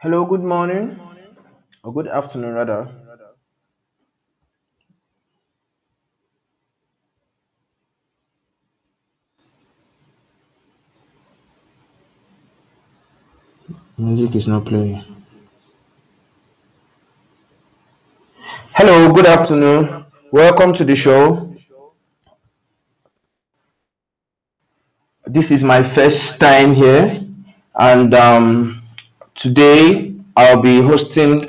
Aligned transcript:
Hello, 0.00 0.24
good 0.24 0.44
morning, 0.44 0.96
or 1.82 1.92
good 1.92 2.06
afternoon, 2.06 2.54
rather. 2.54 2.88
Music 13.96 14.36
is 14.36 14.46
not 14.46 14.66
playing. 14.66 15.02
Hello, 18.74 19.12
good 19.12 19.26
afternoon. 19.26 20.04
Welcome 20.30 20.74
to 20.74 20.84
the 20.84 20.94
show. 20.94 21.52
This 25.26 25.50
is 25.50 25.64
my 25.64 25.82
first 25.82 26.38
time 26.38 26.72
here, 26.72 27.26
and 27.74 28.14
um, 28.14 28.77
today 29.38 30.12
I'll 30.36 30.60
be 30.60 30.82
hosting 30.82 31.40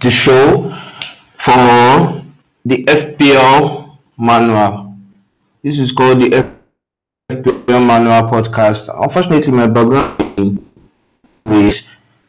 the 0.00 0.10
show 0.10 0.70
for 1.42 2.22
the 2.64 2.84
FPL 2.84 3.98
Manual. 4.16 4.94
This 5.62 5.80
is 5.80 5.90
called 5.90 6.20
the 6.22 6.30
FPL 7.30 7.84
Manual 7.84 8.30
Podcast. 8.30 8.88
Unfortunately, 8.94 9.52
my 9.52 9.66
background 9.66 10.62
is 11.46 11.82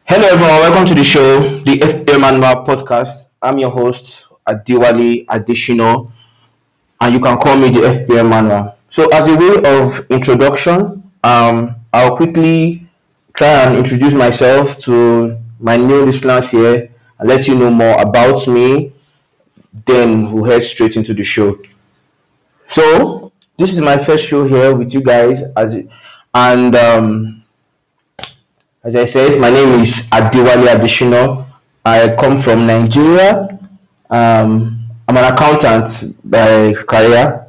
Hello, 0.04 0.26
everyone. 0.26 0.66
Welcome 0.66 0.86
to 0.86 0.94
the 0.94 1.04
show, 1.04 1.60
the 1.62 1.78
FPL 1.78 2.20
Manual 2.20 2.66
Podcast. 2.66 3.26
I'm 3.40 3.58
your 3.58 3.70
host, 3.70 4.24
Adiwali 4.48 5.26
Additional, 5.28 6.10
and 7.00 7.14
you 7.14 7.20
can 7.20 7.38
call 7.38 7.56
me 7.56 7.70
the 7.70 7.80
FPL 7.80 8.28
Manual. 8.28 8.74
So, 8.90 9.06
as 9.10 9.28
a 9.28 9.36
way 9.36 9.62
of 9.78 10.04
introduction, 10.10 11.04
um, 11.22 11.76
I'll 11.92 12.16
quickly 12.16 12.87
try 13.38 13.62
and 13.62 13.76
introduce 13.76 14.14
myself 14.14 14.76
to 14.76 15.38
my 15.60 15.76
new 15.76 16.04
listeners 16.04 16.50
here 16.50 16.90
and 17.20 17.28
let 17.28 17.46
you 17.46 17.54
know 17.54 17.70
more 17.70 17.96
about 18.02 18.44
me. 18.48 18.92
Then 19.86 20.32
we'll 20.32 20.50
head 20.50 20.64
straight 20.64 20.96
into 20.96 21.14
the 21.14 21.22
show. 21.22 21.56
So, 22.66 23.30
this 23.56 23.72
is 23.72 23.78
my 23.78 23.96
first 23.96 24.24
show 24.26 24.42
here 24.48 24.74
with 24.74 24.92
you 24.92 25.02
guys, 25.02 25.44
as 25.56 25.76
and 26.34 26.74
um, 26.74 27.44
as 28.82 28.96
I 28.96 29.04
said, 29.04 29.40
my 29.40 29.50
name 29.50 29.80
is 29.80 29.92
Adiwali 30.10 30.74
Additional. 30.74 31.46
I 31.84 32.16
come 32.20 32.42
from 32.42 32.66
Nigeria. 32.66 33.56
Um, 34.10 34.80
I'm 35.06 35.16
an 35.16 35.32
accountant 35.32 35.90
by 36.28 36.72
career, 36.72 37.46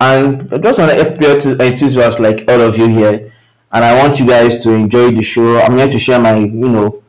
and 0.00 0.48
just 0.62 0.78
an 0.78 0.90
FPL 0.90 1.60
enthusiast 1.60 2.20
like 2.20 2.44
all 2.46 2.60
of 2.60 2.78
you 2.78 2.86
here. 2.86 3.33
And 3.74 3.84
I 3.84 4.00
want 4.00 4.20
you 4.20 4.26
guys 4.26 4.62
to 4.62 4.70
enjoy 4.70 5.10
the 5.10 5.22
show. 5.24 5.58
I'm 5.60 5.76
here 5.76 5.88
to 5.88 5.98
share 5.98 6.20
my, 6.20 6.38
you 6.38 6.68
know, 6.68 7.02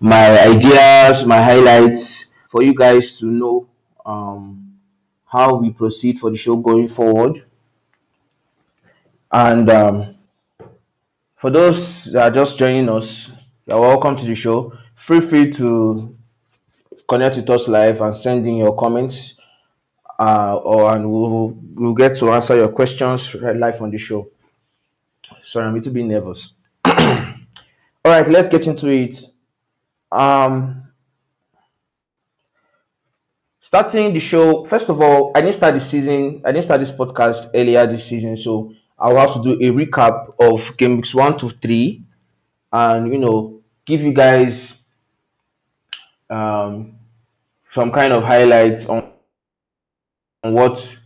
my 0.00 0.36
ideas, 0.48 1.24
my 1.24 1.40
highlights 1.40 2.26
for 2.48 2.60
you 2.64 2.74
guys 2.74 3.16
to 3.20 3.26
know 3.26 3.68
um, 4.04 4.80
how 5.24 5.54
we 5.54 5.70
proceed 5.70 6.18
for 6.18 6.28
the 6.32 6.36
show 6.36 6.56
going 6.56 6.88
forward. 6.88 7.44
And 9.30 9.70
um, 9.70 10.16
for 11.36 11.50
those 11.50 12.06
that 12.06 12.32
are 12.32 12.34
just 12.34 12.58
joining 12.58 12.88
us, 12.88 13.30
you're 13.64 13.80
welcome 13.80 14.16
to 14.16 14.24
the 14.24 14.34
show. 14.34 14.76
Feel 14.96 15.20
free 15.20 15.52
to 15.52 16.16
connect 17.08 17.36
with 17.36 17.48
us 17.48 17.68
live 17.68 18.00
and 18.00 18.16
send 18.16 18.44
in 18.44 18.56
your 18.56 18.74
comments, 18.76 19.34
uh, 20.18 20.56
or 20.56 20.96
and 20.96 21.08
we'll 21.08 21.56
we'll 21.74 21.94
get 21.94 22.16
to 22.16 22.32
answer 22.32 22.56
your 22.56 22.70
questions 22.70 23.34
live 23.36 23.80
on 23.80 23.92
the 23.92 23.98
show. 23.98 24.28
Sorry, 25.44 25.66
I'm 25.66 25.72
a 25.72 25.76
little 25.76 25.92
bit 25.92 26.04
nervous. 26.04 26.52
All 26.84 26.94
right, 28.04 28.28
let's 28.28 28.48
get 28.48 28.66
into 28.66 28.88
it. 28.88 29.18
Um, 30.10 30.88
starting 33.60 34.12
the 34.12 34.20
show. 34.20 34.64
First 34.64 34.88
of 34.88 35.00
all, 35.00 35.32
I 35.34 35.40
didn't 35.40 35.54
start 35.54 35.74
the 35.74 35.80
season. 35.80 36.42
I 36.44 36.52
didn't 36.52 36.64
start 36.64 36.80
this 36.80 36.90
podcast 36.90 37.50
earlier 37.54 37.86
this 37.86 38.04
season, 38.04 38.36
so 38.36 38.74
I'll 38.98 39.16
have 39.16 39.34
to 39.34 39.42
do 39.42 39.52
a 39.52 39.70
recap 39.72 40.34
of 40.38 40.76
game 40.76 40.96
weeks 40.96 41.14
one 41.14 41.38
to 41.38 41.48
three, 41.48 42.02
and 42.72 43.12
you 43.12 43.18
know, 43.18 43.60
give 43.86 44.02
you 44.02 44.12
guys 44.12 44.76
um, 46.28 46.96
some 47.72 47.90
kind 47.90 48.12
of 48.12 48.24
highlights 48.24 48.86
on, 48.86 49.12
on 50.44 50.52
what 50.52 50.96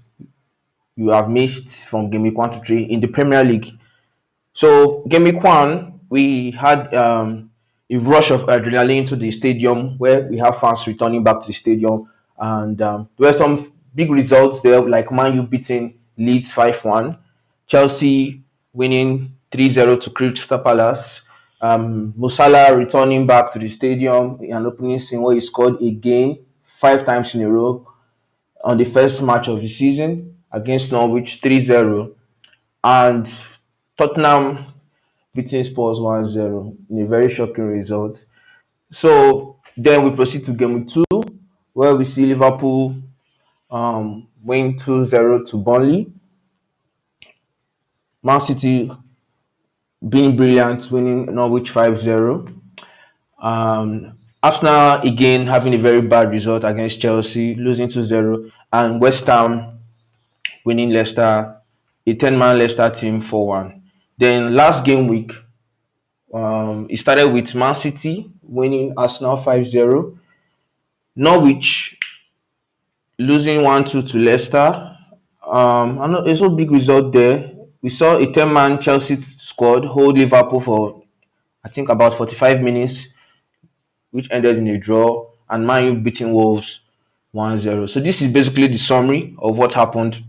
you 0.97 1.11
have 1.11 1.29
missed 1.29 1.71
from 1.85 2.11
game 2.11 2.23
week 2.23 2.37
one 2.37 2.51
to 2.51 2.61
three 2.65 2.85
in 2.85 3.01
the 3.01 3.07
Premier 3.07 3.45
League. 3.45 3.76
So 4.57 5.05
game 5.11 5.37
one, 5.43 6.01
we 6.09 6.51
had 6.51 6.93
um, 6.95 7.51
a 7.91 7.97
rush 7.99 8.31
of 8.31 8.47
adrenaline 8.47 9.07
to 9.09 9.15
the 9.15 9.31
stadium 9.31 9.99
where 9.99 10.23
we 10.23 10.39
have 10.39 10.59
fans 10.59 10.87
returning 10.87 11.23
back 11.23 11.41
to 11.41 11.49
the 11.49 11.53
stadium, 11.53 12.09
and 12.39 12.81
um, 12.81 13.09
there 13.19 13.31
were 13.31 13.37
some 13.37 13.71
big 13.95 14.11
results 14.11 14.63
there, 14.63 14.81
like 14.81 15.13
Man 15.13 15.35
U 15.35 15.43
beating 15.43 15.99
Leeds 16.17 16.51
five 16.51 16.83
one, 16.87 17.19
Chelsea 17.67 18.43
winning 18.73 19.37
3-0 19.53 20.01
to 20.01 20.11
Crystal 20.11 20.59
Palace. 20.59 21.21
Um, 21.61 22.15
Mo 22.17 22.29
Salah 22.29 22.75
returning 22.75 23.27
back 23.27 23.51
to 23.53 23.59
the 23.59 23.69
stadium 23.69 24.39
in 24.43 24.57
an 24.57 24.65
opening 24.65 24.99
scene 24.99 25.21
where 25.21 25.35
he 25.35 25.41
scored 25.41 25.83
again 25.83 26.39
five 26.65 27.05
times 27.05 27.35
in 27.35 27.43
a 27.43 27.51
row 27.51 27.87
on 28.65 28.79
the 28.79 28.85
first 28.85 29.21
match 29.21 29.49
of 29.49 29.61
the 29.61 29.69
season 29.69 30.37
against 30.51 30.93
Norwich 30.93 31.41
3-0 31.43 32.13
and 32.85 33.31
Tottenham 33.97 34.75
beating 35.35 35.65
Spurs 35.65 35.99
1-0 35.99 36.77
in 36.91 37.03
a 37.03 37.07
very 37.07 37.29
shocking 37.29 37.65
result. 37.65 38.25
So 38.93 39.57
then 39.77 40.05
we 40.05 40.17
proceed 40.17 40.45
to 40.45 40.53
game 40.53 40.87
two, 40.87 41.05
where 41.73 41.95
we 41.95 42.05
see 42.05 42.27
Liverpool 42.27 42.97
um, 43.71 44.29
win 44.43 44.77
2-0 44.77 45.49
to 45.51 45.57
Burnley. 45.57 46.13
Man 48.23 48.41
City 48.41 48.91
being 50.09 50.37
brilliant, 50.37 50.91
winning 50.91 51.35
Norwich 51.35 51.73
5-0. 51.73 52.55
Um, 53.41 54.19
Arsenal 54.43 55.01
again 55.03 55.47
having 55.47 55.75
a 55.75 55.79
very 55.79 56.01
bad 56.01 56.31
result 56.31 56.65
against 56.65 57.01
Chelsea, 57.01 57.55
losing 57.55 57.89
2-0. 57.89 58.51
And 58.73 59.01
West 59.01 59.27
Ham 59.27 59.79
winning 60.65 60.91
Leicester, 60.91 61.57
a 62.07 62.15
10-man 62.15 62.59
Leicester 62.59 62.91
team 62.91 63.23
4-1. 63.23 63.83
Then 64.19 64.55
last 64.55 64.85
game 64.85 65.09
week, 65.09 65.33
um, 66.33 66.87
it 66.91 66.99
started 66.99 67.33
with 67.33 67.55
Man 67.55 67.75
City 67.75 68.31
winning 68.43 68.95
Arsenal 68.97 69.37
5-0. 69.37 70.19
Norwich 71.15 71.99
losing 73.19 73.61
1-2 73.61 74.11
to 74.11 74.19
Leicester. 74.19 74.97
Um, 75.47 75.99
I 76.01 76.07
know 76.07 76.25
it's 76.27 76.41
a 76.41 76.49
big 76.49 76.71
result 76.71 77.13
there. 77.13 77.53
We 77.81 77.91
saw 77.91 78.17
a 78.17 78.27
10-man 78.27 78.81
Chelsea 78.81 79.17
squad 79.21 79.85
hold 79.85 80.19
Liverpool 80.19 80.61
for 80.61 81.03
I 81.65 81.69
think 81.69 81.89
about 81.89 82.17
45 82.17 82.61
minutes, 82.61 83.07
which 84.13 84.29
ended 84.31 84.59
in 84.59 84.69
a 84.69 84.79
draw, 84.79 85.31
and 85.51 85.67
Man 85.67 85.85
U 85.85 85.95
beating 85.95 86.33
Wolves 86.33 86.81
1-0. 87.35 87.91
So 87.91 88.01
this 88.01 88.23
is 88.23 88.29
basically 88.29 88.69
the 88.69 88.77
summary 88.77 89.35
of 89.39 89.57
what 89.57 89.75
happened 89.75 90.23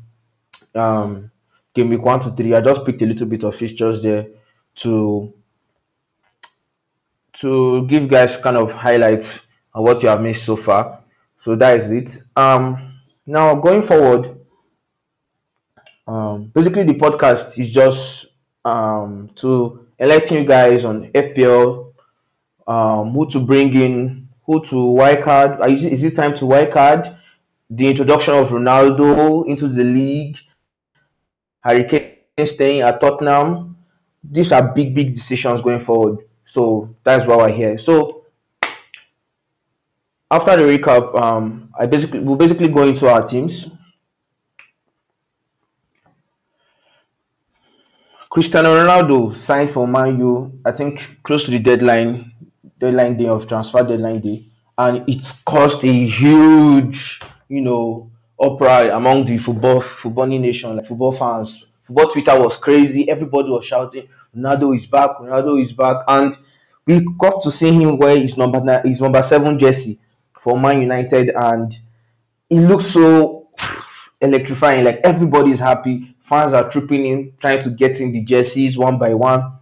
um, 0.74 1.32
game 1.78 1.90
week 1.90 2.02
one 2.02 2.20
to 2.20 2.32
three. 2.32 2.54
I 2.54 2.62
just 2.62 2.84
picked 2.86 3.02
a 3.04 3.06
little 3.06 3.28
bit 3.28 3.44
of 3.44 3.56
fixtures 3.56 4.02
there 4.02 4.28
to 4.78 5.34
to 7.40 7.86
give 7.88 8.10
guys 8.10 8.36
kind 8.36 8.58
of 8.58 8.72
highlights 8.72 9.34
on 9.74 9.84
what 9.84 10.02
you 10.02 10.10
have 10.10 10.22
missed 10.22 10.44
so 10.44 10.56
far. 10.56 11.04
So 11.44 11.56
that 11.56 11.80
is 11.80 11.92
it. 11.92 12.24
Um, 12.36 13.00
now 13.26 13.54
going 13.56 13.84
forward, 13.84 14.40
um, 16.08 16.52
basically 16.54 16.84
the 16.84 16.96
podcast 16.96 17.60
is 17.60 17.70
just 17.70 18.26
um, 18.66 19.30
to 19.36 19.88
electing 20.00 20.38
you 20.40 20.46
guys 20.46 20.84
on 20.84 21.12
FPL, 21.12 21.94
um, 22.68 23.12
who 23.12 23.30
to 23.30 23.40
bring 23.40 23.74
in, 23.76 24.30
who 24.46 24.64
to 24.66 24.76
wildcard. 24.76 25.70
Is 25.72 25.86
it, 25.86 25.94
is 25.94 26.04
it 26.04 26.16
time 26.16 26.36
to 26.38 26.46
wildcard? 26.46 27.18
The 27.70 27.88
introduction 27.88 28.34
of 28.34 28.50
Ronaldo 28.50 29.48
into 29.48 29.68
the 29.68 29.84
league, 29.84 30.38
Harry 31.62 31.84
Kane 31.84 32.46
staying 32.46 32.82
at 32.82 33.00
Tottenham. 33.00 33.78
These 34.24 34.52
are 34.52 34.74
big, 34.74 34.94
big 34.94 35.14
decisions 35.14 35.62
going 35.62 35.80
forward. 35.80 36.20
So 36.46 36.96
that's 37.04 37.26
why 37.26 37.36
we're 37.36 37.54
here. 37.54 37.78
So 37.78 38.26
after 40.30 40.58
the 40.58 40.64
recap, 40.64 41.20
um, 41.22 41.70
I 41.78 41.86
basically 41.86 42.20
we'll 42.20 42.36
basically 42.36 42.68
go 42.68 42.84
into 42.84 43.08
our 43.08 43.26
teams. 43.26 43.70
Cristiano 48.30 48.70
Ronaldo 48.76 49.36
signed 49.36 49.72
for 49.72 49.88
Man 49.88 50.20
U, 50.20 50.60
I 50.64 50.72
think 50.72 51.24
close 51.24 51.46
to 51.46 51.52
the 51.52 51.60
deadline, 51.60 52.34
deadline 52.78 53.18
day 53.18 53.26
of 53.26 53.48
transfer 53.48 53.82
deadline 53.82 54.22
day, 54.22 54.46
and 54.78 55.04
it's 55.08 55.32
caused 55.42 55.84
a 55.84 56.06
huge, 56.06 57.20
you 57.50 57.62
know, 57.62 58.12
uproar 58.42 58.92
among 58.92 59.26
the 59.26 59.38
football 59.38 59.82
footballing 59.82 60.42
nation, 60.42 60.76
like 60.76 60.88
football 60.88 61.12
fans. 61.12 61.66
Football 61.84 62.12
Twitter 62.12 62.40
was 62.40 62.58
crazy. 62.58 63.10
Everybody 63.10 63.50
was 63.50 63.66
shouting, 63.66 64.08
"Ronaldo 64.36 64.76
is 64.76 64.86
back! 64.86 65.18
Ronaldo 65.20 65.62
is 65.62 65.72
back!" 65.74 66.04
And 66.08 66.38
we 66.86 67.06
got 67.18 67.42
to 67.44 67.52
see 67.52 67.72
him 67.72 67.98
wear 67.98 68.18
his 68.18 68.38
number 68.38 68.82
his 68.84 69.02
number 69.02 69.24
seven 69.24 69.58
jersey 69.58 70.00
for 70.40 70.60
Man 70.60 70.82
United, 70.82 71.32
and 71.36 71.78
it 72.50 72.60
looks 72.60 72.86
so 72.88 73.50
electrifying. 74.22 74.86
Like 74.86 75.00
everybody's 75.04 75.60
happy, 75.60 76.16
fans 76.28 76.54
are 76.54 76.70
trooping 76.70 77.06
in, 77.06 77.34
trying 77.40 77.62
to 77.64 77.70
get 77.70 78.00
in 78.00 78.12
the 78.12 78.24
jerseys 78.24 78.78
one 78.78 78.98
by 79.00 79.14
one, 79.14 79.54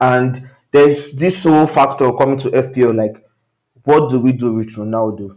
and 0.00 0.48
there's 0.70 1.12
this 1.12 1.42
whole 1.44 1.66
factor 1.66 2.12
coming 2.12 2.38
to 2.38 2.50
FPL. 2.50 2.94
Like, 2.94 3.24
what 3.84 4.10
do 4.10 4.20
we 4.20 4.32
do 4.32 4.54
with 4.54 4.74
Ronaldo? 4.76 5.36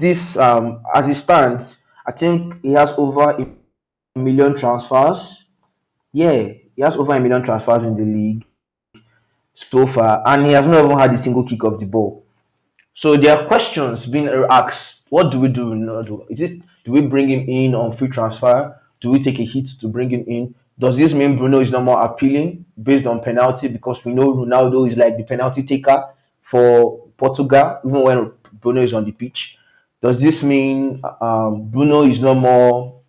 This, 0.00 0.34
um, 0.38 0.82
as 0.94 1.08
it 1.08 1.16
stands, 1.16 1.76
I 2.06 2.12
think 2.12 2.62
he 2.62 2.72
has 2.72 2.94
over 2.96 3.32
a 3.32 4.18
million 4.18 4.56
transfers. 4.56 5.44
Yeah, 6.10 6.48
he 6.74 6.82
has 6.82 6.96
over 6.96 7.14
a 7.14 7.20
million 7.20 7.42
transfers 7.42 7.84
in 7.84 7.94
the 7.96 8.04
league 8.04 8.44
so 9.54 9.86
far, 9.86 10.22
and 10.26 10.46
he 10.46 10.52
has 10.52 10.66
not 10.66 10.84
even 10.86 10.98
had 10.98 11.12
a 11.12 11.18
single 11.18 11.44
kick 11.44 11.62
of 11.64 11.78
the 11.78 11.84
ball. 11.84 12.24
So 12.94 13.14
there 13.18 13.36
are 13.36 13.46
questions 13.46 14.06
being 14.06 14.26
asked. 14.48 15.04
What 15.10 15.30
do 15.30 15.38
we 15.38 15.48
do? 15.48 16.24
Is 16.30 16.40
it 16.40 16.62
do 16.84 16.92
we 16.92 17.02
bring 17.02 17.28
him 17.28 17.46
in 17.46 17.74
on 17.74 17.92
free 17.92 18.08
transfer? 18.08 18.80
Do 19.02 19.10
we 19.10 19.22
take 19.22 19.38
a 19.38 19.44
hit 19.44 19.68
to 19.80 19.88
bring 19.88 20.08
him 20.08 20.24
in? 20.26 20.54
Does 20.78 20.96
this 20.96 21.12
mean 21.12 21.36
Bruno 21.36 21.60
is 21.60 21.70
not 21.70 21.84
more 21.84 22.00
appealing 22.00 22.64
based 22.82 23.04
on 23.04 23.22
penalty? 23.22 23.68
Because 23.68 24.02
we 24.02 24.14
know 24.14 24.32
Ronaldo 24.32 24.88
is 24.88 24.96
like 24.96 25.18
the 25.18 25.24
penalty 25.24 25.62
taker 25.62 26.08
for 26.40 27.06
Portugal, 27.18 27.80
even 27.84 28.02
when 28.02 28.32
Bruno 28.62 28.82
is 28.82 28.94
on 28.94 29.04
the 29.04 29.12
pitch. 29.12 29.58
Does 30.02 30.20
this 30.20 30.42
mean 30.42 31.02
um, 31.20 31.68
Bruno 31.68 32.04
is 32.04 32.22
no 32.22 32.34
more 32.34 33.00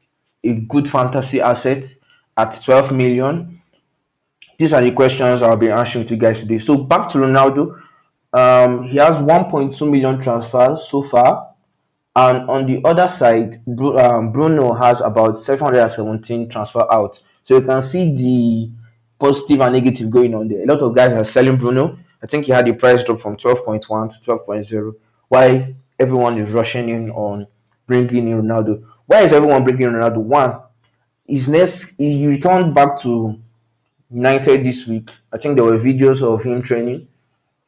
a 0.43 0.53
good 0.53 0.89
fantasy 0.89 1.39
asset 1.39 1.85
at 2.35 2.61
12 2.63 2.91
million? 2.91 3.61
These 4.59 4.73
are 4.73 4.81
the 4.81 4.91
questions 4.91 5.41
I'll 5.41 5.55
be 5.55 5.69
answering 5.69 6.05
to 6.07 6.15
you 6.15 6.19
guys 6.19 6.41
today. 6.41 6.57
So 6.57 6.77
back 6.77 7.09
to 7.09 7.19
Ronaldo. 7.19 7.81
Um, 8.33 8.83
he 8.83 8.97
has 8.97 9.17
1.2 9.17 9.89
million 9.89 10.21
transfers 10.21 10.88
so 10.88 11.01
far. 11.01 11.47
And 12.15 12.49
on 12.49 12.65
the 12.65 12.81
other 12.85 13.07
side, 13.07 13.61
um, 13.67 14.31
Bruno 14.33 14.73
has 14.73 14.99
about 14.99 15.39
717 15.39 16.49
transfer 16.49 16.85
out. 16.91 17.21
So 17.43 17.55
you 17.55 17.61
can 17.61 17.81
see 17.81 18.13
the 18.13 18.71
positive 19.17 19.61
and 19.61 19.73
negative 19.73 20.09
going 20.09 20.35
on 20.35 20.47
there. 20.49 20.63
A 20.63 20.65
lot 20.65 20.79
of 20.79 20.93
guys 20.93 21.13
are 21.13 21.23
selling 21.23 21.57
Bruno. 21.57 21.97
I 22.21 22.27
think 22.27 22.45
he 22.45 22.51
had 22.51 22.65
the 22.65 22.73
price 22.73 23.03
drop 23.03 23.21
from 23.21 23.38
12.1 23.38 24.21
to 24.21 24.31
12.0. 24.31 24.93
Why 25.29 25.75
everyone 26.01 26.38
is 26.38 26.51
rushing 26.51 26.89
in 26.89 27.12
on 27.12 27.48
bringing 27.88 28.27
in 28.27 28.42
Ronaldo? 28.42 28.83
Why 29.06 29.21
is 29.21 29.33
everyone 29.33 29.63
bringing 29.63 29.88
in 29.88 29.94
Ronaldo? 29.94 30.18
One, 30.18 30.59
his 31.27 31.48
next 31.48 31.94
he 31.98 32.27
returned 32.27 32.74
back 32.74 33.00
to 33.01 33.39
United 34.09 34.65
this 34.65 34.88
week. 34.88 35.09
I 35.31 35.38
think 35.38 35.56
there 35.56 35.65
were 35.65 35.77
videos 35.77 36.21
of 36.21 36.44
him 36.44 36.62
training. 36.62 37.07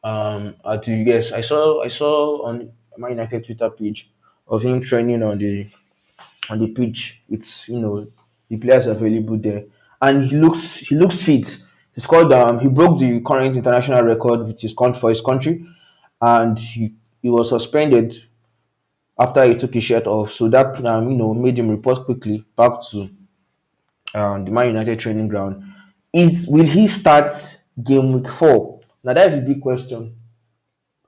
Um, 0.04 0.56
at 0.66 0.86
yes, 0.88 1.32
I 1.32 1.42
saw 1.42 1.82
I 1.82 1.88
saw 1.88 2.46
on 2.48 2.72
my 2.98 3.10
United 3.10 3.46
Twitter 3.46 3.70
page 3.70 4.10
of 4.48 4.62
him 4.62 4.82
training 4.82 5.24
on 5.24 5.38
the 5.38 5.70
on 6.50 6.60
the 6.60 6.68
pitch. 6.68 7.22
It's 7.30 7.70
you 7.70 7.80
know 7.80 8.08
the 8.50 8.58
players 8.58 8.86
available 8.88 9.38
there, 9.38 9.64
and 10.02 10.26
he 10.26 10.36
looks 10.36 10.76
he 10.78 10.96
looks 10.96 11.22
fit. 11.22 11.58
He 11.96 12.02
scored 12.02 12.34
um 12.34 12.60
he 12.60 12.68
broke 12.68 13.00
the 13.00 13.22
current 13.22 13.56
international 13.56 14.04
record 14.04 14.46
with 14.46 14.60
his 14.60 14.74
country 14.74 15.00
for 15.00 15.10
his 15.10 15.22
country, 15.22 15.66
and 16.22 16.60
he, 16.60 16.94
he 17.24 17.30
was 17.30 17.50
suspended 17.50 18.16
after 19.20 19.44
he 19.46 19.56
took 19.56 19.74
his 19.74 19.84
shirt 19.84 20.06
off. 20.06 20.34
So 20.34 20.48
that 20.50 20.86
um, 20.86 21.10
you 21.10 21.18
know 21.18 21.34
made 21.34 21.58
him 21.58 21.70
report 21.70 22.06
quickly 22.06 22.46
back 22.56 22.74
to 22.92 23.10
um, 24.14 24.46
the 24.46 24.52
Man 24.52 24.68
United 24.68 25.00
training 25.00 25.30
ground. 25.30 25.64
Is 26.12 26.46
will 26.48 26.68
he 26.68 26.86
start 26.86 27.58
game 27.84 28.14
week 28.14 28.30
four? 28.30 28.82
Now 29.04 29.14
that 29.14 29.32
is 29.32 29.40
a 29.40 29.42
big 29.42 29.62
question. 29.62 30.16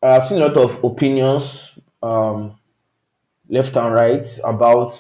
I've 0.01 0.27
seen 0.27 0.41
a 0.41 0.47
lot 0.47 0.57
of 0.57 0.83
opinions 0.83 1.71
um, 2.01 2.57
left 3.49 3.75
and 3.75 3.93
right 3.93 4.25
about 4.43 4.99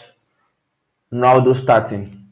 Ronaldo 1.13 1.55
starting. 1.55 2.25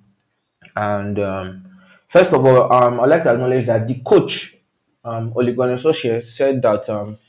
And 0.75 1.19
um, 1.19 1.65
first 2.07 2.33
of 2.33 2.43
all, 2.45 2.73
um, 2.73 2.99
I'd 2.99 3.09
like 3.09 3.23
to 3.23 3.29
acknowledge 3.31 3.67
that 3.67 3.87
the 3.87 3.95
coach, 4.05 4.55
um, 5.03 5.33
Ole 5.35 5.53
Gunnar 5.53 5.75
Solskjaer, 5.75 6.23
said 6.23 6.61
that 6.63 6.89
um, 6.89 7.19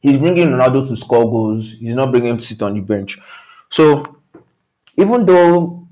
he's 0.00 0.18
bringing 0.18 0.48
Ronaldo 0.48 0.88
to 0.88 0.96
score 0.96 1.30
goals. 1.30 1.72
He's 1.72 1.94
not 1.94 2.10
bringing 2.10 2.30
him 2.30 2.38
to 2.38 2.44
sit 2.44 2.62
on 2.62 2.74
the 2.74 2.80
bench. 2.80 3.18
So 3.70 4.16
even 4.96 5.24
though 5.26 5.86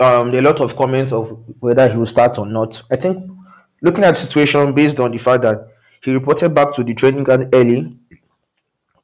um, 0.00 0.30
there 0.30 0.36
are 0.36 0.44
a 0.44 0.50
lot 0.50 0.60
of 0.60 0.76
comments 0.76 1.12
of 1.12 1.38
whether 1.60 1.88
he 1.88 1.96
will 1.96 2.06
start 2.06 2.38
or 2.38 2.46
not, 2.46 2.82
I 2.90 2.96
think 2.96 3.30
looking 3.82 4.04
at 4.04 4.14
the 4.14 4.20
situation 4.20 4.72
based 4.72 4.98
on 5.00 5.10
the 5.12 5.18
fact 5.18 5.42
that 5.42 5.68
he 6.02 6.12
reported 6.12 6.54
back 6.54 6.74
to 6.74 6.84
the 6.84 6.94
training 6.94 7.24
ground 7.24 7.50
early 7.52 7.96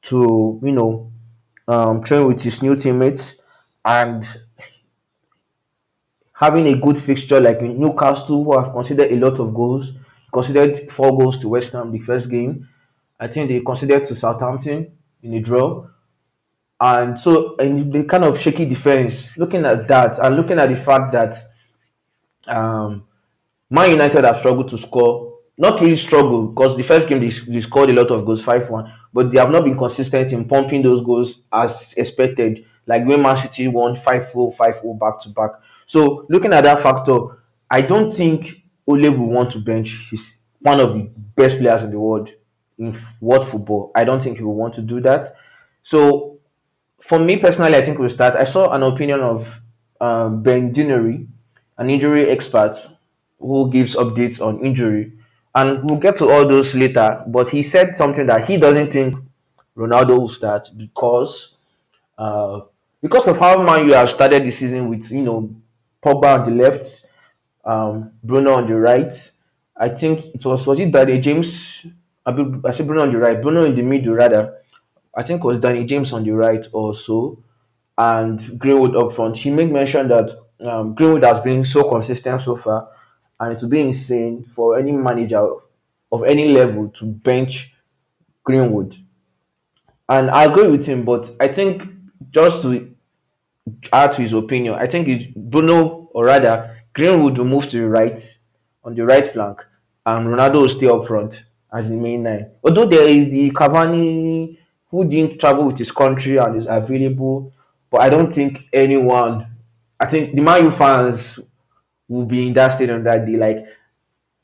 to 0.02 0.60
you 0.62 0.72
know 0.72 1.10
um, 1.68 2.02
train 2.02 2.26
with 2.26 2.42
his 2.42 2.62
new 2.62 2.76
teammates 2.76 3.34
and 3.84 4.24
having 6.32 6.66
a 6.66 6.74
good 6.76 6.98
fixture 6.98 7.40
like 7.40 7.60
Newcastle, 7.62 8.44
who 8.44 8.58
have 8.58 8.72
considered 8.72 9.10
a 9.10 9.16
lot 9.16 9.38
of 9.40 9.54
goals, 9.54 9.92
considered 10.32 10.90
four 10.92 11.16
goals 11.16 11.38
to 11.38 11.48
West 11.48 11.72
Ham 11.72 11.90
the 11.90 11.98
first 11.98 12.30
game. 12.30 12.68
I 13.18 13.28
think 13.28 13.48
they 13.48 13.60
considered 13.60 14.06
to 14.06 14.16
Southampton 14.16 14.92
in 15.22 15.34
a 15.34 15.40
draw. 15.40 15.86
And 16.78 17.18
so, 17.18 17.56
and 17.56 17.92
the 17.92 18.04
kind 18.04 18.24
of 18.24 18.38
shaky 18.38 18.66
defense, 18.66 19.30
looking 19.36 19.64
at 19.64 19.88
that 19.88 20.18
and 20.18 20.36
looking 20.36 20.58
at 20.58 20.68
the 20.68 20.76
fact 20.76 21.12
that 21.12 21.50
um, 22.46 23.04
Man 23.70 23.90
United 23.90 24.24
have 24.24 24.38
struggled 24.38 24.68
to 24.70 24.78
score. 24.78 25.34
Not 25.58 25.80
really 25.80 25.96
struggled 25.96 26.54
because 26.54 26.76
the 26.76 26.82
first 26.82 27.08
game 27.08 27.20
they, 27.20 27.30
they 27.50 27.62
scored 27.62 27.88
a 27.88 27.94
lot 27.94 28.10
of 28.10 28.26
goals, 28.26 28.42
5 28.42 28.68
1, 28.68 28.92
but 29.14 29.32
they 29.32 29.38
have 29.38 29.50
not 29.50 29.64
been 29.64 29.78
consistent 29.78 30.30
in 30.32 30.46
pumping 30.46 30.82
those 30.82 31.02
goals 31.02 31.40
as 31.50 31.94
expected. 31.96 32.66
Like 32.86 33.06
when 33.06 33.22
Man 33.22 33.38
City 33.38 33.66
won 33.66 33.96
5 33.96 34.32
4, 34.32 34.52
5 34.52 34.80
4 34.82 34.98
back 34.98 35.20
to 35.22 35.30
back. 35.30 35.50
So, 35.86 36.26
looking 36.28 36.52
at 36.52 36.64
that 36.64 36.80
factor, 36.80 37.42
I 37.70 37.80
don't 37.80 38.12
think 38.14 38.62
Ole 38.86 39.10
will 39.10 39.30
want 39.30 39.52
to 39.52 39.58
bench 39.58 40.08
his 40.10 40.34
one 40.60 40.78
of 40.78 40.92
the 40.92 41.10
best 41.34 41.58
players 41.58 41.82
in 41.82 41.90
the 41.90 41.98
world 41.98 42.30
in 42.78 42.98
world 43.20 43.48
football. 43.48 43.90
I 43.94 44.04
don't 44.04 44.22
think 44.22 44.38
he 44.38 44.44
will 44.44 44.54
want 44.54 44.74
to 44.74 44.82
do 44.82 45.00
that. 45.00 45.34
So, 45.82 46.38
for 47.02 47.18
me 47.18 47.36
personally, 47.36 47.76
I 47.76 47.84
think 47.84 47.98
we'll 47.98 48.10
start. 48.10 48.34
I 48.34 48.44
saw 48.44 48.72
an 48.72 48.82
opinion 48.82 49.20
of 49.20 49.60
um, 50.00 50.42
Ben 50.42 50.72
Dinnery, 50.72 51.26
an 51.78 51.90
injury 51.90 52.28
expert 52.28 52.78
who 53.38 53.70
gives 53.70 53.94
updates 53.94 54.40
on 54.44 54.64
injury. 54.64 55.12
And 55.54 55.88
we'll 55.88 55.98
get 55.98 56.16
to 56.18 56.28
all 56.30 56.46
those 56.46 56.74
later. 56.74 57.22
But 57.26 57.48
he 57.50 57.62
said 57.62 57.96
something 57.96 58.26
that 58.26 58.46
he 58.48 58.56
doesn't 58.58 58.92
think 58.92 59.14
Ronaldo 59.76 60.18
will 60.18 60.28
start 60.28 60.68
because 60.76 61.52
uh, 62.18 62.60
because 63.02 63.28
of 63.28 63.38
how 63.38 63.62
Man 63.62 63.86
you 63.86 63.94
have 63.94 64.08
started 64.10 64.44
the 64.44 64.50
season 64.50 64.88
with 64.88 65.10
you 65.10 65.22
know 65.22 65.50
Pogba 66.02 66.40
on 66.40 66.50
the 66.56 66.62
left, 66.62 67.04
um, 67.64 68.12
Bruno 68.22 68.54
on 68.54 68.66
the 68.66 68.74
right. 68.76 69.14
I 69.76 69.88
think 69.90 70.34
it 70.34 70.44
was 70.44 70.66
was 70.66 70.80
it 70.80 70.90
Danny 70.90 71.20
James? 71.20 71.84
I 72.26 72.32
I 72.64 72.72
said 72.72 72.86
Bruno 72.86 73.02
on 73.02 73.12
the 73.12 73.18
right, 73.18 73.40
Bruno 73.40 73.64
in 73.64 73.74
the 73.74 73.82
middle 73.82 74.14
rather. 74.14 74.58
I 75.16 75.22
think 75.22 75.42
it 75.42 75.46
was 75.46 75.60
Danny 75.60 75.84
James 75.84 76.12
on 76.12 76.24
the 76.24 76.32
right 76.32 76.66
also, 76.72 77.38
and 77.96 78.58
Greenwood 78.58 78.96
up 78.96 79.14
front. 79.14 79.36
He 79.36 79.50
made 79.50 79.72
mention 79.72 80.08
that 80.08 80.32
um, 80.60 80.94
Greenwood 80.94 81.24
has 81.24 81.40
been 81.40 81.64
so 81.64 81.88
consistent 81.88 82.42
so 82.42 82.56
far, 82.56 82.88
and 83.40 83.52
it 83.52 83.60
would 83.62 83.70
be 83.70 83.80
insane 83.80 84.44
for 84.44 84.78
any 84.78 84.92
manager 84.92 85.48
of 86.12 86.24
any 86.24 86.52
level 86.52 86.88
to 86.98 87.06
bench 87.06 87.72
Greenwood. 88.44 88.96
And 90.08 90.30
I 90.30 90.44
agree 90.44 90.68
with 90.68 90.86
him, 90.86 91.04
but 91.04 91.34
I 91.40 91.48
think 91.48 91.82
just 92.30 92.62
to 92.62 92.94
add 93.92 94.12
to 94.12 94.22
his 94.22 94.32
opinion, 94.32 94.74
I 94.74 94.86
think 94.86 95.08
it, 95.08 95.34
Bruno, 95.34 96.08
or 96.12 96.26
rather, 96.26 96.82
Greenwood 96.92 97.38
will 97.38 97.44
move 97.44 97.68
to 97.68 97.78
the 97.78 97.88
right, 97.88 98.38
on 98.84 98.94
the 98.94 99.04
right 99.04 99.26
flank, 99.26 99.64
and 100.04 100.28
Ronaldo 100.28 100.62
will 100.62 100.68
stay 100.68 100.86
up 100.86 101.06
front 101.06 101.42
as 101.72 101.88
the 101.88 101.96
main 101.96 102.22
nine. 102.22 102.50
Although 102.62 102.86
there 102.86 103.06
is 103.06 103.28
the 103.28 103.50
Cavani 103.50 104.58
who 104.90 105.04
didn't 105.04 105.38
travel 105.38 105.66
with 105.66 105.78
his 105.78 105.90
country 105.90 106.36
and 106.36 106.60
is 106.60 106.66
available, 106.68 107.52
but 107.90 108.00
I 108.00 108.08
don't 108.08 108.32
think 108.32 108.58
anyone, 108.72 109.46
I 109.98 110.06
think 110.06 110.34
the 110.34 110.40
Man 110.40 110.64
U 110.64 110.70
fans 110.70 111.38
will 112.08 112.24
be 112.24 112.48
in 112.48 112.54
that 112.54 112.72
stadium 112.72 113.02
that 113.04 113.26
day. 113.26 113.36
Like, 113.36 113.66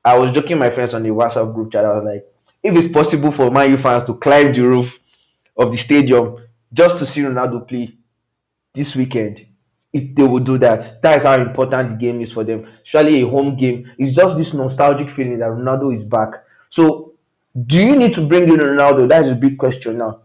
I 0.04 0.18
was 0.18 0.32
joking 0.32 0.58
my 0.58 0.70
friends 0.70 0.94
on 0.94 1.02
the 1.02 1.10
WhatsApp 1.10 1.54
group 1.54 1.72
chat. 1.72 1.84
I 1.84 1.94
was 1.94 2.04
like, 2.04 2.26
if 2.62 2.76
it's 2.76 2.92
possible 2.92 3.30
for 3.30 3.50
Man 3.50 3.70
U 3.70 3.76
fans 3.76 4.04
to 4.06 4.14
climb 4.14 4.52
the 4.52 4.62
roof 4.62 4.98
of 5.56 5.70
the 5.70 5.78
stadium 5.78 6.38
just 6.72 6.98
to 6.98 7.06
see 7.06 7.20
Ronaldo 7.20 7.66
play 7.68 7.94
this 8.74 8.96
weekend, 8.96 9.46
if 9.92 10.14
they 10.14 10.22
will 10.22 10.40
do 10.40 10.58
that. 10.58 11.02
That 11.02 11.18
is 11.18 11.22
how 11.24 11.34
important 11.40 11.90
the 11.90 11.96
game 11.96 12.20
is 12.20 12.32
for 12.32 12.44
them. 12.44 12.66
Surely 12.82 13.22
a 13.22 13.28
home 13.28 13.56
game. 13.56 13.90
It's 13.98 14.16
just 14.16 14.38
this 14.38 14.54
nostalgic 14.54 15.10
feeling 15.10 15.38
that 15.38 15.50
Ronaldo 15.50 15.94
is 15.94 16.04
back. 16.04 16.42
So, 16.70 17.11
do 17.66 17.78
you 17.78 17.96
need 17.96 18.14
to 18.14 18.26
bring 18.26 18.48
in 18.48 18.58
Ronaldo? 18.58 19.08
That 19.08 19.24
is 19.24 19.30
a 19.30 19.34
big 19.34 19.58
question 19.58 19.98
now. 19.98 20.22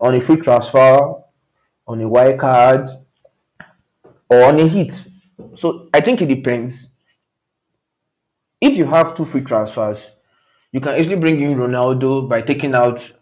On 0.00 0.14
a 0.14 0.20
free 0.20 0.36
transfer, 0.36 1.14
on 1.86 2.00
a 2.00 2.08
wild 2.08 2.38
card, 2.40 2.88
or 4.28 4.44
on 4.44 4.58
a 4.58 4.66
hit. 4.66 5.04
So, 5.56 5.88
I 5.92 6.00
think 6.00 6.22
it 6.22 6.26
depends. 6.26 6.88
If 8.60 8.76
you 8.76 8.86
have 8.86 9.14
two 9.14 9.24
free 9.24 9.42
transfers, 9.42 10.10
You 10.74 10.80
can 10.80 10.98
easily 11.00 11.14
bring 11.14 11.40
in 11.40 11.56
Ronaldo 11.56 12.28
by 12.28 12.42
taking 12.42 12.74
out 12.74 13.12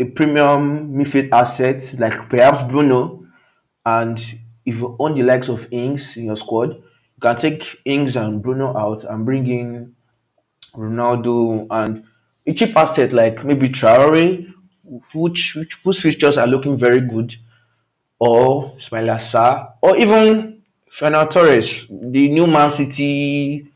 a 0.00 0.04
premium 0.06 0.94
midfield 0.94 1.28
asset 1.32 1.94
like 1.98 2.30
perhaps 2.30 2.62
Bruno, 2.72 3.26
and 3.84 4.18
if 4.64 4.76
you 4.76 4.96
own 4.98 5.14
the 5.16 5.22
likes 5.22 5.50
of 5.50 5.70
Ings 5.70 6.16
in 6.16 6.24
your 6.24 6.36
squad, 6.38 6.76
you 6.76 7.20
can 7.20 7.36
take 7.36 7.76
Ings 7.84 8.16
and 8.16 8.40
Bruno 8.42 8.74
out 8.74 9.04
and 9.04 9.26
bring 9.26 9.46
in 9.46 9.94
Ronaldo 10.76 11.66
and 11.70 12.04
a 12.46 12.54
cheap 12.54 12.76
asset 12.76 13.12
like 13.12 13.44
maybe 13.44 13.68
Traore, 13.68 14.52
which, 15.14 15.54
which 15.54 15.74
whose 15.84 16.00
features 16.00 16.36
are 16.36 16.46
looking 16.46 16.76
very 16.78 17.00
good, 17.00 17.34
or 18.18 18.76
Ismaila 18.76 19.18
Sarr, 19.18 19.72
or 19.80 19.96
even 19.96 20.62
Fernando 20.90 21.30
Torres, 21.30 21.86
the 21.88 22.28
new 22.28 22.46
Man 22.46 22.70
City, 22.70 23.66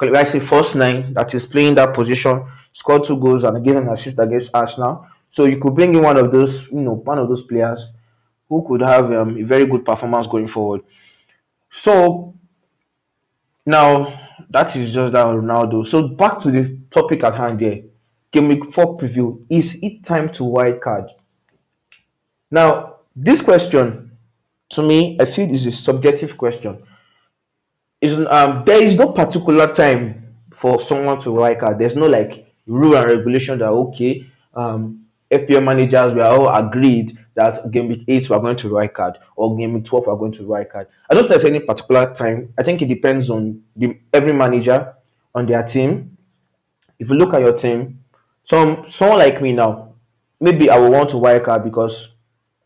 I 0.00 0.24
say 0.24 0.40
first 0.40 0.76
nine 0.76 1.14
that 1.14 1.34
is 1.34 1.46
playing 1.46 1.76
that 1.76 1.94
position, 1.94 2.44
scored 2.72 3.04
two 3.04 3.16
goals 3.16 3.44
and 3.44 3.64
gave 3.64 3.76
an 3.76 3.88
assist 3.88 4.18
against 4.18 4.50
Arsenal. 4.54 5.06
So 5.30 5.44
you 5.44 5.58
could 5.58 5.74
bring 5.74 5.94
in 5.94 6.02
one 6.02 6.16
of 6.16 6.30
those, 6.30 6.66
you 6.70 6.80
know, 6.80 6.94
one 6.94 7.18
of 7.18 7.28
those 7.28 7.42
players 7.42 7.92
who 8.48 8.64
could 8.66 8.82
have 8.82 9.12
um, 9.12 9.36
a 9.36 9.42
very 9.42 9.66
good 9.66 9.84
performance 9.84 10.26
going 10.26 10.48
forward. 10.48 10.82
So 11.70 12.34
now 13.66 14.23
that 14.50 14.74
is 14.76 14.92
just 14.92 15.12
that 15.12 15.26
Ronaldo. 15.26 15.86
So 15.86 16.08
back 16.08 16.40
to 16.40 16.50
the 16.50 16.78
topic 16.90 17.24
at 17.24 17.34
hand 17.34 17.60
here. 17.60 17.82
Game 18.32 18.48
week 18.48 18.72
four 18.72 18.98
preview. 18.98 19.44
Is 19.48 19.78
it 19.82 20.04
time 20.04 20.28
to 20.32 20.44
wild 20.44 20.80
card? 20.80 21.10
Now, 22.50 22.96
this 23.14 23.40
question 23.40 24.10
to 24.70 24.82
me, 24.82 25.16
I 25.20 25.24
feel 25.24 25.52
is 25.52 25.66
a 25.66 25.72
subjective 25.72 26.36
question. 26.36 26.82
Is 28.00 28.18
um 28.28 28.64
there 28.66 28.82
is 28.82 28.94
no 28.94 29.12
particular 29.12 29.72
time 29.72 30.34
for 30.54 30.80
someone 30.80 31.20
to 31.20 31.32
wild 31.32 31.60
card. 31.60 31.78
There's 31.78 31.96
no 31.96 32.06
like 32.06 32.46
rule 32.66 32.96
and 32.96 33.06
regulation 33.10 33.58
that 33.58 33.68
okay, 33.68 34.26
um 34.54 35.06
FPL 35.30 35.64
managers 35.64 36.14
we 36.14 36.20
are 36.20 36.32
all 36.38 36.48
agreed 36.54 37.18
that 37.34 37.70
game 37.70 37.88
week 37.88 38.04
eight 38.08 38.28
we 38.28 38.36
are 38.36 38.40
going 38.40 38.56
to 38.56 38.72
wild 38.72 38.94
card 38.94 39.18
or 39.36 39.56
game 39.56 39.74
week 39.74 39.84
twelve 39.84 40.06
we 40.06 40.12
are 40.12 40.16
going 40.16 40.32
to 40.32 40.44
wild 40.44 40.68
card. 40.70 40.88
I 41.10 41.14
don't 41.14 41.24
think 41.24 41.30
there's 41.30 41.44
any 41.44 41.60
particular 41.60 42.14
time. 42.14 42.52
I 42.58 42.62
think 42.62 42.82
it 42.82 42.86
depends 42.86 43.30
on 43.30 43.62
the 43.76 43.98
every 44.12 44.32
manager 44.32 44.94
on 45.34 45.46
their 45.46 45.62
team. 45.62 46.16
If 46.98 47.10
you 47.10 47.16
look 47.16 47.34
at 47.34 47.40
your 47.40 47.52
team, 47.56 48.04
some 48.44 48.84
someone 48.88 49.18
like 49.18 49.42
me 49.42 49.52
now, 49.52 49.94
maybe 50.40 50.70
I 50.70 50.78
will 50.78 50.90
want 50.90 51.10
to 51.10 51.18
wild 51.18 51.44
card 51.44 51.64
because 51.64 52.08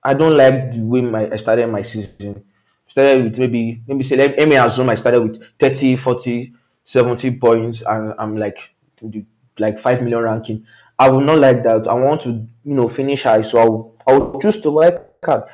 I 0.03 0.15
don't 0.15 0.37
like 0.37 0.73
the 0.73 0.81
way 0.81 1.01
my 1.01 1.31
I 1.31 1.37
started 1.37 1.67
my 1.69 1.83
season. 1.83 2.45
Started 2.87 3.25
with 3.25 3.39
maybe 3.39 3.83
maybe 3.87 4.03
say 4.03 4.17
let, 4.17 4.39
let 4.39 4.49
me 4.49 4.57
assume 4.57 4.89
I 4.89 4.95
started 4.95 5.23
with 5.23 5.43
30, 5.59 5.97
40, 5.97 6.53
70 6.85 7.31
points 7.33 7.83
and 7.87 8.15
I'm 8.19 8.37
like 8.37 8.57
like 9.59 9.81
five 9.81 10.03
million 10.03 10.21
ranking. 10.23 10.67
I 10.99 11.09
will 11.11 11.21
not 11.21 11.39
like 11.39 11.63
that. 11.63 11.87
I 11.87 11.95
want 11.95 12.23
to 12.23 12.31
you 12.65 12.75
know 12.75 12.89
finish 12.89 13.23
high, 13.23 13.43
so 13.43 13.59
I 13.59 13.65
will 13.65 13.97
I 14.07 14.13
will 14.13 14.41
choose 14.41 14.61
to 14.61 14.71
wild 14.71 15.01
card. 15.21 15.45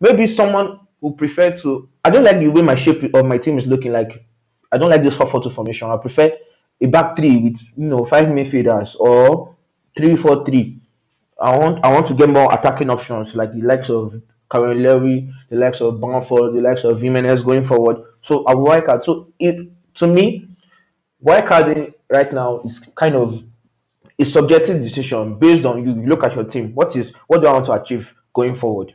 Maybe 0.00 0.26
someone 0.26 0.80
who 1.00 1.14
prefer 1.14 1.56
to. 1.58 1.88
I 2.04 2.10
don't 2.10 2.24
like 2.24 2.38
the 2.38 2.48
way 2.48 2.62
my 2.62 2.74
shape 2.74 3.14
of 3.14 3.24
my 3.24 3.38
team 3.38 3.58
is 3.58 3.66
looking 3.66 3.92
like. 3.92 4.24
I 4.70 4.76
don't 4.76 4.90
like 4.90 5.02
this 5.02 5.14
4-4-2 5.14 5.52
formation. 5.52 5.90
I 5.90 5.96
prefer 5.96 6.30
a 6.80 6.86
back 6.86 7.16
three 7.16 7.38
with 7.38 7.60
you 7.76 7.86
know 7.86 8.04
five 8.04 8.26
midfielders 8.26 8.96
or 8.98 9.56
three-four-three. 9.96 10.80
I 11.40 11.56
want 11.56 11.84
I 11.84 11.92
want 11.92 12.06
to 12.08 12.14
get 12.14 12.28
more 12.28 12.52
attacking 12.52 12.90
options 12.90 13.34
like 13.34 13.52
the 13.52 13.62
likes 13.62 13.90
of 13.90 14.20
Karen 14.50 14.82
Levy, 14.82 15.30
the 15.50 15.56
likes 15.56 15.80
of 15.80 16.00
Bamford, 16.00 16.54
the 16.54 16.60
likes 16.60 16.84
of 16.84 17.00
Jimenez 17.00 17.42
going 17.42 17.64
forward. 17.64 17.98
So 18.20 18.44
I 18.44 18.54
wild 18.54 18.86
card. 18.86 19.04
So 19.04 19.32
it 19.38 19.68
to 19.96 20.06
me, 20.06 20.48
wild 21.20 21.46
carding 21.46 21.94
right 22.10 22.32
now 22.32 22.60
is 22.64 22.78
kind 22.96 23.14
of 23.14 23.42
a 24.18 24.24
subjective 24.24 24.82
decision 24.82 25.38
based 25.38 25.64
on 25.64 25.84
you. 25.84 25.94
You 25.94 26.08
look 26.08 26.24
at 26.24 26.34
your 26.34 26.44
team. 26.44 26.74
What 26.74 26.96
is 26.96 27.12
what 27.26 27.40
do 27.40 27.46
I 27.46 27.52
want 27.52 27.66
to 27.66 27.72
achieve 27.72 28.14
going 28.32 28.54
forward? 28.54 28.94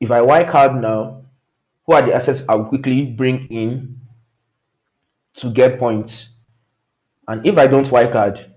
If 0.00 0.10
I 0.10 0.20
wild 0.22 0.48
card 0.48 0.80
now, 0.80 1.22
who 1.84 1.92
are 1.92 2.02
the 2.02 2.14
assets 2.14 2.42
I 2.48 2.54
will 2.54 2.66
quickly 2.66 3.04
bring 3.04 3.46
in 3.48 4.00
to 5.36 5.50
get 5.50 5.78
points? 5.78 6.28
And 7.26 7.46
if 7.46 7.58
I 7.58 7.66
don't 7.66 7.90
wild 7.90 8.12
card, 8.12 8.52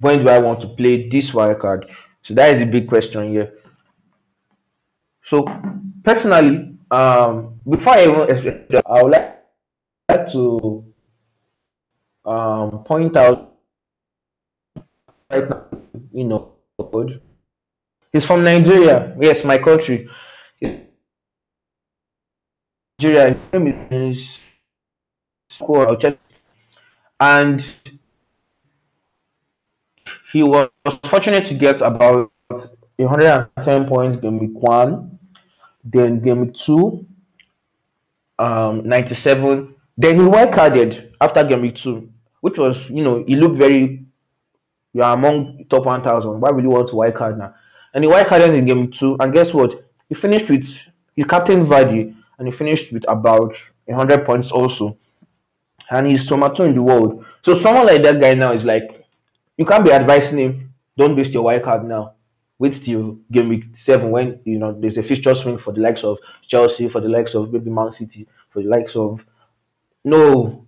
when 0.00 0.20
do 0.20 0.28
I 0.28 0.38
want 0.38 0.60
to 0.62 0.68
play 0.68 1.08
this 1.08 1.32
wild 1.32 1.60
card? 1.60 1.86
So 2.22 2.34
that 2.34 2.54
is 2.54 2.60
a 2.60 2.66
big 2.66 2.88
question 2.88 3.32
here. 3.32 3.54
So 5.22 5.46
personally, 6.02 6.76
um, 6.90 7.60
before 7.68 7.94
I 7.94 8.02
even 8.02 8.66
I 8.84 9.02
would 9.02 9.12
like 10.08 10.32
to 10.32 10.84
um, 12.24 12.84
point 12.84 13.16
out 13.16 13.49
right 15.30 15.48
now, 15.48 15.64
you 16.12 16.24
know, 16.24 16.52
he's 18.12 18.24
from 18.24 18.44
Nigeria. 18.44 19.16
Yes, 19.20 19.44
my 19.44 19.58
country. 19.58 20.08
Nigeria. 22.98 23.36
And 27.18 27.64
he 30.32 30.42
was 30.42 30.70
fortunate 31.04 31.44
to 31.46 31.54
get 31.54 31.80
about 31.82 32.30
110 32.96 33.86
points 33.86 34.16
game 34.16 34.38
week 34.38 34.52
one, 34.54 35.18
then 35.84 36.20
game 36.20 36.52
two, 36.52 37.06
um, 38.38 38.86
97. 38.88 39.74
Then 39.96 40.16
he 40.16 40.22
wild 40.22 40.54
carded 40.54 41.12
after 41.20 41.44
game 41.44 41.62
week 41.62 41.76
two, 41.76 42.10
which 42.40 42.58
was, 42.58 42.88
you 42.88 43.02
know, 43.02 43.24
he 43.26 43.36
looked 43.36 43.56
very, 43.56 43.99
you 44.92 45.02
are 45.02 45.14
among 45.14 45.64
top 45.68 45.84
1000. 45.84 46.40
Why 46.40 46.50
would 46.50 46.64
you 46.64 46.70
want 46.70 46.88
to 46.88 46.96
wild 46.96 47.14
card 47.14 47.38
now? 47.38 47.54
And 47.94 48.04
he 48.04 48.10
wild 48.10 48.26
carded 48.26 48.54
in 48.54 48.66
game 48.66 48.90
two, 48.90 49.16
and 49.20 49.32
guess 49.32 49.52
what? 49.52 49.84
He 50.08 50.14
finished 50.14 50.48
with, 50.48 50.68
he 51.14 51.24
captain 51.24 51.66
Vardy, 51.66 52.14
and 52.38 52.48
he 52.48 52.52
finished 52.52 52.92
with 52.92 53.04
about 53.08 53.54
100 53.84 54.24
points 54.24 54.50
also. 54.50 54.96
And 55.90 56.10
he's 56.10 56.26
tomato 56.26 56.64
in 56.64 56.74
the 56.74 56.82
world. 56.82 57.24
So 57.42 57.54
someone 57.54 57.86
like 57.86 58.02
that 58.04 58.20
guy 58.20 58.34
now 58.34 58.52
is 58.52 58.64
like, 58.64 59.06
you 59.56 59.64
can't 59.66 59.84
be 59.84 59.92
advising 59.92 60.38
him, 60.38 60.74
don't 60.96 61.16
waste 61.16 61.32
your 61.32 61.44
wild 61.44 61.62
card 61.62 61.84
now. 61.84 62.14
Wait 62.58 62.74
till 62.74 63.18
game 63.32 63.48
week 63.48 63.64
seven 63.74 64.10
when 64.10 64.38
you 64.44 64.58
know 64.58 64.78
there's 64.78 64.98
a 64.98 65.02
fixture 65.02 65.34
swing 65.34 65.56
for 65.56 65.72
the 65.72 65.80
likes 65.80 66.04
of 66.04 66.18
Chelsea, 66.46 66.88
for 66.90 67.00
the 67.00 67.08
likes 67.08 67.34
of 67.34 67.50
maybe 67.50 67.70
Man 67.70 67.90
City, 67.90 68.28
for 68.50 68.62
the 68.62 68.68
likes 68.68 68.94
of 68.96 69.24
no. 70.04 70.66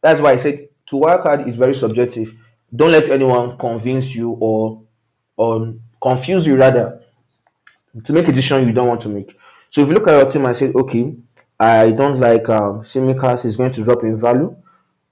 That's 0.00 0.20
why 0.20 0.32
I 0.32 0.36
said 0.36 0.68
to 0.86 0.96
wild 0.96 1.22
card 1.22 1.48
is 1.48 1.56
very 1.56 1.74
subjective. 1.74 2.32
Don't 2.74 2.92
let 2.92 3.08
anyone 3.10 3.58
convince 3.58 4.14
you 4.14 4.30
or 4.40 4.82
or 5.36 5.74
confuse 6.00 6.46
you 6.46 6.56
rather 6.56 7.00
to 8.04 8.12
make 8.12 8.28
a 8.28 8.32
decision 8.32 8.66
you 8.66 8.72
don't 8.72 8.88
want 8.88 9.00
to 9.02 9.08
make. 9.08 9.36
So 9.70 9.82
if 9.82 9.88
you 9.88 9.94
look 9.94 10.08
at 10.08 10.20
your 10.20 10.30
team 10.30 10.44
and 10.46 10.56
say, 10.56 10.72
okay, 10.74 11.14
I 11.58 11.90
don't 11.90 12.18
like 12.18 12.48
um, 12.48 12.82
Simicast 12.82 13.44
is 13.44 13.56
going 13.56 13.72
to 13.72 13.84
drop 13.84 14.02
in 14.02 14.18
value. 14.18 14.54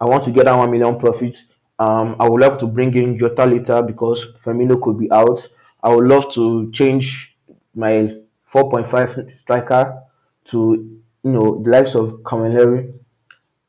I 0.00 0.07
want 0.07 0.25
to 0.25 0.31
get 0.31 0.47
that 0.47 0.57
one 0.57 0.71
million 0.71 0.99
profit. 0.99 1.37
Um, 1.79 2.17
I 2.19 2.29
would 2.29 2.40
love 2.40 2.59
to 2.59 2.67
bring 2.67 2.95
in 2.95 3.17
Jota 3.17 3.45
later 3.47 3.83
because 3.83 4.26
Firmino 4.43 4.81
could 4.81 4.99
be 4.99 5.11
out. 5.12 5.47
I 5.83 5.95
would 5.95 6.07
love 6.07 6.33
to 6.35 6.71
change 6.73 7.37
my 7.75 8.17
4.5 8.52 9.38
striker 9.38 10.02
to 10.47 11.00
you 11.23 11.31
know 11.31 11.62
the 11.62 11.71
likes 11.71 11.95
of 11.95 12.11
Camilleri. 12.23 12.93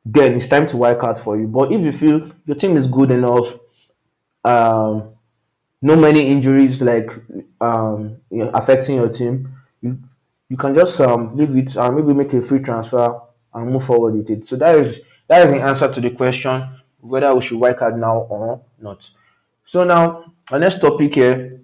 Then 0.04 0.34
it's 0.36 0.48
time 0.48 0.68
to 0.70 0.78
work 0.78 1.04
out 1.04 1.20
for 1.20 1.40
you. 1.40 1.48
But 1.48 1.72
if 1.72 1.82
you 1.82 1.92
feel 1.92 2.32
your 2.46 2.56
team 2.56 2.76
is 2.76 2.88
good 2.88 3.12
enough, 3.12 3.56
um, 4.44 5.16
no 5.82 5.96
many 5.96 6.28
injuries 6.28 6.82
like 6.82 7.12
um 7.60 8.18
you 8.30 8.44
know, 8.44 8.52
affecting 8.54 8.96
your 8.96 9.10
team, 9.10 9.54
you 9.82 9.98
you 10.50 10.58
can 10.58 10.76
just 10.76 11.00
um 11.02 11.36
leave 11.36 11.56
it 11.56 11.76
and 11.76 11.96
maybe 11.96 12.14
make 12.14 12.34
a 12.34 12.42
free 12.42 12.60
transfer 12.60 13.20
and 13.54 13.72
move 13.72 13.84
forward 13.84 14.14
with 14.14 14.30
it. 14.30 14.48
So 14.48 14.56
that 14.58 14.76
is 14.76 15.02
that 15.28 15.46
is 15.46 15.52
the 15.52 15.62
answer 15.62 15.92
to 15.92 16.02
the 16.02 16.12
question 16.12 16.68
whether 17.00 17.34
we 17.34 17.42
should 17.42 17.60
wild 17.60 17.78
card 17.78 17.98
now 17.98 18.20
or 18.30 18.62
not. 18.80 19.10
So 19.66 19.84
now 19.84 20.34
our 20.52 20.60
next 20.60 20.82
topic 20.82 21.16
here 21.16 21.62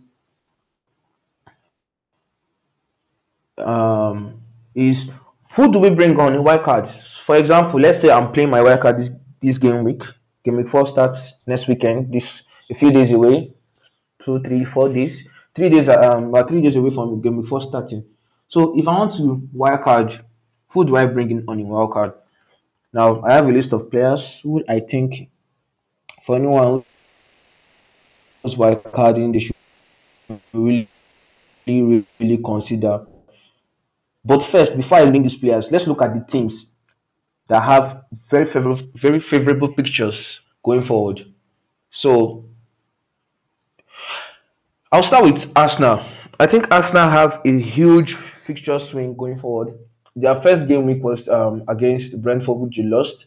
um 3.57 4.41
is 4.73 5.09
who 5.55 5.71
do 5.71 5.79
we 5.79 5.89
bring 5.89 6.19
on 6.19 6.35
in 6.35 6.43
wild 6.43 6.63
cards? 6.63 6.91
For 7.17 7.35
example, 7.35 7.79
let's 7.79 7.99
say 7.99 8.09
I'm 8.09 8.31
playing 8.31 8.49
my 8.49 8.61
wild 8.61 8.81
card 8.81 8.99
this, 8.99 9.11
this 9.41 9.57
game 9.57 9.83
week. 9.83 10.03
Game 10.43 10.57
week 10.57 10.69
four 10.69 10.87
starts 10.87 11.33
next 11.45 11.67
weekend, 11.67 12.13
this 12.13 12.43
a 12.69 12.75
few 12.75 12.91
days 12.91 13.11
away. 13.11 13.53
two, 14.19 14.41
three, 14.41 14.65
four 14.65 14.89
days. 14.89 15.27
Three 15.55 15.69
days, 15.69 15.89
um, 15.89 16.25
about 16.25 16.49
three 16.49 16.61
days 16.61 16.75
away 16.75 16.91
from 16.91 17.11
the 17.11 17.17
game 17.17 17.41
before 17.41 17.61
starting. 17.61 18.03
So 18.47 18.77
if 18.77 18.87
I 18.87 18.97
want 18.97 19.13
to 19.15 19.47
wildcard, 19.55 20.21
who 20.69 20.85
do 20.85 20.95
I 20.95 21.05
bring 21.05 21.31
in 21.31 21.43
on 21.47 21.59
in 21.59 21.67
wildcard? 21.67 22.13
Now 22.93 23.21
I 23.23 23.33
have 23.33 23.45
a 23.47 23.51
list 23.51 23.73
of 23.73 23.89
players 23.89 24.39
who 24.41 24.63
I 24.67 24.79
think 24.79 25.29
for 26.25 26.35
anyone 26.35 26.83
who's 28.43 28.55
wildcarding, 28.55 29.33
they 29.33 29.39
should 29.39 29.55
really, 30.53 30.89
really, 31.65 32.05
really 32.19 32.37
consider. 32.37 33.05
But 34.23 34.43
first, 34.43 34.75
before 34.75 34.97
I 34.99 35.03
link 35.03 35.23
these 35.23 35.35
players, 35.35 35.71
let's 35.71 35.87
look 35.87 36.01
at 36.01 36.13
the 36.13 36.21
teams 36.21 36.67
that 37.47 37.63
have 37.63 38.03
very 38.29 38.45
favorable, 38.45 38.87
very 38.95 39.19
favorable 39.19 39.73
pictures 39.73 40.41
going 40.63 40.83
forward. 40.83 41.33
So 41.91 42.45
I'll 44.91 45.03
start 45.03 45.25
with 45.25 45.51
Arsenal. 45.55 46.05
I 46.39 46.45
think 46.45 46.71
Arsenal 46.71 47.09
have 47.09 47.41
a 47.45 47.59
huge 47.59 48.13
fixture 48.13 48.79
swing 48.79 49.15
going 49.15 49.37
forward. 49.37 49.77
Their 50.15 50.35
first 50.35 50.67
game 50.67 50.85
week 50.85 51.03
was 51.03 51.27
um, 51.27 51.63
against 51.67 52.21
Brentford, 52.21 52.57
which 52.57 52.77
they 52.77 52.83
lost. 52.83 53.25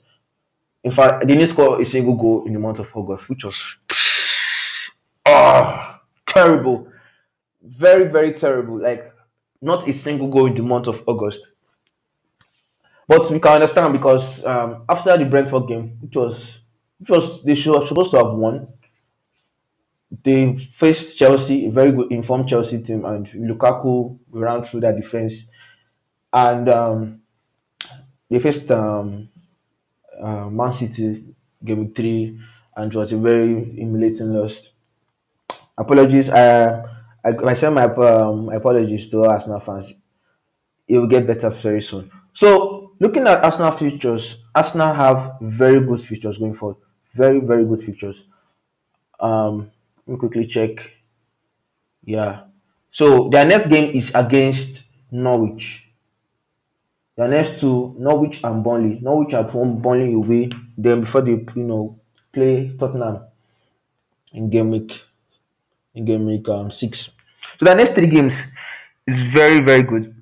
In 0.82 0.90
fact, 0.90 1.26
they 1.26 1.34
didn't 1.34 1.48
score 1.48 1.80
a 1.80 1.84
single 1.84 2.16
goal 2.16 2.46
in 2.46 2.54
the 2.54 2.58
month 2.58 2.78
of 2.78 2.88
August, 2.94 3.28
which 3.28 3.44
was 3.44 3.76
oh, 5.26 5.98
terrible. 6.26 6.88
Very, 7.62 8.08
very 8.08 8.32
terrible. 8.32 8.80
Like, 8.80 9.12
not 9.60 9.86
a 9.86 9.92
single 9.92 10.28
goal 10.28 10.46
in 10.46 10.54
the 10.54 10.62
month 10.62 10.86
of 10.86 11.02
August. 11.06 11.52
But 13.06 13.30
we 13.30 13.38
can 13.38 13.52
understand 13.52 13.92
because 13.92 14.42
um, 14.46 14.84
after 14.88 15.18
the 15.18 15.26
Brentford 15.26 15.68
game, 15.68 15.98
which 16.00 16.16
was 16.16 16.60
which 16.98 17.10
was 17.10 17.42
they 17.42 17.54
should, 17.54 17.86
supposed 17.86 18.12
to 18.12 18.18
have 18.18 18.32
won, 18.32 18.68
they 20.24 20.56
faced 20.76 21.18
Chelsea, 21.18 21.66
a 21.66 21.70
very 21.70 21.92
good 21.92 22.10
informed 22.10 22.48
Chelsea 22.48 22.82
team, 22.82 23.04
and 23.04 23.26
Lukaku 23.28 24.18
ran 24.30 24.64
through 24.64 24.80
that 24.80 24.96
defense, 24.96 25.34
and 26.32 26.68
um, 26.68 27.20
they 28.28 28.38
faced 28.40 28.70
um, 28.70 29.28
uh, 30.20 30.48
Man 30.50 30.72
City 30.72 31.24
game 31.64 31.92
three, 31.94 32.38
and 32.76 32.92
it 32.92 32.96
was 32.96 33.12
a 33.12 33.16
very 33.16 33.64
humiliating 33.64 34.32
loss. 34.32 34.70
Apologies, 35.78 36.28
I 36.28 36.82
I, 37.24 37.36
I 37.46 37.54
send 37.54 37.74
my 37.74 37.84
um, 37.84 38.48
apologies 38.48 39.08
to 39.08 39.18
all 39.18 39.30
Arsenal 39.30 39.60
fans. 39.60 39.94
It 40.88 40.98
will 40.98 41.06
get 41.06 41.26
better 41.26 41.50
very 41.50 41.82
soon. 41.82 42.10
So 42.32 42.92
looking 42.98 43.26
at 43.28 43.44
Arsenal 43.44 43.72
futures, 43.72 44.36
Arsenal 44.54 44.92
have 44.92 45.36
very 45.40 45.80
good 45.84 46.00
futures 46.00 46.38
going 46.38 46.54
forward. 46.54 46.78
Very 47.14 47.40
very 47.40 47.64
good 47.64 47.82
futures. 47.82 48.24
Um, 49.20 49.70
me 50.10 50.16
quickly 50.16 50.46
check. 50.46 50.80
Yeah. 52.04 52.42
So 52.92 53.28
their 53.28 53.46
next 53.46 53.66
game 53.66 53.94
is 53.94 54.10
against 54.14 54.84
Norwich. 55.10 55.84
Their 57.16 57.28
next 57.28 57.60
two, 57.60 57.94
Norwich 57.98 58.40
and 58.42 58.64
Burnley. 58.64 58.98
Norwich 59.00 59.34
at 59.34 59.50
home, 59.50 59.80
Burnley 59.80 60.14
away. 60.14 60.50
Then 60.76 61.02
before 61.02 61.20
they 61.20 61.32
you 61.32 61.62
know 61.62 61.98
play 62.32 62.74
Tottenham 62.78 63.20
in 64.32 64.50
game 64.50 64.70
week 64.70 65.00
in 65.94 66.04
game 66.04 66.26
week 66.26 66.48
um, 66.48 66.70
six. 66.70 67.10
So 67.58 67.66
the 67.66 67.74
next 67.74 67.92
three 67.92 68.06
games 68.06 68.34
is 69.06 69.22
very 69.22 69.60
very 69.60 69.82
good. 69.82 70.14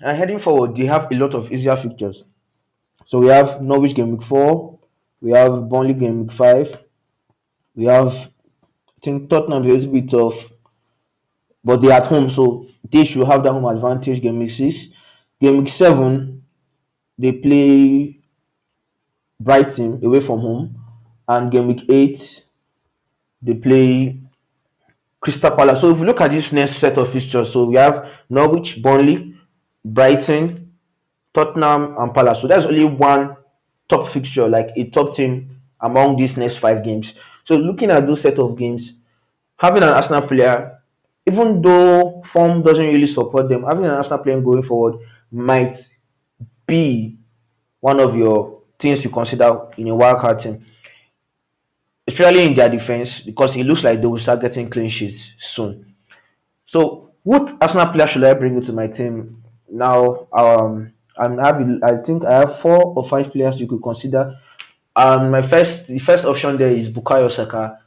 And 0.00 0.18
heading 0.18 0.40
forward, 0.40 0.76
they 0.76 0.86
have 0.86 1.10
a 1.10 1.14
lot 1.14 1.34
of 1.34 1.52
easier 1.52 1.76
fixtures. 1.76 2.24
So 3.06 3.18
we 3.18 3.28
have 3.28 3.62
Norwich 3.62 3.94
game 3.94 4.10
week 4.10 4.22
four, 4.22 4.78
we 5.20 5.30
have 5.30 5.68
Burnley 5.68 5.94
game 5.94 6.22
week 6.22 6.32
five, 6.32 6.76
we 7.76 7.84
have 7.84 8.31
think 9.02 9.28
Tottenham 9.28 9.64
is 9.64 9.84
a 9.84 9.88
bit 9.88 10.08
tough, 10.08 10.50
but 11.64 11.80
they're 11.80 11.92
at 11.92 12.06
home, 12.06 12.28
so 12.28 12.66
they 12.90 13.04
should 13.04 13.26
have 13.26 13.42
that 13.42 13.52
home 13.52 13.64
advantage. 13.66 14.20
Game 14.20 14.38
week 14.38 14.50
six, 14.50 14.88
game 15.40 15.58
week 15.58 15.68
seven, 15.68 16.44
they 17.18 17.32
play 17.32 18.18
Brighton 19.40 20.04
away 20.04 20.20
from 20.20 20.40
home, 20.40 20.76
and 21.28 21.50
game 21.50 21.68
week 21.68 21.84
eight, 21.88 22.44
they 23.40 23.54
play 23.54 24.18
Crystal 25.20 25.50
Palace. 25.50 25.80
So 25.80 25.90
if 25.90 25.98
you 25.98 26.04
look 26.04 26.20
at 26.20 26.30
this 26.30 26.52
next 26.52 26.76
set 26.76 26.98
of 26.98 27.10
fixtures, 27.12 27.52
so 27.52 27.64
we 27.64 27.76
have 27.76 28.08
Norwich, 28.28 28.82
Burnley, 28.82 29.34
Brighton, 29.84 30.72
Tottenham, 31.34 31.96
and 31.98 32.14
Palace. 32.14 32.40
So 32.40 32.46
that's 32.48 32.66
only 32.66 32.84
one 32.84 33.36
top 33.88 34.08
fixture, 34.08 34.48
like 34.48 34.70
a 34.76 34.84
top 34.90 35.14
team 35.14 35.60
among 35.80 36.16
these 36.16 36.36
next 36.36 36.56
five 36.56 36.84
games. 36.84 37.14
So 37.44 37.56
looking 37.56 37.90
at 37.90 38.06
those 38.06 38.20
set 38.20 38.38
of 38.38 38.56
games, 38.56 38.92
having 39.56 39.82
an 39.82 39.90
Arsenal 39.90 40.22
player, 40.22 40.78
even 41.26 41.62
though 41.62 42.22
form 42.26 42.62
doesn't 42.62 42.86
really 42.86 43.06
support 43.06 43.48
them, 43.48 43.64
having 43.64 43.84
an 43.84 43.92
Arsenal 43.92 44.18
player 44.18 44.40
going 44.40 44.62
forward 44.62 45.00
might 45.30 45.76
be 46.66 47.16
one 47.80 48.00
of 48.00 48.16
your 48.16 48.62
things 48.78 49.00
to 49.02 49.08
consider 49.08 49.68
in 49.76 49.88
a 49.88 49.92
wildcard 49.92 50.42
team, 50.42 50.64
especially 52.06 52.46
in 52.46 52.54
their 52.54 52.68
defense, 52.68 53.20
because 53.20 53.56
it 53.56 53.64
looks 53.64 53.84
like 53.84 54.00
they 54.00 54.06
will 54.06 54.18
start 54.18 54.40
getting 54.40 54.68
clean 54.70 54.88
sheets 54.88 55.32
soon. 55.38 55.94
So, 56.66 57.10
what 57.22 57.56
Arsenal 57.60 57.92
player 57.92 58.06
should 58.06 58.24
I 58.24 58.34
bring 58.34 58.56
into 58.56 58.72
my 58.72 58.88
team 58.88 59.42
now? 59.68 60.26
Um, 60.32 60.92
I'm 61.16 61.38
having, 61.38 61.80
I 61.84 61.96
think 61.96 62.24
I 62.24 62.40
have 62.40 62.58
four 62.58 62.94
or 62.96 63.04
five 63.04 63.32
players 63.32 63.60
you 63.60 63.66
could 63.66 63.82
consider. 63.82 64.34
Um, 64.94 65.30
my 65.30 65.42
first, 65.42 65.86
the 65.86 65.98
first 65.98 66.24
option 66.24 66.56
there 66.56 66.70
is 66.70 66.88
Bukayo 66.88 67.32
Saka. 67.32 67.78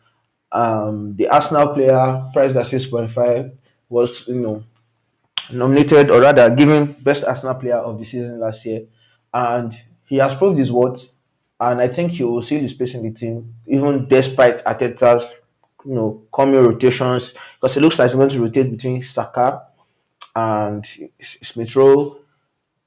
Um, 0.52 1.16
the 1.16 1.28
Arsenal 1.28 1.74
player 1.74 2.30
priced 2.34 2.56
at 2.56 2.68
six 2.68 2.86
point 2.86 3.12
five 3.12 3.52
was, 3.90 4.28
you 4.28 4.36
know, 4.36 4.64
nominated 5.52 6.10
or 6.10 6.22
rather 6.22 6.50
given 6.56 6.96
best 7.04 7.24
Arsenal 7.24 7.56
player 7.56 7.78
of 7.78 8.00
the 8.00 8.06
season 8.06 8.40
last 8.40 8.66
year, 8.66 8.84
and 9.34 9.74
he 10.06 10.18
has 10.18 10.36
proved 10.36 10.58
his 10.58 10.72
worth. 10.72 11.08
And 11.58 11.80
I 11.80 11.88
think 11.88 12.12
he 12.12 12.24
will 12.24 12.42
see 12.42 12.60
his 12.60 12.72
space 12.72 12.96
in 12.96 13.04
the 13.04 13.12
team, 13.12 13.56
even 13.66 14.08
despite 14.10 14.62
Arteta's, 14.66 15.34
you 15.86 15.94
know, 15.94 16.24
coming 16.34 16.62
rotations, 16.62 17.34
because 17.62 17.78
it 17.78 17.82
looks 17.82 17.98
like 17.98 18.10
he's 18.10 18.16
going 18.18 18.30
to 18.30 18.42
rotate 18.42 18.72
between 18.72 19.02
Saka 19.04 19.62
and 20.36 20.86
Smith 21.42 21.74
Rowe, 21.78 22.18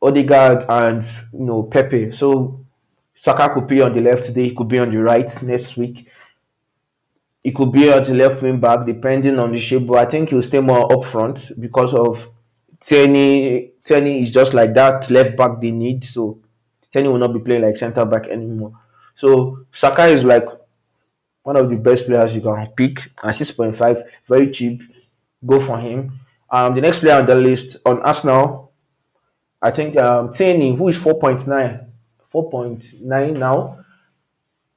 Odegaard, 0.02 0.66
and 0.68 1.06
you 1.32 1.46
know 1.46 1.62
Pepe. 1.62 2.12
So 2.12 2.66
Saka 3.20 3.52
could 3.52 3.66
be 3.66 3.82
on 3.82 3.94
the 3.94 4.00
left 4.00 4.24
today, 4.24 4.44
he 4.44 4.54
could 4.54 4.68
be 4.68 4.78
on 4.78 4.90
the 4.90 4.98
right 4.98 5.42
next 5.42 5.76
week. 5.76 6.06
He 7.42 7.52
could 7.52 7.72
be 7.72 7.88
at 7.90 8.06
the 8.06 8.14
left 8.14 8.42
wing 8.42 8.60
back, 8.60 8.84
depending 8.84 9.38
on 9.38 9.52
the 9.52 9.58
shape. 9.58 9.86
But 9.86 9.98
I 9.98 10.04
think 10.10 10.30
he'll 10.30 10.42
stay 10.42 10.60
more 10.60 10.92
up 10.92 11.04
front 11.04 11.52
because 11.58 11.94
of 11.94 12.28
Tierney. 12.84 13.72
Tierney 13.84 14.22
is 14.22 14.30
just 14.30 14.54
like 14.54 14.74
that 14.74 15.10
left 15.10 15.36
back 15.36 15.60
they 15.60 15.70
need. 15.70 16.04
So 16.04 16.40
Tierney 16.92 17.08
will 17.08 17.18
not 17.18 17.32
be 17.32 17.40
playing 17.40 17.62
like 17.62 17.76
centre 17.76 18.04
back 18.04 18.26
anymore. 18.28 18.72
So 19.14 19.66
Saka 19.72 20.06
is 20.06 20.24
like 20.24 20.46
one 21.42 21.56
of 21.56 21.70
the 21.70 21.76
best 21.76 22.06
players 22.06 22.34
you 22.34 22.40
can 22.40 22.66
pick 22.76 23.10
at 23.22 23.34
6.5, 23.34 24.02
very 24.28 24.50
cheap. 24.50 24.82
Go 25.44 25.58
for 25.60 25.78
him. 25.78 26.20
Um, 26.50 26.74
the 26.74 26.80
next 26.80 26.98
player 26.98 27.14
on 27.14 27.26
the 27.26 27.34
list 27.34 27.78
on 27.86 28.00
Arsenal, 28.02 28.72
I 29.62 29.70
think 29.70 30.00
um, 30.00 30.32
Tierney, 30.32 30.76
who 30.76 30.88
is 30.88 30.98
4.9, 30.98 31.87
4.9 32.32 33.38
now, 33.38 33.78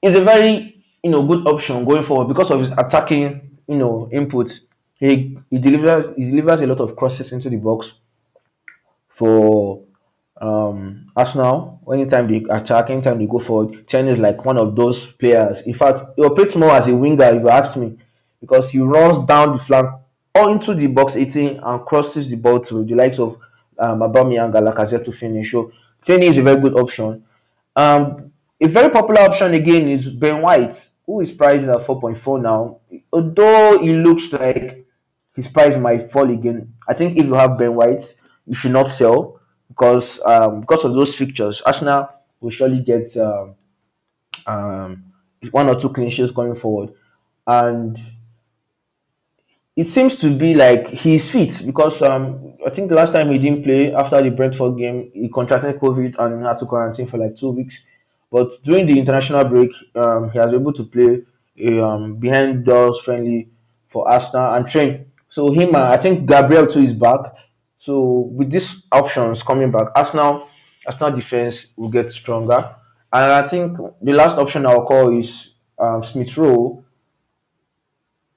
is 0.01 0.15
a 0.15 0.23
very 0.23 0.83
you 1.03 1.09
know 1.11 1.23
good 1.25 1.47
option 1.47 1.83
going 1.85 2.03
forward 2.03 2.27
because 2.27 2.51
of 2.51 2.59
his 2.59 2.69
attacking 2.77 3.57
you 3.67 3.77
know 3.77 4.09
inputs. 4.13 4.61
He 4.95 5.37
he 5.49 5.57
delivers 5.57 6.15
he 6.15 6.29
delivers 6.29 6.61
a 6.61 6.67
lot 6.67 6.79
of 6.79 6.95
crosses 6.95 7.31
into 7.31 7.49
the 7.49 7.57
box 7.57 7.93
for 9.09 9.83
um, 10.39 11.07
Arsenal. 11.15 11.79
Anytime 11.91 12.27
they 12.27 12.45
attack, 12.49 12.89
anytime 12.89 13.19
they 13.19 13.27
go 13.27 13.39
forward, 13.39 13.87
Chen 13.87 14.07
is 14.07 14.19
like 14.19 14.43
one 14.45 14.57
of 14.57 14.75
those 14.75 15.05
players. 15.05 15.61
In 15.61 15.73
fact, 15.73 16.03
he 16.15 16.23
operates 16.23 16.55
more 16.55 16.71
as 16.71 16.87
a 16.87 16.95
winger 16.95 17.25
if 17.25 17.41
you 17.41 17.49
ask 17.49 17.77
me, 17.77 17.97
because 18.39 18.69
he 18.69 18.79
runs 18.79 19.19
down 19.25 19.53
the 19.57 19.63
flank 19.63 19.87
or 20.33 20.49
into 20.51 20.73
the 20.73 20.87
box 20.87 21.15
18 21.15 21.59
and 21.61 21.85
crosses 21.85 22.29
the 22.29 22.35
ball 22.37 22.59
to 22.61 22.83
the 22.83 22.95
likes 22.95 23.19
of 23.19 23.37
um, 23.77 23.99
Aubameyang 23.99 24.55
and 24.55 24.67
Lacazette 24.67 25.03
to 25.05 25.11
finish. 25.11 25.51
So 25.51 25.71
Tierney 26.03 26.27
is 26.27 26.37
a 26.37 26.41
very 26.41 26.59
good 26.59 26.75
option. 26.79 27.23
Um, 27.75 28.31
a 28.59 28.67
very 28.67 28.89
popular 28.89 29.21
option 29.21 29.53
again 29.53 29.87
is 29.87 30.07
Ben 30.09 30.41
White, 30.41 30.89
who 31.05 31.21
is 31.21 31.31
priced 31.31 31.65
at 31.65 31.79
4.4 31.79 32.41
now. 32.41 32.79
Although 33.11 33.81
it 33.81 33.93
looks 33.93 34.31
like 34.33 34.85
his 35.35 35.47
price 35.47 35.77
might 35.77 36.11
fall 36.11 36.29
again, 36.29 36.73
I 36.87 36.93
think 36.93 37.17
if 37.17 37.25
you 37.25 37.33
have 37.33 37.57
Ben 37.57 37.75
White, 37.75 38.13
you 38.45 38.53
should 38.53 38.71
not 38.71 38.91
sell 38.91 39.39
because 39.67 40.19
um, 40.25 40.61
because 40.61 40.83
of 40.83 40.93
those 40.93 41.15
fixtures. 41.15 41.61
Arsenal 41.61 42.09
will 42.39 42.49
surely 42.49 42.81
get 42.81 43.15
um, 43.17 43.55
um, 44.45 45.03
one 45.51 45.69
or 45.69 45.79
two 45.79 45.89
clean 45.89 46.09
sheets 46.09 46.31
going 46.31 46.55
forward, 46.55 46.93
and 47.47 47.97
it 49.81 49.89
seems 49.89 50.15
to 50.17 50.29
be 50.29 50.53
like 50.53 50.89
he's 50.89 51.27
fit 51.27 51.65
because 51.65 52.03
um, 52.03 52.53
I 52.65 52.69
think 52.69 52.89
the 52.89 52.95
last 52.95 53.13
time 53.13 53.31
he 53.31 53.39
didn't 53.39 53.63
play 53.63 53.91
after 53.91 54.21
the 54.21 54.29
Brentford 54.29 54.77
game, 54.77 55.09
he 55.11 55.27
contracted 55.27 55.79
COVID 55.79 56.19
and 56.19 56.45
had 56.45 56.59
to 56.59 56.67
quarantine 56.67 57.07
for 57.07 57.17
like 57.17 57.35
two 57.35 57.49
weeks. 57.49 57.81
But 58.31 58.51
during 58.63 58.85
the 58.85 58.97
international 58.99 59.43
break, 59.45 59.71
um, 59.95 60.29
he 60.29 60.37
was 60.37 60.53
able 60.53 60.71
to 60.73 60.83
play 60.83 61.23
a 61.57 61.83
um, 61.83 62.17
behind 62.17 62.63
doors 62.63 63.01
friendly 63.01 63.49
for 63.89 64.07
Arsenal 64.07 64.53
and 64.53 64.67
train. 64.67 65.05
So 65.29 65.51
him, 65.51 65.73
uh, 65.75 65.89
I 65.89 65.97
think 65.97 66.27
Gabriel 66.29 66.67
too 66.67 66.81
is 66.81 66.93
back. 66.93 67.33
So 67.79 68.29
with 68.31 68.51
these 68.51 68.83
options 68.91 69.41
coming 69.41 69.71
back, 69.71 69.87
Arsenal, 69.95 70.47
Arsenal 70.85 71.15
defense 71.15 71.65
will 71.75 71.89
get 71.89 72.11
stronger. 72.11 72.75
And 73.11 73.31
I 73.31 73.47
think 73.47 73.77
the 73.99 74.13
last 74.13 74.37
option 74.37 74.67
I'll 74.67 74.85
call 74.85 75.17
is 75.17 75.49
um, 75.79 76.03
Smith 76.03 76.37
Rowe. 76.37 76.85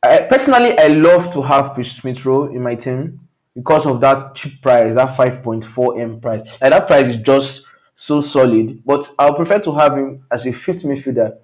I, 0.05 0.21
personally, 0.29 0.79
I 0.79 0.89
love 0.89 1.33
to 1.33 1.43
have 1.43 1.75
Smith 1.87 2.25
Rowe 2.27 2.47
in 2.47 2.63
my 2.63 2.75
team 2.75 3.21
because 3.55 3.87
of 3.87 4.01
that 4.01 4.35
cheap 4.35 4.61
price, 4.61 4.95
that 4.95 5.17
5.4 5.17 6.01
M 6.01 6.21
price. 6.21 6.43
Like 6.61 6.73
that 6.73 6.87
price 6.87 7.15
is 7.15 7.23
just 7.23 7.63
so 7.95 8.21
solid. 8.21 8.83
But 8.85 9.09
I'll 9.19 9.35
prefer 9.35 9.59
to 9.61 9.73
have 9.75 9.97
him 9.97 10.27
as 10.31 10.47
a 10.47 10.53
fifth 10.53 10.83
midfielder 10.83 11.37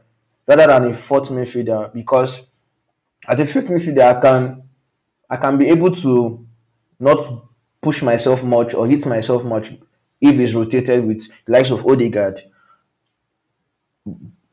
rather 0.46 0.66
than 0.66 0.92
a 0.92 0.96
fourth 0.96 1.28
midfielder 1.28 1.92
because 1.94 2.42
as 3.26 3.40
a 3.40 3.46
fifth 3.46 3.68
midfielder, 3.68 4.16
I 4.16 4.20
can 4.20 4.62
I 5.28 5.36
can 5.36 5.56
be 5.56 5.68
able 5.68 5.94
to 5.96 6.46
not 6.98 7.44
push 7.80 8.02
myself 8.02 8.42
much 8.42 8.74
or 8.74 8.86
hit 8.86 9.06
myself 9.06 9.44
much 9.44 9.72
if 10.20 10.38
it's 10.38 10.52
rotated 10.52 11.06
with 11.06 11.26
the 11.46 11.52
likes 11.52 11.70
of 11.70 11.86
Odegaard. 11.86 12.42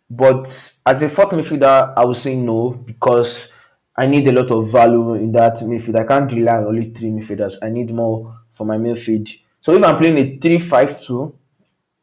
But 0.09 0.73
as 0.85 1.01
a 1.01 1.09
fourth 1.09 1.31
midfielder, 1.31 1.93
I 1.97 2.05
would 2.05 2.15
say 2.15 2.35
no 2.35 2.69
because 2.69 3.49
I 3.97 4.05
need 4.05 4.27
a 4.27 4.31
lot 4.31 4.51
of 4.51 4.71
value 4.71 5.15
in 5.15 5.31
that 5.31 5.57
midfield. 5.57 5.99
I 5.99 6.03
can't 6.03 6.31
rely 6.31 6.57
on 6.57 6.65
only 6.65 6.91
three 6.91 7.09
midfielders. 7.09 7.55
I 7.61 7.69
need 7.69 7.91
more 7.93 8.37
for 8.53 8.65
my 8.65 8.77
midfield. 8.77 9.29
So 9.61 9.73
if 9.73 9.83
I'm 9.83 9.97
playing 9.97 10.17
a 10.17 10.37
three-five-two, 10.37 11.35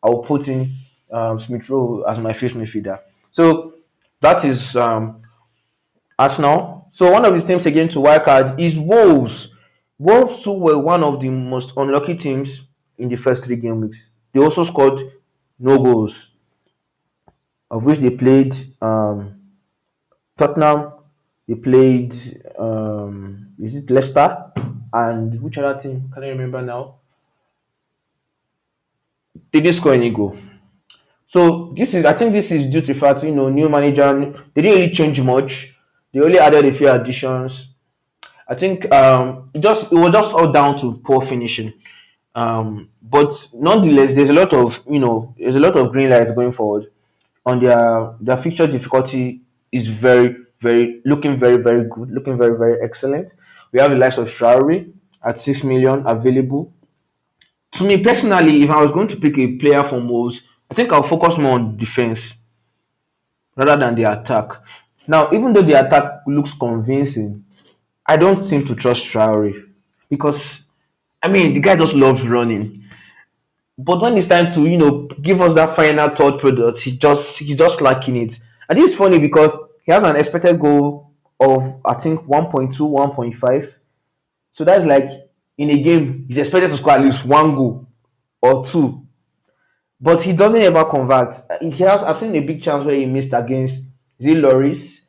I 0.02 0.08
will 0.08 0.24
put 0.24 0.48
in 0.48 0.74
um, 1.10 1.38
Smith 1.38 1.68
Rowe 1.70 2.02
as 2.02 2.18
my 2.18 2.32
fifth 2.32 2.54
midfielder. 2.54 2.98
So 3.30 3.74
that 4.20 4.44
is 4.44 4.74
um, 4.74 5.22
Arsenal. 6.18 6.88
So 6.92 7.10
one 7.12 7.24
of 7.24 7.34
the 7.34 7.42
teams 7.42 7.66
again 7.66 7.88
to 7.90 8.00
wildcard 8.00 8.58
is 8.58 8.78
Wolves. 8.78 9.48
Wolves 9.98 10.42
too 10.42 10.52
were 10.52 10.78
one 10.78 11.04
of 11.04 11.20
the 11.20 11.28
most 11.28 11.72
unlucky 11.76 12.16
teams 12.16 12.62
in 12.98 13.08
the 13.08 13.16
first 13.16 13.44
three 13.44 13.56
game 13.56 13.80
weeks. 13.80 14.08
They 14.32 14.40
also 14.40 14.64
scored 14.64 15.12
no 15.58 15.78
goals, 15.78 16.30
of 17.70 17.84
which 17.84 18.00
they 18.00 18.10
played 18.10 18.74
um, 18.82 19.40
Tottenham, 20.36 20.93
they 21.48 21.54
played 21.54 22.14
um, 22.58 23.48
is 23.62 23.76
it 23.76 23.90
Leicester 23.90 24.52
and 24.92 25.40
which 25.42 25.58
other 25.58 25.80
team? 25.80 26.10
Can 26.12 26.24
I 26.24 26.28
remember 26.28 26.62
now? 26.62 26.96
They 29.52 29.60
didn't 29.60 29.76
score 29.76 29.94
any 29.94 30.10
goal. 30.10 30.36
So 31.26 31.72
this 31.76 31.94
is 31.94 32.04
I 32.04 32.12
think 32.12 32.32
this 32.32 32.50
is 32.50 32.70
due 32.70 32.80
to 32.80 32.94
the 32.94 32.98
fact 32.98 33.24
you 33.24 33.34
know 33.34 33.48
new 33.48 33.68
manager 33.68 34.12
they 34.54 34.62
didn't 34.62 34.80
really 34.80 34.94
change 34.94 35.20
much. 35.20 35.74
They 36.12 36.20
only 36.20 36.38
added 36.38 36.64
a 36.66 36.72
few 36.72 36.88
additions. 36.88 37.68
I 38.46 38.54
think 38.54 38.92
um, 38.92 39.50
it 39.52 39.60
just 39.60 39.90
it 39.92 39.96
was 39.96 40.12
just 40.12 40.32
all 40.34 40.52
down 40.52 40.78
to 40.80 41.00
poor 41.04 41.20
finishing. 41.20 41.72
Um, 42.34 42.90
but 43.02 43.48
nonetheless, 43.52 44.14
there's 44.14 44.30
a 44.30 44.34
lot 44.34 44.52
of 44.52 44.80
you 44.88 44.98
know 44.98 45.34
there's 45.38 45.56
a 45.56 45.60
lot 45.60 45.76
of 45.76 45.92
green 45.92 46.10
lights 46.10 46.32
going 46.32 46.52
forward. 46.52 46.90
On 47.46 47.62
their 47.62 48.14
their 48.20 48.36
fixture 48.36 48.66
difficulty 48.66 49.42
is 49.72 49.86
very 49.86 50.43
very 50.64 51.00
looking 51.04 51.38
very 51.38 51.58
very 51.68 51.84
good, 51.88 52.10
looking 52.10 52.36
very 52.38 52.56
very 52.58 52.76
excellent. 52.82 53.34
We 53.72 53.80
have 53.80 53.90
the 53.92 53.96
likes 53.98 54.18
of 54.18 54.28
Traore 54.28 54.92
at 55.22 55.40
six 55.40 55.62
million 55.64 56.04
available. 56.06 56.72
To 57.76 57.84
me 57.84 57.98
personally, 58.02 58.62
if 58.62 58.70
I 58.70 58.82
was 58.82 58.92
going 58.92 59.08
to 59.08 59.16
pick 59.16 59.36
a 59.38 59.56
player 59.58 59.84
from 59.84 60.08
Wolves, 60.08 60.40
I 60.70 60.74
think 60.74 60.92
I'll 60.92 61.08
focus 61.14 61.38
more 61.38 61.54
on 61.58 61.76
defense 61.76 62.34
rather 63.56 63.76
than 63.76 63.94
the 63.94 64.04
attack. 64.04 64.48
Now, 65.06 65.30
even 65.32 65.52
though 65.52 65.62
the 65.62 65.78
attack 65.84 66.22
looks 66.26 66.54
convincing, 66.54 67.44
I 68.06 68.16
don't 68.16 68.42
seem 68.42 68.66
to 68.66 68.74
trust 68.74 69.04
Traore 69.04 69.54
because 70.08 70.42
I 71.22 71.28
mean 71.28 71.54
the 71.54 71.60
guy 71.60 71.76
just 71.76 71.94
loves 71.94 72.26
running. 72.26 72.84
But 73.76 74.00
when 74.00 74.16
it's 74.16 74.28
time 74.28 74.52
to, 74.52 74.66
you 74.66 74.78
know, 74.78 75.08
give 75.20 75.40
us 75.40 75.54
that 75.54 75.74
final 75.74 76.08
third 76.10 76.38
product, 76.38 76.80
he 76.80 76.96
just 76.96 77.38
he's 77.38 77.56
just 77.56 77.80
lacking 77.80 78.16
it. 78.16 78.38
And 78.68 78.78
it's 78.78 78.94
funny 78.94 79.18
because 79.18 79.58
he 79.84 79.92
has 79.92 80.02
an 80.02 80.16
expected 80.16 80.58
goal 80.58 81.12
of 81.38 81.80
I 81.84 81.94
think 81.94 82.20
1.2, 82.20 82.72
1.5. 82.72 83.74
So 84.54 84.64
that's 84.64 84.84
like 84.84 85.08
in 85.56 85.70
a 85.70 85.82
game, 85.82 86.24
he's 86.26 86.38
expected 86.38 86.70
to 86.70 86.76
score 86.76 86.92
at 86.92 87.02
least 87.02 87.24
one 87.24 87.54
goal 87.54 87.86
or 88.42 88.66
two. 88.66 89.06
But 90.00 90.22
he 90.22 90.32
doesn't 90.32 90.60
ever 90.60 90.84
convert. 90.84 91.36
He 91.60 91.82
has 91.84 92.02
I've 92.02 92.18
seen 92.18 92.34
a 92.34 92.40
big 92.40 92.62
chance 92.62 92.84
where 92.84 92.96
he 92.96 93.06
missed 93.06 93.32
against 93.32 93.84
it 94.18 94.36
Lloris 94.36 95.00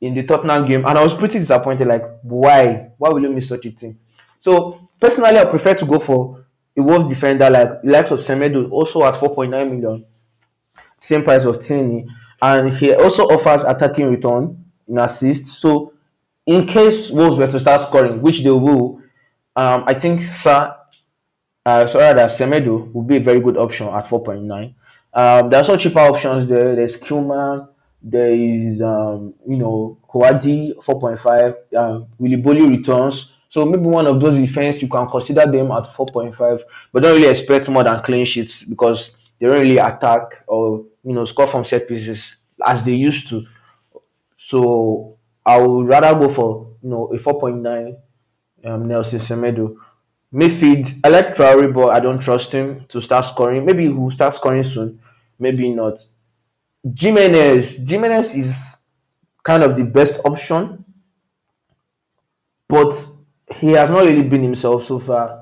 in 0.00 0.14
the 0.14 0.22
Tottenham 0.22 0.66
game, 0.66 0.84
and 0.86 0.98
I 0.98 1.04
was 1.04 1.14
pretty 1.14 1.38
disappointed. 1.38 1.86
Like, 1.86 2.04
why? 2.22 2.90
Why 2.96 3.10
will 3.10 3.22
you 3.22 3.30
miss 3.30 3.48
such 3.48 3.66
a 3.66 3.70
thing? 3.70 3.98
So 4.40 4.88
personally, 5.00 5.38
I 5.38 5.44
prefer 5.44 5.74
to 5.74 5.86
go 5.86 5.98
for 5.98 6.46
a 6.76 6.82
Wolves 6.82 7.08
defender 7.08 7.50
like 7.50 7.68
likes 7.84 8.10
of 8.10 8.20
Semedo, 8.20 8.70
also 8.70 9.04
at 9.04 9.14
4.9 9.14 9.50
million, 9.50 10.04
same 11.00 11.22
price 11.22 11.44
of 11.44 11.60
Tini, 11.60 12.06
and 12.42 12.76
he 12.76 12.94
also 12.94 13.24
offers 13.24 13.62
attacking 13.64 14.06
return 14.06 14.64
in 14.88 14.98
assist. 14.98 15.46
So 15.48 15.92
in 16.46 16.66
case 16.66 17.10
Wolves 17.10 17.36
were 17.36 17.46
to 17.46 17.60
start 17.60 17.82
scoring, 17.82 18.22
which 18.22 18.42
they 18.42 18.50
will, 18.50 19.00
um, 19.56 19.84
I 19.86 19.94
think 19.94 20.24
Sa 20.24 20.76
uh, 21.66 21.86
sorry 21.86 22.14
that 22.14 22.30
Semedo 22.30 22.90
would 22.92 23.06
be 23.06 23.16
a 23.16 23.20
very 23.20 23.40
good 23.40 23.56
option 23.56 23.86
at 23.88 24.06
4.9. 24.06 24.74
Um, 25.12 25.50
there 25.50 25.58
are 25.58 25.62
also 25.62 25.76
cheaper 25.76 26.00
options 26.00 26.46
there. 26.46 26.74
There's 26.74 26.96
Kilman, 26.96 27.68
there 28.02 28.34
is 28.34 28.80
um, 28.80 29.34
you 29.46 29.56
know 29.56 29.98
Coady 30.08 30.74
4.5, 30.78 31.76
um, 31.76 32.06
Willy 32.18 32.36
Boly 32.36 32.68
returns. 32.68 33.30
So 33.48 33.64
maybe 33.66 33.82
one 33.82 34.06
of 34.06 34.20
those 34.20 34.38
defense 34.38 34.80
you 34.80 34.88
can 34.88 35.08
consider 35.08 35.40
them 35.40 35.72
at 35.72 35.84
4.5, 35.84 36.60
but 36.92 37.02
don't 37.02 37.16
really 37.16 37.28
expect 37.28 37.68
more 37.68 37.82
than 37.82 38.00
clean 38.02 38.24
sheets 38.24 38.62
because 38.62 39.10
they 39.38 39.48
don't 39.48 39.60
really 39.60 39.78
attack 39.78 40.44
or 40.46 40.84
you 41.04 41.12
know 41.12 41.24
score 41.24 41.48
from 41.48 41.64
set 41.64 41.88
pieces 41.88 42.36
as 42.66 42.84
they 42.84 42.94
used 42.94 43.28
to. 43.30 43.46
So 44.48 45.16
I 45.44 45.60
would 45.60 45.86
rather 45.86 46.18
go 46.18 46.32
for 46.32 46.68
you 46.82 46.90
know 46.90 47.06
a 47.08 47.18
4.9 47.18 47.96
um, 48.64 48.88
Nelson 48.88 49.18
Semedo. 49.18 49.76
Midfield, 50.32 51.00
I 51.02 51.08
like 51.08 51.34
Traore, 51.34 51.72
but 51.74 51.88
I 51.88 51.98
don't 51.98 52.20
trust 52.20 52.52
him 52.52 52.84
to 52.88 53.00
start 53.00 53.26
scoring. 53.26 53.64
Maybe 53.64 53.84
he 53.84 53.88
will 53.88 54.12
start 54.12 54.32
scoring 54.34 54.62
soon, 54.62 55.00
maybe 55.38 55.68
not. 55.70 56.04
Jimenez, 56.98 57.78
Jimenez 57.88 58.34
is 58.34 58.76
kind 59.42 59.62
of 59.64 59.76
the 59.76 59.84
best 59.84 60.20
option, 60.24 60.84
but 62.68 63.06
he 63.56 63.72
has 63.72 63.90
not 63.90 64.04
really 64.04 64.22
been 64.22 64.42
himself 64.42 64.84
so 64.86 64.98
far. 64.98 65.39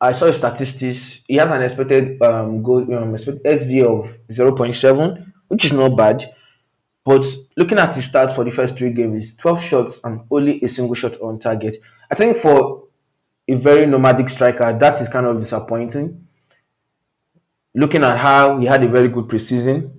I 0.00 0.12
saw 0.12 0.30
statistics. 0.30 1.20
He 1.26 1.36
has 1.36 1.50
an 1.50 1.62
expected 1.62 2.22
um, 2.22 2.62
goal, 2.62 2.82
um, 2.94 3.14
expected 3.14 3.42
XG 3.44 3.84
of 3.84 4.16
0.7, 4.28 5.32
which 5.48 5.64
is 5.64 5.72
not 5.72 5.96
bad. 5.96 6.32
But 7.04 7.26
looking 7.56 7.78
at 7.78 7.94
his 7.96 8.08
stats 8.08 8.34
for 8.34 8.44
the 8.44 8.50
first 8.50 8.76
three 8.76 8.92
games, 8.92 9.34
12 9.36 9.62
shots 9.62 10.00
and 10.04 10.20
only 10.30 10.60
a 10.62 10.68
single 10.68 10.94
shot 10.94 11.20
on 11.20 11.38
target. 11.38 11.78
I 12.10 12.14
think 12.14 12.36
for 12.36 12.84
a 13.48 13.54
very 13.54 13.86
nomadic 13.86 14.28
striker, 14.28 14.76
that 14.78 15.00
is 15.00 15.08
kind 15.08 15.26
of 15.26 15.40
disappointing. 15.40 16.26
Looking 17.74 18.04
at 18.04 18.18
how 18.18 18.58
he 18.58 18.66
had 18.66 18.84
a 18.84 18.88
very 18.88 19.08
good 19.08 19.26
preseason, 19.26 19.98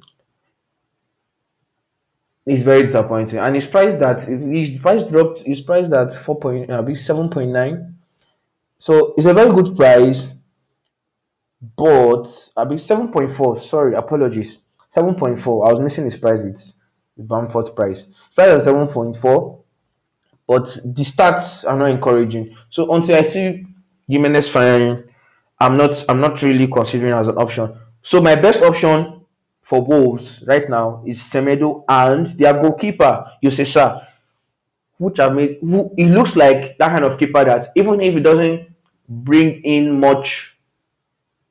it's 2.45 2.61
very 2.61 2.83
disappointing. 2.83 3.39
And 3.39 3.55
his 3.55 3.65
price 3.65 3.95
that 3.95 4.21
his 4.23 4.81
price 4.81 5.03
dropped, 5.03 5.41
his 5.45 5.61
price 5.61 5.87
that 5.89 6.13
four 6.13 6.39
point 6.39 6.69
uh, 6.69 6.95
seven 6.95 7.29
point 7.29 7.51
nine. 7.51 7.98
So 8.79 9.13
it's 9.17 9.27
a 9.27 9.33
very 9.33 9.53
good 9.53 9.75
price, 9.75 10.29
but 11.75 12.27
I 12.55 12.63
be 12.63 12.77
seven 12.77 13.09
point 13.09 13.29
four. 13.31 13.59
Sorry, 13.59 13.93
apologies. 13.93 14.59
Seven 14.95 15.15
point 15.15 15.39
four. 15.39 15.67
I 15.67 15.71
was 15.71 15.81
missing 15.81 16.05
his 16.05 16.15
price 16.15 16.39
with 16.39 16.73
the 17.17 17.23
Bamford 17.23 17.75
price. 17.75 18.07
Price 18.35 18.49
at 18.49 18.63
seven 18.63 18.87
point 18.87 19.17
four, 19.17 19.63
but 20.47 20.73
the 20.83 21.03
stats 21.03 21.69
are 21.69 21.77
not 21.77 21.89
encouraging. 21.89 22.55
So 22.69 22.91
until 22.93 23.17
I 23.17 23.23
see 23.23 23.65
Jimenez 24.07 24.47
firing, 24.47 25.03
I'm 25.59 25.75
not 25.75 26.05
I'm 26.07 26.21
not 26.21 26.41
really 26.41 26.67
considering 26.67 27.13
as 27.13 27.27
an 27.27 27.35
option. 27.35 27.77
So 28.01 28.21
my 28.21 28.35
best 28.35 28.61
option 28.61 29.25
for 29.61 29.83
Wolves 29.83 30.41
right 30.47 30.69
now 30.69 31.03
is 31.05 31.19
Semedo 31.19 31.83
and 31.89 32.25
their 32.25 32.53
goalkeeper 32.53 33.25
José 33.43 33.67
Sá, 33.67 34.01
which 34.97 35.19
I 35.19 35.27
made. 35.27 35.57
Who 35.59 35.93
it 35.97 36.05
looks 36.05 36.37
like 36.37 36.77
that 36.77 36.87
kind 36.87 37.03
of 37.03 37.19
keeper 37.19 37.43
that 37.43 37.73
even 37.75 37.99
if 37.99 38.13
he 38.13 38.21
doesn't 38.21 38.68
bring 39.09 39.61
in 39.63 39.99
much, 39.99 40.55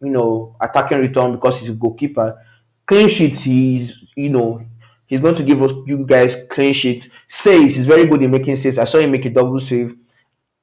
you 0.01 0.11
know, 0.11 0.57
attacking 0.61 1.01
return 1.01 1.33
because 1.33 1.61
he's 1.61 1.71
a 1.71 1.75
goalkeeper, 1.75 2.40
clean 2.87 3.09
sheets 3.09 3.42
he's 3.42 3.94
you 4.16 4.31
know 4.31 4.62
he's 5.07 5.21
going 5.21 5.35
to 5.35 5.42
give 5.42 5.62
us 5.62 5.73
you 5.87 6.07
guys 6.07 6.37
clean 6.49 6.73
sheets. 6.73 7.09
Saves 7.29 7.77
he's 7.77 7.87
very 7.87 8.07
good 8.07 8.23
in 8.23 8.31
making 8.31 8.57
saves. 8.57 8.79
I 8.79 8.85
saw 8.85 8.99
him 8.99 9.11
make 9.11 9.25
a 9.27 9.31
double 9.31 9.61
save 9.61 9.97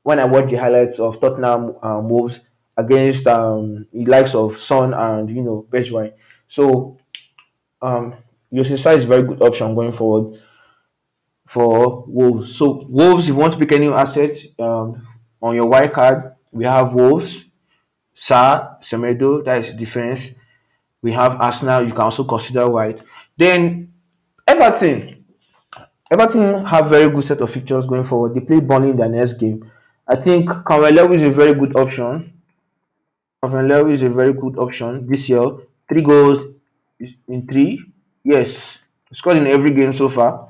when 0.04 0.20
I 0.20 0.26
watched 0.26 0.50
the 0.50 0.58
highlights 0.58 1.00
of 1.00 1.20
Tottenham 1.20 1.76
um, 1.82 2.10
Wolves 2.10 2.40
against 2.78 3.28
um, 3.28 3.88
the 3.94 4.06
likes 4.06 4.34
of 4.36 4.58
Son 4.58 4.94
and 4.94 5.30
you 5.30 5.42
know 5.42 5.68
Bergwijn. 5.70 6.14
So 6.48 6.98
um, 7.82 8.16
José 8.52 8.78
Sá 8.80 8.92
is 8.92 9.04
a 9.04 9.08
very 9.08 9.24
good 9.24 9.42
option 9.42 9.76
going 9.76 9.94
forward 9.94 10.40
for 11.48 12.06
Wolves. 12.08 12.56
So 12.56 12.86
Wolves, 12.90 13.24
if 13.24 13.30
you 13.30 13.36
want 13.36 13.54
to 13.54 13.60
pick 13.60 13.72
a 13.72 13.80
new 13.80 13.94
asset 13.94 14.38
um, 14.60 15.08
on 15.42 15.56
your 15.56 15.68
white 15.68 15.94
card, 15.94 16.35
we 16.56 16.64
have 16.64 16.94
Wolves, 16.94 17.44
Sa, 18.14 18.78
Semedo, 18.82 19.44
that 19.44 19.58
is 19.58 19.74
defense. 19.76 20.32
We 21.02 21.12
have 21.12 21.40
Arsenal, 21.42 21.84
you 21.86 21.92
can 21.92 22.02
also 22.02 22.24
consider 22.24 22.70
white. 22.70 23.02
Then 23.38 23.92
Everton. 24.48 25.26
Everton 26.10 26.64
have 26.66 26.90
very 26.90 27.10
good 27.10 27.26
set 27.26 27.42
of 27.42 27.52
fixtures 27.52 27.86
going 27.86 28.06
forward. 28.06 28.34
They 28.34 28.40
play 28.40 28.62
Burnley 28.62 28.92
in 28.92 28.98
their 28.98 29.10
next 29.10 29.34
game. 29.34 29.70
I 30.08 30.16
think 30.16 30.50
Conrad 30.50 31.12
is 31.12 31.24
a 31.24 31.30
very 31.30 31.54
good 31.54 31.76
option. 31.76 32.42
Conrad 33.44 33.92
is 33.92 34.04
a 34.04 34.10
very 34.10 34.32
good 34.32 34.58
option 34.58 35.06
this 35.08 35.28
year. 35.28 35.46
Three 35.90 36.02
goals 36.02 36.40
in 37.28 37.46
three. 37.48 37.84
Yes. 38.24 38.80
Scored 39.14 39.38
in 39.38 39.48
every 39.48 39.72
game 39.72 39.94
so 39.94 40.10
far, 40.10 40.50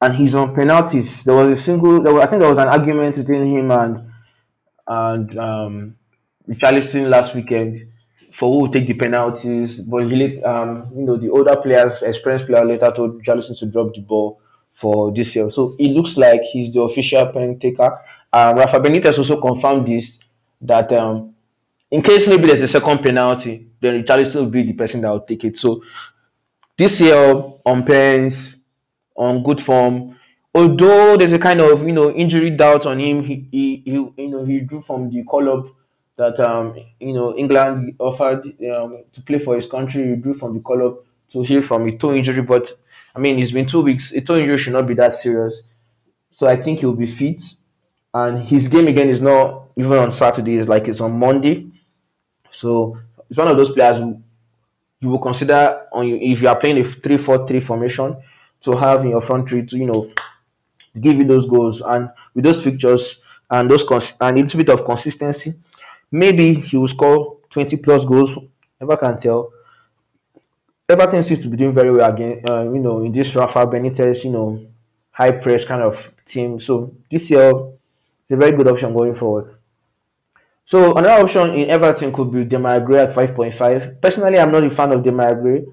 and 0.00 0.14
he's 0.14 0.34
on 0.34 0.54
penalties. 0.54 1.24
There 1.24 1.34
was 1.34 1.50
a 1.50 1.62
single. 1.62 2.00
Was, 2.00 2.22
I 2.22 2.26
think 2.26 2.40
there 2.40 2.48
was 2.48 2.58
an 2.58 2.68
argument 2.68 3.16
between 3.16 3.46
him 3.46 3.70
and 3.70 4.13
and 4.86 5.38
um, 5.38 5.96
Richarlison 6.48 7.08
last 7.08 7.34
weekend 7.34 7.88
for 8.32 8.52
who 8.52 8.62
would 8.62 8.72
take 8.72 8.86
the 8.86 8.94
penalties. 8.94 9.80
But 9.80 10.10
he, 10.10 10.42
um, 10.42 10.90
you 10.94 11.04
know, 11.04 11.16
the 11.16 11.30
older 11.30 11.56
players, 11.56 12.02
experienced 12.02 12.46
player, 12.46 12.64
later 12.64 12.92
told 12.94 13.22
Richarlison 13.22 13.58
to 13.58 13.66
drop 13.66 13.94
the 13.94 14.00
ball 14.00 14.40
for 14.74 15.12
DCL. 15.12 15.52
So 15.52 15.76
it 15.78 15.88
looks 15.88 16.16
like 16.16 16.42
he's 16.42 16.72
the 16.72 16.80
official 16.82 17.26
pen 17.32 17.58
taker. 17.58 17.98
Um, 18.32 18.56
Rafa 18.56 18.80
Benitez 18.80 19.16
also 19.16 19.40
confirmed 19.40 19.86
this 19.86 20.18
that 20.60 20.92
um, 20.92 21.34
in 21.90 22.02
case 22.02 22.26
maybe 22.26 22.46
there's 22.48 22.62
a 22.62 22.68
second 22.68 23.02
penalty, 23.02 23.68
then 23.80 24.02
Richarlison 24.02 24.36
will 24.36 24.50
be 24.50 24.64
the 24.64 24.72
person 24.72 25.00
that 25.02 25.10
will 25.10 25.20
take 25.20 25.44
it. 25.44 25.58
So 25.58 25.82
DCL 26.78 27.60
on 27.64 27.84
pens, 27.84 28.56
on 29.14 29.42
good 29.42 29.62
form. 29.62 30.16
Although 30.54 31.16
there's 31.16 31.32
a 31.32 31.38
kind 31.38 31.60
of 31.60 31.82
you 31.86 31.92
know 31.92 32.10
injury 32.12 32.50
doubt 32.50 32.86
on 32.86 33.00
him, 33.00 33.24
he, 33.24 33.46
he, 33.50 33.82
he 33.84 33.90
you 33.92 34.28
know 34.28 34.44
he 34.44 34.60
drew 34.60 34.80
from 34.80 35.10
the 35.10 35.24
call 35.24 35.48
up 35.48 35.66
that 36.16 36.38
um 36.38 36.76
you 37.00 37.12
know 37.12 37.36
England 37.36 37.96
offered 37.98 38.46
um, 38.72 39.02
to 39.12 39.20
play 39.22 39.38
for 39.40 39.56
his 39.56 39.66
country. 39.66 40.10
He 40.10 40.16
drew 40.16 40.34
from 40.34 40.54
the 40.54 40.60
call 40.60 40.86
up 40.86 41.04
to 41.30 41.42
heal 41.42 41.62
from 41.62 41.88
a 41.88 41.96
toe 41.96 42.14
injury, 42.14 42.42
but 42.42 42.70
I 43.16 43.18
mean 43.18 43.38
it's 43.38 43.50
been 43.50 43.66
two 43.66 43.80
weeks. 43.82 44.12
A 44.12 44.20
toe 44.20 44.36
injury 44.36 44.58
should 44.58 44.74
not 44.74 44.86
be 44.86 44.94
that 44.94 45.14
serious, 45.14 45.62
so 46.32 46.46
I 46.46 46.60
think 46.60 46.80
he'll 46.80 46.92
be 46.94 47.06
fit. 47.06 47.42
And 48.12 48.46
his 48.46 48.68
game 48.68 48.86
again 48.86 49.10
is 49.10 49.20
not 49.20 49.70
even 49.76 49.92
on 49.98 50.12
Saturday; 50.12 50.56
it's 50.56 50.68
like 50.68 50.86
it's 50.86 51.00
on 51.00 51.18
Monday. 51.18 51.66
So 52.52 52.98
it's 53.28 53.38
one 53.38 53.48
of 53.48 53.56
those 53.56 53.72
players 53.72 53.98
who 53.98 54.22
you 55.00 55.08
will 55.08 55.18
consider 55.18 55.86
on 55.92 56.06
if 56.06 56.40
you 56.40 56.48
are 56.48 56.58
playing 56.58 56.78
a 56.78 56.84
three-four-three 56.84 57.60
formation 57.60 58.16
to 58.62 58.76
have 58.76 59.02
in 59.04 59.10
your 59.10 59.20
front 59.20 59.48
three 59.48 59.66
to 59.66 59.76
you 59.76 59.86
know 59.86 60.10
give 61.00 61.16
you 61.16 61.24
those 61.24 61.48
goals. 61.48 61.82
And 61.84 62.10
with 62.34 62.44
those 62.44 62.62
fixtures 62.62 63.16
and 63.50 63.70
those 63.70 63.84
cons- 63.84 64.14
and 64.20 64.38
a 64.38 64.42
little 64.42 64.58
bit 64.58 64.68
of 64.70 64.84
consistency, 64.84 65.54
maybe 66.10 66.54
he 66.54 66.76
will 66.76 66.88
score 66.88 67.38
20 67.50 67.76
plus 67.76 68.04
goals. 68.04 68.36
Never 68.80 68.96
can 68.96 69.18
tell. 69.18 69.50
Everton 70.88 71.22
seems 71.22 71.40
to 71.40 71.48
be 71.48 71.56
doing 71.56 71.72
very 71.72 71.90
well 71.90 72.12
again, 72.12 72.42
uh, 72.46 72.62
you 72.62 72.78
know, 72.78 73.02
in 73.02 73.10
this 73.10 73.34
Rafa 73.34 73.66
Benitez, 73.66 74.24
you 74.24 74.30
know, 74.30 74.66
high 75.10 75.30
press 75.30 75.64
kind 75.64 75.82
of 75.82 76.10
team. 76.26 76.60
So 76.60 76.94
DCL, 77.10 77.72
it's 78.22 78.30
a 78.30 78.36
very 78.36 78.52
good 78.54 78.68
option 78.68 78.92
going 78.92 79.14
forward. 79.14 79.54
So 80.66 80.94
another 80.96 81.22
option 81.22 81.50
in 81.50 81.70
Everton 81.70 82.12
could 82.12 82.30
be 82.32 82.44
Demarai 82.44 82.84
Gray 82.84 83.00
at 83.00 83.14
5.5. 83.14 84.00
Personally, 84.00 84.38
I'm 84.38 84.50
not 84.52 84.64
a 84.64 84.70
fan 84.70 84.92
of 84.92 85.02
Demarai 85.02 85.40
Gray. 85.40 85.64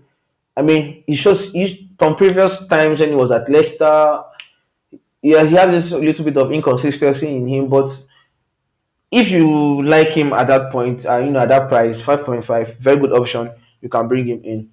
I 0.56 0.62
mean, 0.62 1.04
he 1.08 1.16
shows 1.16 1.52
he, 1.52 1.90
from 1.98 2.16
previous 2.16 2.66
times 2.68 3.00
when 3.00 3.10
he 3.10 3.16
was 3.16 3.32
at 3.32 3.50
Leicester, 3.50 4.22
yeah, 5.22 5.44
he 5.44 5.56
has 5.56 5.90
this 5.90 5.92
little 5.92 6.26
bit 6.26 6.38
of 6.38 6.52
inconsistency 6.52 7.28
in 7.36 7.48
him, 7.48 7.70
but 7.70 7.92
if 9.12 9.30
you 9.30 9.84
like 9.84 10.10
him 10.10 10.34
at 10.34 10.48
that 10.48 10.72
point, 10.72 11.06
uh, 11.06 11.20
you 11.20 11.32
know, 11.32 11.40
at 11.42 11.50
that 11.50 11.68
price, 11.68 12.02
5.5, 12.02 12.78
very 12.80 12.98
good 12.98 13.12
option. 13.12 13.52
You 13.82 13.90
can 13.90 14.08
bring 14.08 14.28
him 14.28 14.42
in. 14.44 14.70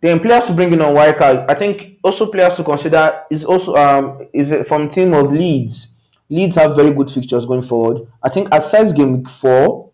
Then 0.00 0.20
players 0.20 0.44
to 0.46 0.52
bring 0.52 0.72
in 0.72 0.80
on 0.80 0.94
wildcard. 0.94 1.46
I 1.50 1.54
think 1.54 1.98
also 2.04 2.26
players 2.30 2.54
to 2.56 2.64
consider 2.64 3.24
is 3.30 3.44
also 3.44 3.74
um 3.74 4.28
is 4.32 4.66
from 4.68 4.88
team 4.88 5.12
of 5.12 5.32
Leeds. 5.32 5.88
Leeds 6.30 6.54
have 6.54 6.76
very 6.76 6.92
good 6.92 7.10
fixtures 7.10 7.46
going 7.46 7.62
forward. 7.62 8.06
I 8.22 8.28
think 8.28 8.48
aside 8.54 8.94
game 8.94 9.24
four 9.24 9.90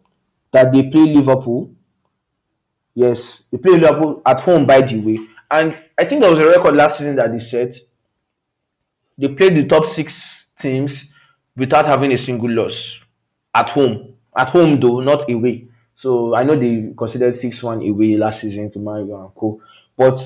that 0.52 0.72
they 0.72 0.82
play 0.90 1.06
Liverpool. 1.14 1.70
Yes, 2.94 3.42
they 3.50 3.56
play 3.56 3.78
Liverpool 3.78 4.20
at 4.26 4.40
home 4.42 4.66
by 4.66 4.82
the 4.82 4.98
way. 5.00 5.20
And 5.50 5.82
I 5.98 6.04
think 6.04 6.20
there 6.20 6.30
was 6.30 6.40
a 6.40 6.48
record 6.48 6.74
last 6.74 6.98
season 6.98 7.16
that 7.16 7.32
they 7.32 7.40
set. 7.40 7.74
They 9.16 9.28
played 9.28 9.56
the 9.56 9.64
top 9.66 9.86
six 9.86 10.48
teams 10.58 11.04
without 11.56 11.86
having 11.86 12.12
a 12.12 12.18
single 12.18 12.50
loss 12.50 12.98
at 13.54 13.70
home. 13.70 14.14
At 14.36 14.48
home 14.48 14.80
though, 14.80 15.00
not 15.00 15.30
away. 15.30 15.68
So 15.96 16.34
I 16.34 16.42
know 16.42 16.56
they 16.56 16.92
considered 16.96 17.36
six 17.36 17.62
one 17.62 17.82
away 17.82 18.16
last 18.16 18.40
season 18.40 18.70
to 18.72 18.78
Mario 18.78 19.22
and 19.24 19.34
Co. 19.34 19.60
But 19.96 20.18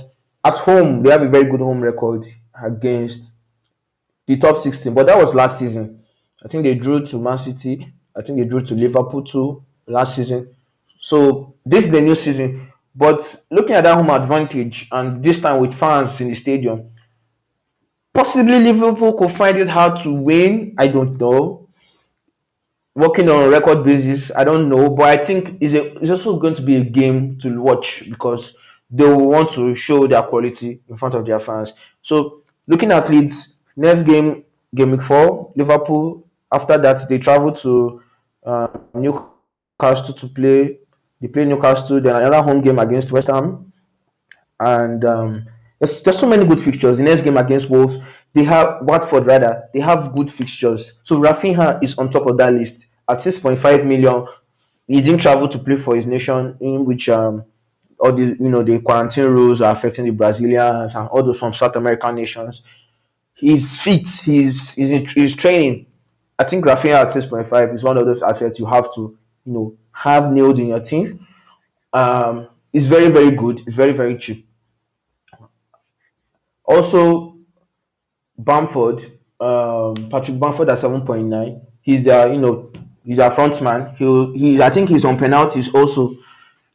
at 0.45 0.55
home, 0.55 1.03
they 1.03 1.11
have 1.11 1.23
a 1.23 1.29
very 1.29 1.45
good 1.45 1.61
home 1.61 1.81
record 1.81 2.25
against 2.63 3.31
the 4.27 4.37
top 4.37 4.57
16. 4.57 4.95
But 4.95 5.07
that 5.07 5.19
was 5.19 5.35
last 5.35 5.59
season. 5.59 6.03
I 6.45 6.49
think 6.49 6.65
they 6.65 6.75
drew 6.75 7.07
to 7.07 7.19
Man 7.21 7.39
City. 7.39 7.93
I 8.17 8.23
think 8.23 8.39
they 8.39 8.45
drew 8.45 8.65
to 8.65 8.75
Liverpool 8.75 9.23
too 9.25 9.63
last 9.87 10.17
season. 10.17 10.55
So 11.01 11.55
this 11.65 11.87
is 11.87 11.93
a 11.93 12.01
new 12.01 12.15
season. 12.15 12.73
But 12.95 13.45
looking 13.51 13.77
at 13.77 13.85
that 13.85 13.97
home 13.97 14.11
advantage 14.11 14.89
and 14.91 15.23
this 15.23 15.39
time 15.39 15.61
with 15.61 15.75
fans 15.75 16.21
in 16.21 16.29
the 16.29 16.35
stadium, 16.35 16.91
possibly 18.19 18.59
Liverpool 18.59 19.13
could 19.13 19.31
find 19.37 19.57
it 19.59 19.69
hard 19.69 20.03
to 20.03 20.13
win. 20.13 20.75
I 20.77 20.89
don't 20.89 21.17
know. 21.21 21.69
Working 22.97 23.29
on 23.29 23.45
a 23.45 23.49
record 23.49 23.85
basis, 23.85 24.33
I 24.35 24.43
don't 24.43 24.69
know, 24.69 24.91
but 24.91 25.09
I 25.09 25.25
think 25.25 25.59
it's, 25.61 25.73
a, 25.75 25.97
it's 25.99 26.11
also 26.11 26.37
going 26.37 26.57
to 26.57 26.63
be 26.63 26.75
a 26.75 26.85
game 26.85 27.39
to 27.43 27.63
watch 27.63 28.03
because 28.11 28.55
they 28.91 29.05
will 29.05 29.29
want 29.29 29.53
to 29.53 29.73
show 29.77 30.09
their 30.09 30.23
quality 30.23 30.81
in 30.89 30.97
front 30.97 31.15
of 31.15 31.27
their 31.27 31.39
fans. 31.39 31.73
So 32.03 32.43
looking 32.67 32.91
at 32.91 33.09
Leeds, 33.09 33.55
next 33.77 34.03
game, 34.03 34.43
game 34.75 34.91
week 34.91 35.03
four, 35.03 35.53
Liverpool. 35.55 36.27
After 36.53 36.77
that, 36.77 37.09
they 37.09 37.19
travel 37.19 37.53
to 37.53 38.03
uh, 38.45 38.67
Newcastle 38.95 40.15
to 40.15 40.27
play. 40.27 40.79
They 41.21 41.29
play 41.29 41.45
Newcastle, 41.45 42.01
then 42.01 42.17
another 42.17 42.43
home 42.43 42.63
game 42.63 42.81
against 42.81 43.13
West 43.13 43.29
Ham 43.29 43.73
and 44.59 45.05
um, 45.05 45.47
there's, 45.79 46.01
there's 46.01 46.19
so 46.19 46.29
many 46.29 46.45
good 46.45 46.61
fixtures. 46.61 46.99
The 46.99 47.05
next 47.05 47.23
game 47.23 47.37
against 47.37 47.71
Wolves, 47.71 47.99
they 48.33 48.45
have 48.45 48.79
Watford 48.83 49.27
rather. 49.27 49.69
They 49.73 49.81
have 49.81 50.13
good 50.15 50.31
fixtures. 50.33 50.93
So 51.03 51.21
Raphinha 51.21 51.83
is 51.83 51.97
on 51.97 52.11
top 52.11 52.27
of 52.27 52.37
that 52.39 52.53
list 52.53 52.87
at 53.09 53.19
6.5 53.19 53.85
million. 53.87 54.27
He 54.87 55.01
didn't 55.01 55.21
travel 55.21 55.49
to 55.49 55.59
play 55.59 55.77
for 55.77 55.95
his 55.97 56.07
nation, 56.07 56.57
in 56.61 56.85
which 56.85 57.09
um, 57.09 57.45
all 58.01 58.13
the 58.13 58.23
you 58.23 58.49
know 58.49 58.63
the 58.63 58.81
quarantine 58.81 59.27
rules 59.27 59.61
are 59.61 59.73
affecting 59.73 60.05
the 60.05 60.11
Brazilians 60.11 60.95
and 60.95 61.09
all 61.09 61.23
those 61.23 61.39
from 61.39 61.53
South 61.53 61.77
American 61.77 62.15
nations. 62.15 62.63
He's 63.35 63.79
fit. 63.79 64.09
He's 64.09 64.73
he's, 64.73 64.91
in, 64.91 65.07
he's 65.07 65.35
training. 65.37 65.87
I 66.39 66.45
think 66.45 66.65
Raphinha 66.65 66.95
at 66.95 67.09
6.5 67.09 67.75
is 67.75 67.83
one 67.83 67.99
of 67.99 68.07
those 68.07 68.23
assets 68.23 68.59
you 68.59 68.67
have 68.67 68.95
to 68.95 69.19
you 69.45 69.53
know 69.53 69.77
have 69.93 70.33
nailed 70.33 70.59
in 70.59 70.69
your 70.69 70.81
team. 70.81 71.27
Um, 71.93 72.49
it's 72.73 72.87
very 72.87 73.11
very 73.11 73.31
good. 73.31 73.61
It's 73.67 73.77
very 73.77 73.93
very 73.93 74.17
cheap. 74.17 74.48
Also, 76.69 77.37
Bamford, 78.37 79.01
um, 79.41 79.95
Patrick 80.11 80.39
Bamford 80.39 80.69
at 80.71 80.79
seven 80.79 81.01
point 81.01 81.27
nine. 81.27 81.63
He's 81.81 82.05
their, 82.05 82.31
you 82.31 82.39
know, 82.39 82.71
he's 83.05 83.19
our 83.19 83.33
front 83.33 83.61
man. 83.63 83.97
He, 83.97 84.05
he, 84.37 84.63
I 84.63 84.69
think 84.69 84.91
he's 84.91 85.07
on 85.07 85.17
penalties 85.17 85.73
also. 85.73 86.15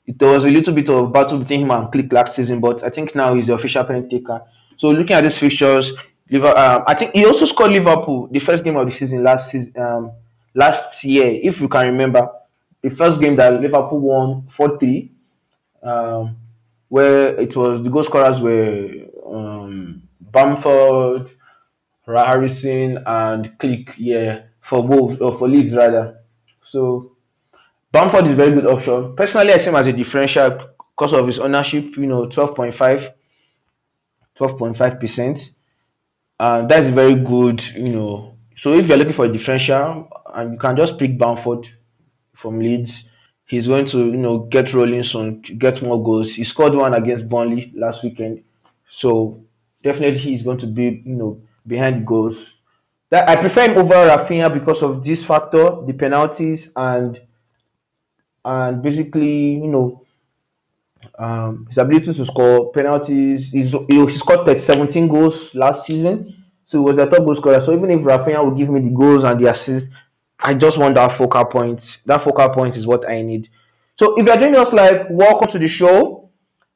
There 0.08 0.32
was 0.32 0.46
a 0.46 0.50
little 0.50 0.74
bit 0.74 0.90
of 0.90 1.14
battle 1.14 1.38
between 1.38 1.62
him 1.62 1.72
and 1.72 1.88
Klich 1.88 2.12
last 2.12 2.36
season, 2.36 2.60
but 2.60 2.84
I 2.84 2.90
think 2.90 3.14
now 3.14 3.36
he's 3.36 3.48
the 3.48 3.54
official 3.54 3.84
penalty 3.84 4.18
taker. 4.20 4.42
So 4.76 4.90
looking 4.90 5.16
at 5.16 5.24
these 5.24 5.38
fixtures, 5.38 5.92
um, 6.34 6.84
I 6.88 6.96
think 6.96 7.14
he 7.14 7.26
also 7.26 7.46
scored 7.46 7.72
Liverpool 7.72 8.28
the 8.32 8.40
first 8.40 8.64
game 8.64 8.76
of 8.76 8.88
the 8.88 8.92
season 8.92 9.24
last 9.24 9.52
season, 9.52 9.80
um, 9.80 10.12
last 10.56 11.04
year, 11.04 11.40
if 11.44 11.62
you 11.62 11.70
can 11.70 11.86
remember, 11.86 12.28
the 12.82 12.90
first 12.90 13.22
game 13.22 13.36
that 13.36 13.62
Liverpool 13.62 14.00
won 14.00 14.48
four 14.50 14.78
three 14.80 15.12
um, 15.84 16.36
where 16.90 17.40
it 17.40 17.56
was 17.56 17.84
the 17.84 17.90
goal 17.90 18.04
scorers 18.04 18.42
were 18.42 18.90
um, 19.34 20.04
Bamford, 20.20 21.30
Harrison, 22.06 22.98
and 23.06 23.58
Klich. 23.58 23.90
Yeah, 23.98 24.44
for 24.62 24.82
Wolves 24.82 25.20
or 25.20 25.34
for 25.38 25.48
Leeds 25.48 25.74
rather. 25.76 26.20
So 26.66 27.16
Bamford 27.92 28.26
is 28.26 28.32
a 28.32 28.36
very 28.36 28.52
good 28.52 28.68
option. 28.68 29.16
Personally, 29.16 29.54
I 29.54 29.58
see 29.58 29.70
him 29.70 29.76
as 29.76 29.88
a 29.88 29.94
differential 29.94 30.70
because 30.96 31.14
of 31.14 31.28
his 31.28 31.40
ownership. 31.40 31.96
You 31.98 32.08
know, 32.08 32.28
12.5, 32.28 33.14
12.5 34.40 35.00
percent. 35.00 35.52
Uh, 36.40 36.66
that's 36.66 36.88
very 36.88 37.16
good. 37.16 37.64
You 37.76 37.90
know, 37.90 38.38
so 38.56 38.74
if 38.74 38.88
you're 38.88 38.98
looking 38.98 39.14
for 39.14 39.26
a 39.26 39.32
differential, 39.32 40.10
and 40.34 40.54
you 40.54 40.60
can 40.60 40.76
just 40.76 40.98
pick 40.98 41.18
Bamford 41.18 41.70
from 42.34 42.60
Leeds. 42.60 43.06
He's 43.46 43.68
going 43.68 43.86
to, 43.88 44.00
you 44.00 44.18
know, 44.18 44.40
get 44.40 44.74
rolling 44.74 45.04
soon, 45.04 45.42
get 45.58 45.82
more 45.82 46.04
goals. 46.04 46.34
He 46.34 46.44
scored 46.44 46.74
one 46.74 46.94
against 46.94 47.30
Burnley 47.30 47.72
last 47.76 48.04
weekend, 48.04 48.44
so 48.94 49.44
definitely 49.84 50.20
he's 50.20 50.44
going 50.44 50.60
to 50.60 50.68
be, 50.68 51.02
you 51.04 51.16
know, 51.16 51.42
behind 51.66 52.06
goals. 52.06 52.46
That 53.10 53.28
I 53.28 53.36
prefer 53.38 53.72
him 53.72 53.78
over 53.78 53.96
Raphinha 53.96 54.54
because 54.54 54.84
of 54.84 55.04
this 55.04 55.24
factor, 55.24 55.78
the 55.86 55.94
penalties, 55.94 56.70
and 56.76 57.20
and 58.46 58.84
basically, 58.84 59.54
you 59.56 59.68
know, 59.68 60.06
um, 61.18 61.66
his 61.68 61.80
ability 61.80 62.14
to 62.14 62.26
score 62.26 62.72
penalties. 62.72 63.52
He's, 63.52 63.72
he, 63.72 64.10
scored 64.10 64.46
30, 64.46 64.60
17 64.60 65.08
goals 65.08 65.56
last 65.56 65.88
season, 65.88 66.46
so 66.68 66.78
he 66.78 66.84
was 66.84 66.96
the 66.96 67.06
top 67.06 67.26
goal 67.26 67.36
scorer. 67.36 67.62
So 67.62 67.74
even 67.74 67.90
if 67.90 68.00
Raphinha 68.00 68.44
will 68.44 68.56
give 68.56 68.70
me 68.70 68.80
the 68.80 68.96
goals 68.96 69.24
and 69.24 69.40
the 69.40 69.50
assists, 69.50 69.90
I 70.40 70.54
just 70.54 70.78
want 70.78 70.96
that 70.96 71.18
focal 71.18 71.46
point. 71.46 72.00
That 72.06 72.24
focal 72.24 72.50
point 72.50 72.76
is 72.78 72.86
what 72.86 73.10
I 73.10 73.24
need. 73.24 73.50
So 73.96 74.16
if 74.20 74.26
you're 74.28 74.38
joining 74.38 74.58
us 74.58 74.72
live, 74.72 75.08
welcome 75.10 75.50
to 75.50 75.58
the 75.58 75.68
show. 75.68 76.30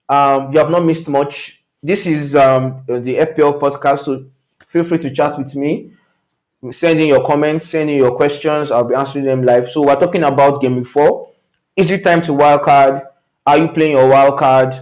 Um, 0.09 0.51
you 0.51 0.59
have 0.59 0.69
not 0.71 0.83
missed 0.83 1.07
much. 1.09 1.56
This 1.81 2.07
is 2.07 2.35
um, 2.35 2.83
the 2.87 3.15
FPL 3.15 3.59
podcast, 3.59 4.05
so 4.05 4.25
feel 4.67 4.83
free 4.83 4.97
to 4.97 5.13
chat 5.13 5.37
with 5.37 5.55
me. 5.55 5.91
Send 6.71 6.99
in 6.99 7.07
your 7.07 7.25
comments, 7.25 7.67
send 7.67 7.89
in 7.89 7.97
your 7.97 8.15
questions. 8.15 8.71
I'll 8.71 8.83
be 8.83 8.95
answering 8.95 9.25
them 9.25 9.43
live. 9.43 9.69
So 9.69 9.81
we're 9.81 9.95
talking 9.95 10.23
about 10.23 10.59
Game 10.59 10.83
4. 10.83 11.29
Is 11.75 11.91
it 11.91 12.03
time 12.03 12.23
to 12.23 12.31
wildcard? 12.31 13.05
Are 13.45 13.57
you 13.57 13.67
playing 13.69 13.91
your 13.91 14.09
wild 14.09 14.39
card? 14.39 14.73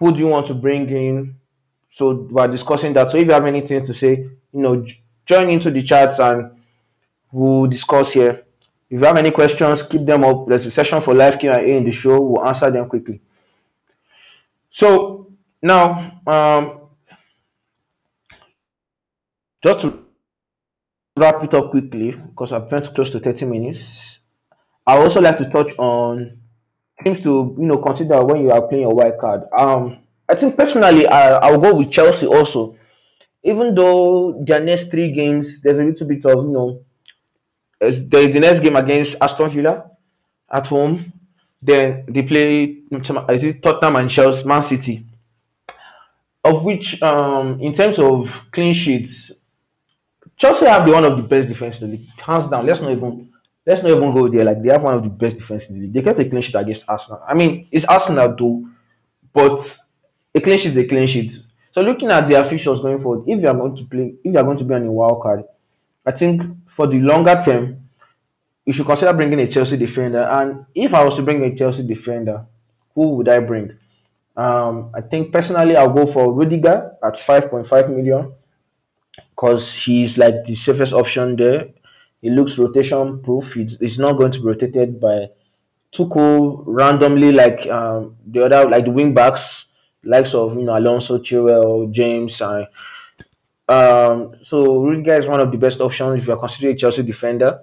Who 0.00 0.12
do 0.12 0.18
you 0.18 0.26
want 0.26 0.48
to 0.48 0.54
bring 0.54 0.88
in? 0.88 1.36
So 1.92 2.26
we're 2.28 2.48
discussing 2.48 2.92
that. 2.94 3.10
So 3.12 3.18
if 3.18 3.26
you 3.26 3.32
have 3.32 3.46
anything 3.46 3.86
to 3.86 3.94
say, 3.94 4.10
you 4.16 4.60
know, 4.60 4.84
join 5.24 5.48
into 5.48 5.70
the 5.70 5.82
chats 5.82 6.18
and 6.18 6.50
we'll 7.30 7.68
discuss 7.68 8.12
here. 8.12 8.42
If 8.90 9.00
you 9.00 9.06
have 9.06 9.16
any 9.16 9.30
questions, 9.30 9.82
keep 9.84 10.04
them 10.04 10.24
up. 10.24 10.48
There's 10.48 10.66
a 10.66 10.70
session 10.70 11.00
for 11.00 11.14
live 11.14 11.38
Q&A 11.38 11.60
in 11.60 11.84
the 11.84 11.92
show. 11.92 12.20
We'll 12.20 12.44
answer 12.44 12.70
them 12.70 12.88
quickly. 12.88 13.20
So 14.70 15.31
now, 15.62 16.20
um, 16.26 16.80
just 19.62 19.80
to 19.80 20.04
wrap 21.16 21.42
it 21.44 21.54
up 21.54 21.70
quickly, 21.70 22.12
because 22.12 22.52
I've 22.52 22.66
spent 22.66 22.94
close 22.94 23.10
to 23.10 23.20
30 23.20 23.46
minutes, 23.46 24.20
I 24.86 24.96
also 24.96 25.20
like 25.20 25.38
to 25.38 25.48
touch 25.50 25.72
on 25.78 26.38
things 27.04 27.20
to 27.22 27.56
you 27.58 27.66
know 27.66 27.78
consider 27.78 28.24
when 28.24 28.42
you 28.42 28.50
are 28.52 28.62
playing 28.62 28.82
your 28.84 28.94
wild 28.94 29.18
card. 29.20 29.42
Um, 29.56 29.98
I 30.28 30.34
think 30.34 30.56
personally, 30.56 31.06
I 31.06 31.34
I'll 31.38 31.58
go 31.58 31.74
with 31.74 31.90
Chelsea 31.90 32.26
also. 32.26 32.76
Even 33.44 33.74
though 33.74 34.42
their 34.46 34.60
next 34.60 34.90
three 34.90 35.12
games, 35.12 35.60
there's 35.62 35.78
a 35.78 35.84
little 35.84 36.06
bit 36.06 36.24
of 36.26 36.44
you 36.44 36.52
know, 36.52 36.82
there's 37.80 38.06
the 38.08 38.40
next 38.40 38.60
game 38.60 38.76
against 38.76 39.16
Aston 39.20 39.50
Villa 39.50 39.90
at 40.50 40.66
home. 40.66 41.12
Then 41.60 42.04
they 42.08 42.22
play 42.22 42.78
I 43.28 43.38
think 43.38 43.62
Tottenham 43.62 43.96
and 43.96 44.10
Chelsea, 44.10 44.44
Man 44.44 44.62
City. 44.62 45.06
Of 46.44 46.64
which, 46.64 47.00
um, 47.02 47.60
in 47.60 47.74
terms 47.74 47.98
of 47.98 48.46
clean 48.50 48.74
sheets, 48.74 49.30
Chelsea 50.36 50.66
have 50.66 50.84
the 50.86 50.92
one 50.92 51.04
of 51.04 51.16
the 51.16 51.22
best 51.22 51.48
defense 51.48 51.80
in 51.80 51.90
the 51.90 51.96
league, 51.96 52.08
hands 52.18 52.48
down. 52.48 52.66
Let's 52.66 52.80
not 52.80 52.90
even 52.90 53.30
let's 53.64 53.82
not 53.82 53.92
even 53.92 54.12
go 54.12 54.28
there. 54.28 54.44
Like 54.44 54.62
they 54.62 54.70
have 54.70 54.82
one 54.82 54.94
of 54.94 55.02
the 55.04 55.08
best 55.08 55.36
defense 55.36 55.68
in 55.68 55.76
the 55.76 55.82
league. 55.82 55.92
They 55.92 56.02
kept 56.02 56.18
a 56.18 56.24
clean 56.24 56.42
sheet 56.42 56.56
against 56.56 56.84
Arsenal. 56.88 57.22
I 57.26 57.34
mean, 57.34 57.68
it's 57.70 57.84
Arsenal 57.84 58.34
though, 58.36 58.68
but 59.32 59.78
a 60.34 60.40
clean 60.40 60.58
sheet 60.58 60.72
is 60.72 60.76
a 60.78 60.84
clean 60.84 61.06
sheet. 61.06 61.38
So 61.72 61.80
looking 61.80 62.10
at 62.10 62.26
their 62.28 62.44
fixtures 62.44 62.80
going 62.80 63.00
forward, 63.00 63.28
if 63.28 63.40
you 63.40 63.48
are 63.48 63.54
going 63.54 63.76
to 63.76 63.84
play, 63.84 64.14
if 64.24 64.32
you 64.32 64.38
are 64.38 64.44
going 64.44 64.58
to 64.58 64.64
be 64.64 64.74
on 64.74 64.84
a 64.84 64.92
wild 64.92 65.22
card, 65.22 65.44
I 66.04 66.10
think 66.10 66.42
for 66.66 66.86
the 66.86 66.98
longer 66.98 67.40
term, 67.42 67.88
you 68.66 68.72
should 68.72 68.86
consider 68.86 69.12
bringing 69.12 69.40
a 69.40 69.46
Chelsea 69.46 69.76
defender. 69.76 70.22
And 70.22 70.66
if 70.74 70.92
I 70.92 71.04
was 71.04 71.16
to 71.16 71.22
bring 71.22 71.42
a 71.44 71.54
Chelsea 71.54 71.82
defender, 71.82 72.44
who 72.94 73.16
would 73.16 73.28
I 73.28 73.38
bring? 73.38 73.78
Um, 74.36 74.90
I 74.94 75.00
think 75.02 75.32
personally, 75.32 75.76
I'll 75.76 75.92
go 75.92 76.06
for 76.06 76.32
Rudiger 76.32 76.92
at 77.02 77.14
5.5 77.14 77.88
million 77.94 78.32
because 79.30 79.74
he's 79.74 80.16
like 80.16 80.44
the 80.44 80.54
safest 80.54 80.92
option 80.92 81.36
there. 81.36 81.68
He 82.20 82.30
looks 82.30 82.56
rotation 82.56 83.22
proof. 83.22 83.54
He's, 83.54 83.76
he's 83.78 83.98
not 83.98 84.16
going 84.16 84.32
to 84.32 84.40
be 84.40 84.46
rotated 84.46 85.00
by 85.00 85.28
Tuchel 85.92 86.62
randomly 86.66 87.32
like 87.32 87.66
um, 87.66 88.16
the 88.26 88.44
other 88.44 88.68
like 88.70 88.84
the 88.86 88.90
wing 88.90 89.12
backs, 89.12 89.66
likes 90.04 90.34
of 90.34 90.54
you 90.54 90.62
know 90.62 90.78
Alonso, 90.78 91.18
Chilwell, 91.18 91.90
James, 91.90 92.40
um, 93.68 94.34
so 94.42 94.82
Rudiger 94.82 95.14
is 95.14 95.26
one 95.26 95.40
of 95.40 95.50
the 95.50 95.58
best 95.58 95.80
options 95.80 96.20
if 96.22 96.26
you 96.26 96.34
are 96.34 96.38
considering 96.38 96.74
a 96.74 96.78
Chelsea 96.78 97.02
defender. 97.02 97.60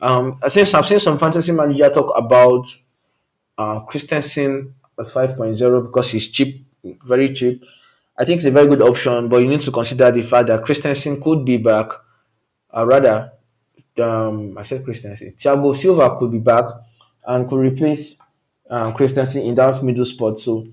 Um, 0.00 0.38
think 0.50 0.72
I've 0.74 0.86
seen 0.86 1.00
some 1.00 1.18
fantasy 1.18 1.52
manager 1.52 1.88
talk 1.90 2.12
about 2.16 2.64
uh, 3.56 3.80
Christensen 3.80 4.74
5.0 5.04 5.86
because 5.86 6.10
he's 6.10 6.28
cheap, 6.28 6.66
very 7.04 7.34
cheap. 7.34 7.64
I 8.18 8.24
think 8.24 8.38
it's 8.38 8.46
a 8.46 8.50
very 8.50 8.66
good 8.66 8.82
option, 8.82 9.28
but 9.28 9.40
you 9.40 9.48
need 9.48 9.60
to 9.62 9.70
consider 9.70 10.10
the 10.10 10.22
fact 10.22 10.48
that 10.48 10.64
Christensen 10.64 11.20
could 11.22 11.44
be 11.44 11.56
back. 11.56 11.86
Uh, 12.74 12.84
rather, 12.84 13.32
um, 14.02 14.58
I 14.58 14.64
said 14.64 14.84
Christensen. 14.84 15.34
Thiago 15.38 15.76
Silva 15.76 16.16
could 16.18 16.32
be 16.32 16.38
back 16.38 16.64
and 17.26 17.48
could 17.48 17.60
replace 17.60 18.16
um, 18.68 18.94
Christensen 18.94 19.42
in 19.42 19.54
that 19.54 19.82
middle 19.84 20.04
spot. 20.04 20.40
So 20.40 20.66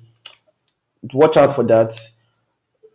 watch 1.14 1.38
out 1.38 1.56
for 1.56 1.64
that. 1.66 1.98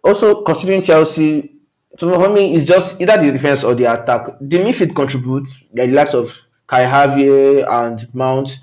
Also, 0.03 0.43
considering 0.43 0.83
Chelsea, 0.83 1.61
so 1.99 2.13
for 2.13 2.31
me, 2.31 2.55
it's 2.55 2.67
just 2.67 3.01
either 3.01 3.23
the 3.23 3.33
defense 3.33 3.63
or 3.63 3.75
the 3.75 3.85
attack. 3.85 4.27
The 4.41 4.59
midfield 4.59 4.95
contributes, 4.97 5.63
the 5.73 5.87
likes 5.89 6.15
of 6.15 6.37
Kai 6.67 6.85
Havertz 6.85 7.67
and 7.71 8.15
Mount 8.15 8.59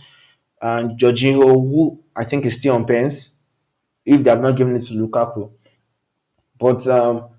and 0.62 1.00
Jorginho, 1.00 1.44
who 1.44 2.00
I 2.18 2.26
think 2.26 2.46
is 2.46 2.56
still 2.56 2.76
on 2.76 2.86
pens 2.86 3.30
if 4.06 4.24
they 4.24 4.30
have 4.30 4.42
not 4.42 4.58
given 4.58 4.76
it 4.76 4.86
to 4.88 4.94
Lukaku. 4.94 5.52
But 6.60 6.88
um, 6.88 7.30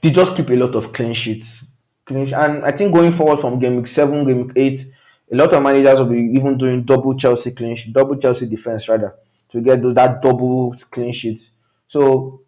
they 0.00 0.10
just 0.10 0.34
keep 0.34 0.48
a 0.50 0.54
lot 0.54 0.74
of 0.74 0.92
clean 0.92 1.14
sheets. 1.14 1.64
Clean 2.06 2.32
and 2.32 2.64
I 2.64 2.70
think 2.72 2.92
going 2.94 3.12
forward 3.12 3.40
from 3.40 3.58
game 3.58 3.76
week 3.76 3.88
seven, 3.88 4.26
game 4.26 4.46
week 4.46 4.56
eight, 4.56 4.86
a 5.30 5.36
lot 5.36 5.52
of 5.52 5.62
managers 5.62 5.98
will 5.98 6.06
be 6.06 6.32
even 6.34 6.56
doing 6.56 6.84
double 6.84 7.14
Chelsea 7.14 7.50
clean 7.50 7.76
sheet, 7.76 7.92
double 7.92 8.16
Chelsea 8.16 8.46
defense 8.46 8.88
rather, 8.88 9.14
to 9.50 9.60
get 9.60 9.82
that 9.94 10.22
double 10.22 10.74
clean 10.90 11.12
sheet. 11.12 11.50
So 11.88 12.42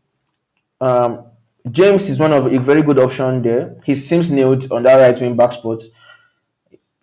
um, 0.81 1.27
James 1.71 2.09
is 2.09 2.19
one 2.19 2.33
of 2.33 2.47
a 2.47 2.59
very 2.59 2.83
good 2.83 2.99
option 2.99 3.43
there. 3.43 3.77
He 3.85 3.95
seems 3.95 4.31
nailed 4.31 4.71
on 4.73 4.83
that 4.85 4.97
right 4.97 5.21
wing 5.21 5.37
back 5.37 5.53
spot 5.53 5.83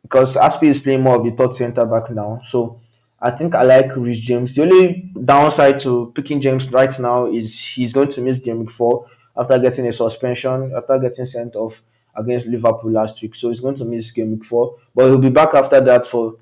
because 0.01 0.35
Azpi 0.35 0.67
is 0.69 0.79
playing 0.79 1.03
more 1.03 1.17
of 1.17 1.23
the 1.23 1.31
third 1.31 1.55
centre 1.55 1.85
back 1.85 2.09
now. 2.09 2.41
So 2.47 2.81
I 3.19 3.31
think 3.31 3.55
I 3.55 3.63
like 3.63 3.95
Reece 3.95 4.19
James. 4.19 4.53
The 4.53 4.61
only 4.63 5.11
downside 5.23 5.79
to 5.81 6.11
picking 6.15 6.39
James 6.39 6.71
right 6.71 6.97
now 6.99 7.31
is 7.31 7.59
he's 7.59 7.93
going 7.93 8.09
to 8.09 8.21
miss 8.21 8.37
game 8.37 8.67
four 8.67 9.07
after 9.35 9.57
getting 9.59 9.87
a 9.87 9.91
suspension, 9.91 10.71
after 10.75 10.99
getting 10.99 11.25
sent 11.25 11.55
off 11.55 11.81
against 12.15 12.47
Liverpool 12.47 12.91
last 12.91 13.21
week. 13.21 13.35
So 13.35 13.49
he's 13.49 13.59
going 13.59 13.75
to 13.75 13.85
miss 13.85 14.11
game 14.11 14.39
four, 14.41 14.77
but 14.93 15.05
he'll 15.05 15.17
be 15.17 15.29
back 15.29 15.53
after 15.53 15.81
that 15.81 16.05
for 16.05 16.35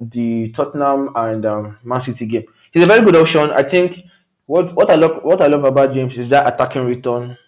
the 0.00 0.50
Tottenham 0.50 1.10
and 1.14 1.46
um, 1.46 1.78
Man 1.84 2.00
City 2.00 2.26
game. 2.26 2.44
He's 2.72 2.82
a 2.82 2.86
very 2.86 3.04
good 3.04 3.16
option. 3.16 3.50
I 3.50 3.62
think 3.62 4.04
what 4.46 4.74
what 4.74 4.90
I 4.90 4.96
love 4.96 5.22
what 5.22 5.40
I 5.40 5.46
love 5.46 5.64
about 5.64 5.94
James 5.94 6.18
is 6.18 6.28
that 6.30 6.52
attacking 6.52 6.84
return. 6.84 7.38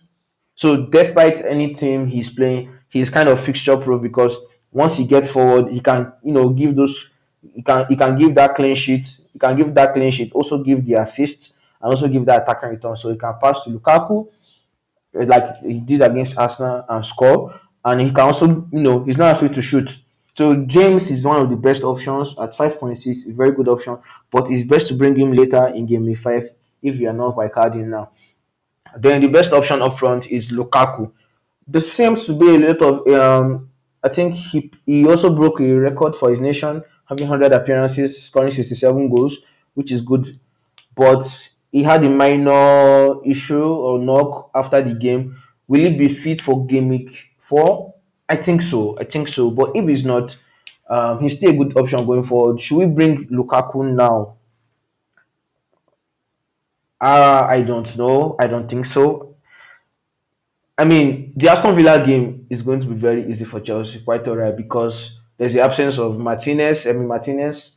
So 0.54 0.86
despite 0.86 1.44
any 1.44 1.74
team 1.74 2.06
he's 2.06 2.30
playing, 2.30 2.72
he's 2.88 3.10
kind 3.10 3.28
of 3.28 3.40
fixture 3.40 3.76
proof 3.76 4.00
because 4.02 4.36
once 4.70 4.96
he 4.96 5.04
gets 5.04 5.30
forward, 5.30 5.72
he 5.72 5.80
can 5.80 6.12
you 6.22 6.32
know 6.32 6.50
give 6.50 6.76
those 6.76 7.08
he 7.54 7.62
can 7.62 7.86
he 7.88 7.96
can 7.96 8.16
give 8.18 8.34
that 8.34 8.54
clean 8.54 8.74
sheet. 8.74 9.06
He 9.32 9.38
can 9.38 9.56
give 9.56 9.74
that 9.74 9.92
clean 9.92 10.10
sheet. 10.10 10.32
Also 10.32 10.62
give 10.62 10.84
the 10.84 10.94
assist 10.94 11.52
and 11.80 11.92
also 11.92 12.08
give 12.08 12.24
that 12.26 12.42
attacking 12.42 12.70
return. 12.70 12.96
So 12.96 13.10
he 13.10 13.16
can 13.16 13.34
pass 13.40 13.62
to 13.64 13.70
Lukaku 13.70 14.28
eh, 15.14 15.24
like 15.24 15.58
he 15.62 15.80
did 15.80 16.02
against 16.02 16.38
Arsenal 16.38 16.84
and 16.88 17.04
score. 17.04 17.60
And 17.84 18.00
he 18.00 18.08
can 18.08 18.20
also 18.20 18.46
you 18.72 18.80
know 18.80 19.04
he's 19.04 19.18
not 19.18 19.34
afraid 19.34 19.54
to 19.54 19.62
shoot. 19.62 19.98
So 20.36 20.56
James 20.66 21.10
is 21.10 21.24
one 21.24 21.38
of 21.38 21.48
the 21.48 21.56
best 21.56 21.84
options 21.84 22.34
at 22.40 22.56
5.6, 22.56 23.30
a 23.30 23.32
very 23.32 23.52
good 23.52 23.68
option, 23.68 23.98
but 24.32 24.50
it's 24.50 24.64
best 24.68 24.88
to 24.88 24.94
bring 24.94 25.16
him 25.16 25.32
later 25.32 25.68
in 25.68 25.86
game 25.86 26.06
week 26.06 26.18
5 26.18 26.48
if 26.82 26.98
you 26.98 27.08
are 27.08 27.12
not 27.12 27.36
by 27.36 27.46
carding 27.48 27.90
now. 27.90 28.10
Then 28.96 29.20
the 29.20 29.28
best 29.28 29.52
option 29.52 29.80
up 29.80 29.96
front 29.98 30.26
is 30.26 30.48
Lukaku. 30.48 31.12
There 31.66 31.80
seems 31.80 32.26
to 32.26 32.34
be 32.34 32.54
a 32.54 32.58
lot 32.58 32.82
of 32.82 33.08
um, 33.08 33.70
I 34.02 34.08
think 34.08 34.34
he 34.34 34.70
he 34.84 35.06
also 35.06 35.34
broke 35.34 35.60
a 35.60 35.72
record 35.72 36.14
for 36.14 36.30
his 36.30 36.40
nation, 36.40 36.82
having 37.08 37.28
100 37.28 37.52
appearances, 37.52 38.22
scoring 38.24 38.50
67 38.50 39.08
goals, 39.14 39.38
which 39.74 39.92
is 39.92 40.00
good. 40.00 40.38
But 40.94 41.26
he 41.72 41.82
had 41.82 42.04
a 42.04 42.10
minor 42.10 43.24
issue 43.24 43.62
or 43.64 43.98
knock 43.98 44.50
after 44.54 44.80
the 44.82 44.94
game. 44.94 45.36
Will 45.66 45.80
he 45.90 45.96
be 45.96 46.08
fit 46.08 46.40
for 46.40 46.66
game 46.66 47.08
four? 47.40 47.94
I 48.28 48.36
think 48.36 48.62
so. 48.62 48.96
I 48.98 49.04
think 49.04 49.28
so. 49.28 49.50
But 49.50 49.72
if 49.74 49.86
he's 49.88 50.04
not, 50.04 50.36
um, 50.88 51.20
he's 51.20 51.36
still 51.36 51.50
a 51.50 51.56
good 51.56 51.76
option 51.76 52.06
going 52.06 52.24
forward. 52.24 52.60
Should 52.60 52.78
we 52.78 52.86
bring 52.86 53.26
Lukaku 53.28 53.92
now? 53.94 54.36
Uh, 57.00 57.46
I 57.48 57.62
don't 57.62 57.96
know. 57.96 58.36
I 58.38 58.46
don't 58.46 58.68
think 58.68 58.86
so. 58.86 59.36
I 60.76 60.84
mean, 60.84 61.32
the 61.36 61.48
Aston 61.48 61.74
Villa 61.76 62.04
game 62.04 62.46
is 62.50 62.62
going 62.62 62.80
to 62.80 62.86
be 62.86 62.94
very 62.94 63.30
easy 63.30 63.44
for 63.44 63.60
Chelsea, 63.60 64.00
quite 64.00 64.26
alright, 64.26 64.56
because 64.56 65.12
there's 65.36 65.52
the 65.54 65.60
absence 65.60 65.98
of 65.98 66.18
Martinez, 66.18 66.84
Emi 66.84 67.06
Martinez, 67.06 67.72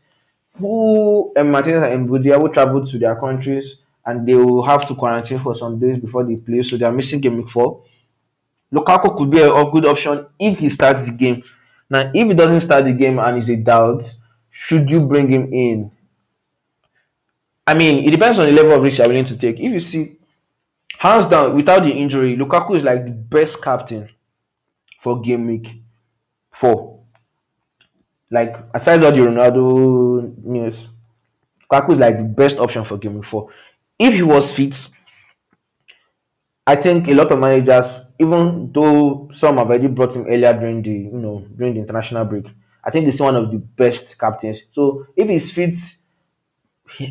who 0.57 1.33
Emi 1.35 1.51
Martinez 1.51 1.93
and 1.93 2.07
Buendia 2.09 2.39
will 2.41 2.49
travel 2.49 2.85
to 2.85 2.99
their 2.99 3.15
countries 3.15 3.77
and 4.05 4.27
they 4.27 4.35
will 4.35 4.63
have 4.63 4.87
to 4.87 4.95
quarantine 4.95 5.39
for 5.39 5.53
some 5.53 5.77
days 5.79 5.99
before 5.99 6.23
they 6.23 6.35
play, 6.37 6.61
so 6.63 6.77
they 6.77 6.85
are 6.85 6.91
missing 6.91 7.19
game 7.19 7.37
week 7.37 7.49
four. 7.49 7.83
Lukaku 8.73 9.17
could 9.17 9.29
be 9.29 9.39
a, 9.39 9.53
a 9.53 9.69
good 9.71 9.85
option 9.85 10.25
if 10.39 10.59
he 10.59 10.69
starts 10.69 11.05
the 11.05 11.11
game. 11.11 11.43
Now, 11.89 12.11
if 12.13 12.27
he 12.27 12.33
doesn't 12.33 12.61
start 12.61 12.85
the 12.85 12.93
game 12.93 13.19
and 13.19 13.37
is 13.37 13.49
a 13.49 13.55
doubt, 13.55 14.13
should 14.49 14.89
you 14.89 15.01
bring 15.01 15.29
him 15.29 15.53
in? 15.53 15.91
I 17.65 17.73
mean, 17.73 18.05
it 18.05 18.11
depends 18.11 18.39
on 18.39 18.45
the 18.45 18.51
level 18.53 18.73
of 18.73 18.81
risk 18.81 18.97
you're 18.97 19.07
willing 19.07 19.25
to 19.25 19.35
take. 19.35 19.59
If 19.59 19.71
you 19.73 19.79
see, 19.79 20.17
hands 20.97 21.27
down, 21.27 21.55
without 21.55 21.83
the 21.83 21.91
injury, 21.91 22.35
Lukaku 22.37 22.77
is 22.77 22.83
like 22.83 23.03
the 23.05 23.11
best 23.11 23.61
captain 23.61 24.09
for 25.01 25.21
game 25.21 25.47
week 25.47 25.81
four. 26.51 26.96
Like 28.29 28.55
aside 28.73 29.03
all 29.03 29.11
the 29.11 29.19
Ronaldo 29.19 30.43
news, 30.43 30.87
Lukaku 31.71 31.93
is 31.93 31.99
like 31.99 32.17
the 32.17 32.23
best 32.23 32.57
option 32.57 32.85
for 32.85 32.97
game 32.97 33.21
four. 33.23 33.49
If 33.99 34.13
he 34.13 34.23
was 34.23 34.51
fit, 34.51 34.75
I 36.65 36.75
think 36.75 37.07
a 37.07 37.13
lot 37.13 37.31
of 37.31 37.39
managers, 37.39 37.99
even 38.19 38.71
though 38.73 39.29
some 39.33 39.57
have 39.57 39.67
already 39.67 39.87
brought 39.87 40.15
him 40.15 40.25
earlier 40.27 40.53
during 40.53 40.81
the 40.81 40.91
you 40.91 41.11
know 41.23 41.45
during 41.55 41.73
the 41.73 41.79
international 41.79 42.25
break, 42.25 42.45
I 42.83 42.91
think 42.91 43.05
he's 43.05 43.19
one 43.21 43.35
of 43.35 43.51
the 43.51 43.57
best 43.57 44.17
captains. 44.19 44.61
So 44.73 45.07
if 45.15 45.27
he's 45.29 45.51
fit, 45.51 45.75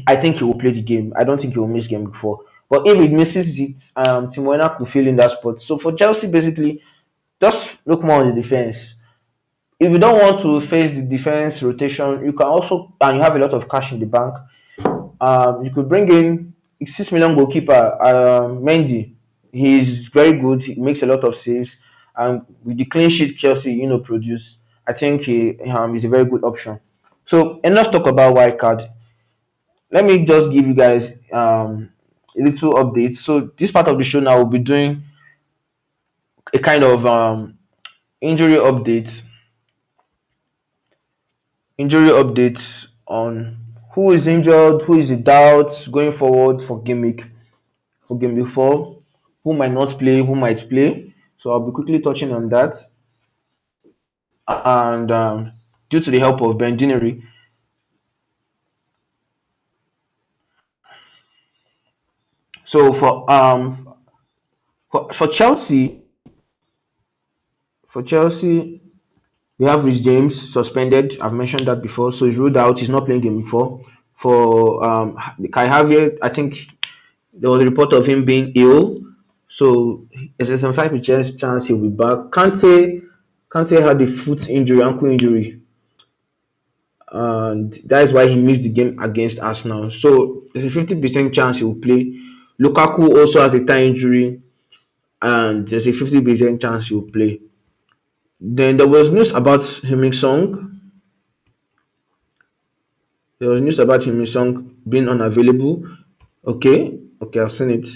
I 0.06 0.16
think 0.16 0.36
he 0.36 0.44
will 0.44 0.58
play 0.58 0.72
the 0.72 0.82
game. 0.82 1.12
I 1.16 1.24
don't 1.24 1.40
think 1.40 1.52
he 1.54 1.58
will 1.60 1.68
miss 1.68 1.86
game 1.86 2.10
before. 2.10 2.40
But 2.68 2.86
if 2.88 2.98
he 2.98 3.08
misses 3.08 3.58
it, 3.60 3.90
um, 3.94 4.28
Timo 4.30 4.46
Werner 4.46 4.74
could 4.76 4.88
fill 4.88 5.06
in 5.06 5.16
that 5.16 5.30
spot. 5.32 5.62
So 5.62 5.78
for 5.78 5.92
Chelsea, 5.92 6.28
basically, 6.28 6.82
just 7.40 7.78
look 7.86 8.02
more 8.04 8.22
on 8.24 8.34
the 8.34 8.42
defense. 8.42 8.95
If 9.78 9.92
you 9.92 9.98
don't 9.98 10.18
want 10.18 10.40
to 10.40 10.60
face 10.60 10.94
the 10.96 11.02
defense 11.02 11.62
rotation, 11.62 12.24
you 12.24 12.32
can 12.32 12.46
also 12.46 12.94
and 13.00 13.16
you 13.16 13.22
have 13.22 13.36
a 13.36 13.38
lot 13.38 13.52
of 13.52 13.68
cash 13.68 13.92
in 13.92 14.00
the 14.00 14.06
bank. 14.06 14.34
Um, 15.20 15.64
you 15.64 15.70
could 15.70 15.88
bring 15.88 16.10
in 16.10 16.54
six 16.86 17.12
million 17.12 17.34
goalkeeper 17.36 17.98
um, 18.02 18.62
Mendy. 18.62 19.14
He's 19.52 20.08
very 20.08 20.32
good. 20.38 20.62
He 20.62 20.74
makes 20.74 21.02
a 21.02 21.06
lot 21.06 21.24
of 21.24 21.38
saves, 21.38 21.76
and 22.16 22.42
with 22.64 22.76
the 22.78 22.84
clean 22.86 23.10
sheet 23.10 23.38
Chelsea, 23.38 23.72
you 23.72 23.86
know, 23.86 23.98
produce. 23.98 24.58
I 24.86 24.92
think 24.92 25.22
he 25.22 25.58
um, 25.70 25.94
is 25.96 26.04
a 26.04 26.08
very 26.08 26.24
good 26.24 26.44
option. 26.44 26.78
So 27.24 27.60
enough 27.64 27.90
talk 27.90 28.06
about 28.06 28.34
wild 28.34 28.58
card. 28.58 28.88
Let 29.90 30.04
me 30.04 30.24
just 30.24 30.50
give 30.50 30.66
you 30.66 30.74
guys 30.74 31.12
um, 31.32 31.90
a 32.38 32.42
little 32.42 32.74
update. 32.74 33.16
So 33.16 33.50
this 33.56 33.70
part 33.70 33.88
of 33.88 33.98
the 33.98 34.04
show 34.04 34.20
now 34.20 34.38
will 34.38 34.44
be 34.46 34.58
doing 34.58 35.02
a 36.52 36.58
kind 36.58 36.84
of 36.84 37.06
um, 37.06 37.58
injury 38.20 38.56
update. 38.56 39.22
Injury 41.78 42.08
updates 42.08 42.86
on 43.06 43.58
who 43.92 44.12
is 44.12 44.26
injured, 44.26 44.82
who 44.82 44.98
is 44.98 45.10
in 45.10 45.22
doubt 45.22 45.88
going 45.90 46.12
forward 46.12 46.62
for 46.62 46.82
game 46.82 47.02
week, 47.02 47.24
for 48.06 48.18
game 48.18 48.34
week 48.34 48.48
four, 48.48 48.98
who 49.44 49.52
might 49.52 49.72
not 49.72 49.98
play, 49.98 50.24
who 50.24 50.34
might 50.34 50.68
play. 50.68 51.14
So 51.38 51.52
I'll 51.52 51.60
be 51.60 51.72
quickly 51.72 52.00
touching 52.00 52.32
on 52.32 52.48
that. 52.48 52.76
And 54.48 55.10
um, 55.10 55.52
due 55.90 56.00
to 56.00 56.10
the 56.10 56.18
help 56.18 56.40
of 56.40 56.56
Ben 56.56 56.76
Dinnery, 56.78 57.22
so 62.64 62.92
for 62.92 63.30
um 63.30 63.94
for, 64.90 65.12
for 65.12 65.26
Chelsea, 65.28 66.00
for 67.86 68.02
Chelsea, 68.02 68.80
we 69.58 69.66
have 69.66 69.84
Reece 69.84 70.00
James 70.00 70.52
suspended. 70.52 71.18
I've 71.20 71.32
mentioned 71.32 71.66
that 71.68 71.82
before, 71.82 72.12
so 72.12 72.26
he's 72.26 72.36
ruled 72.36 72.56
out. 72.56 72.78
He's 72.78 72.90
not 72.90 73.06
playing 73.06 73.22
game 73.22 73.42
before. 73.42 73.80
For 74.14 74.84
um, 74.84 75.16
Kai 75.52 75.68
Havertz, 75.68 76.18
I 76.22 76.28
think 76.28 76.56
there 77.32 77.50
was 77.50 77.62
a 77.62 77.66
report 77.66 77.92
of 77.92 78.06
him 78.06 78.24
being 78.24 78.52
ill, 78.54 79.02
so 79.48 80.06
it's 80.38 80.50
a 80.50 80.54
75% 80.54 81.38
chance 81.38 81.66
he'll 81.66 81.78
be 81.78 81.88
back. 81.88 82.18
Kante, 82.30 83.02
Kante 83.50 83.80
had 83.80 84.00
a 84.00 84.06
foot 84.06 84.48
injury, 84.48 84.82
ankle 84.82 85.08
injury, 85.08 85.60
and 87.12 87.78
that 87.84 88.04
is 88.04 88.12
why 88.12 88.28
he 88.28 88.36
missed 88.36 88.62
the 88.62 88.68
game 88.68 88.98
against 88.98 89.38
Arsenal. 89.38 89.90
So 89.90 90.44
there's 90.52 90.74
a 90.74 90.78
50% 90.78 91.32
chance 91.32 91.58
he 91.58 91.64
will 91.64 91.76
play. 91.76 92.18
Lukaku 92.60 93.18
also 93.18 93.40
has 93.40 93.54
a 93.54 93.60
thigh 93.60 93.84
injury, 93.84 94.40
and 95.22 95.68
there's 95.68 95.86
a 95.86 95.92
50% 95.92 96.60
chance 96.60 96.88
he 96.88 96.94
will 96.94 97.10
play. 97.10 97.40
Then 98.40 98.76
there 98.76 98.88
was 98.88 99.10
news 99.10 99.32
about 99.32 99.60
Heung-min 99.60 100.12
Son. 100.12 100.80
There 103.38 103.48
was 103.48 103.62
news 103.62 103.78
about 103.78 104.00
Heung-min 104.02 104.26
Son 104.26 104.76
being 104.88 105.08
unavailable. 105.08 105.86
Okay, 106.46 106.98
okay, 107.22 107.40
I've 107.40 107.52
seen 107.52 107.70
it. 107.70 107.88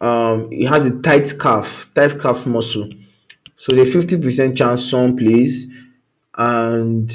Um, 0.00 0.50
he 0.50 0.64
has 0.64 0.84
a 0.84 0.90
tight 0.90 1.38
calf, 1.38 1.88
tight 1.94 2.20
calf 2.20 2.44
muscle. 2.46 2.88
So 3.56 3.72
a 3.76 3.84
50% 3.84 4.56
chance 4.56 4.90
Son 4.90 5.16
plays, 5.16 5.68
and 6.36 7.12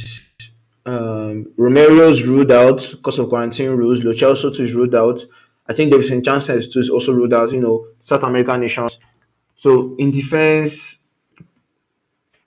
um, 0.85 1.51
Romero's 1.57 2.23
ruled 2.23 2.51
out 2.51 2.87
because 2.91 3.19
of 3.19 3.27
quarantine 3.27 3.71
rules. 3.71 4.03
Lo 4.03 4.13
Celso 4.13 4.55
too 4.55 4.63
is 4.63 4.73
ruled 4.73 4.95
out. 4.95 5.21
I 5.67 5.73
think 5.73 5.91
Davinson 5.91 6.23
Sanchez 6.23 6.69
too 6.69 6.79
is 6.79 6.89
also 6.89 7.11
ruled 7.11 7.33
out. 7.33 7.51
You 7.51 7.59
know, 7.59 7.87
South 8.01 8.23
American 8.23 8.61
nations. 8.61 8.97
So 9.57 9.95
in 9.99 10.11
defense, 10.11 10.96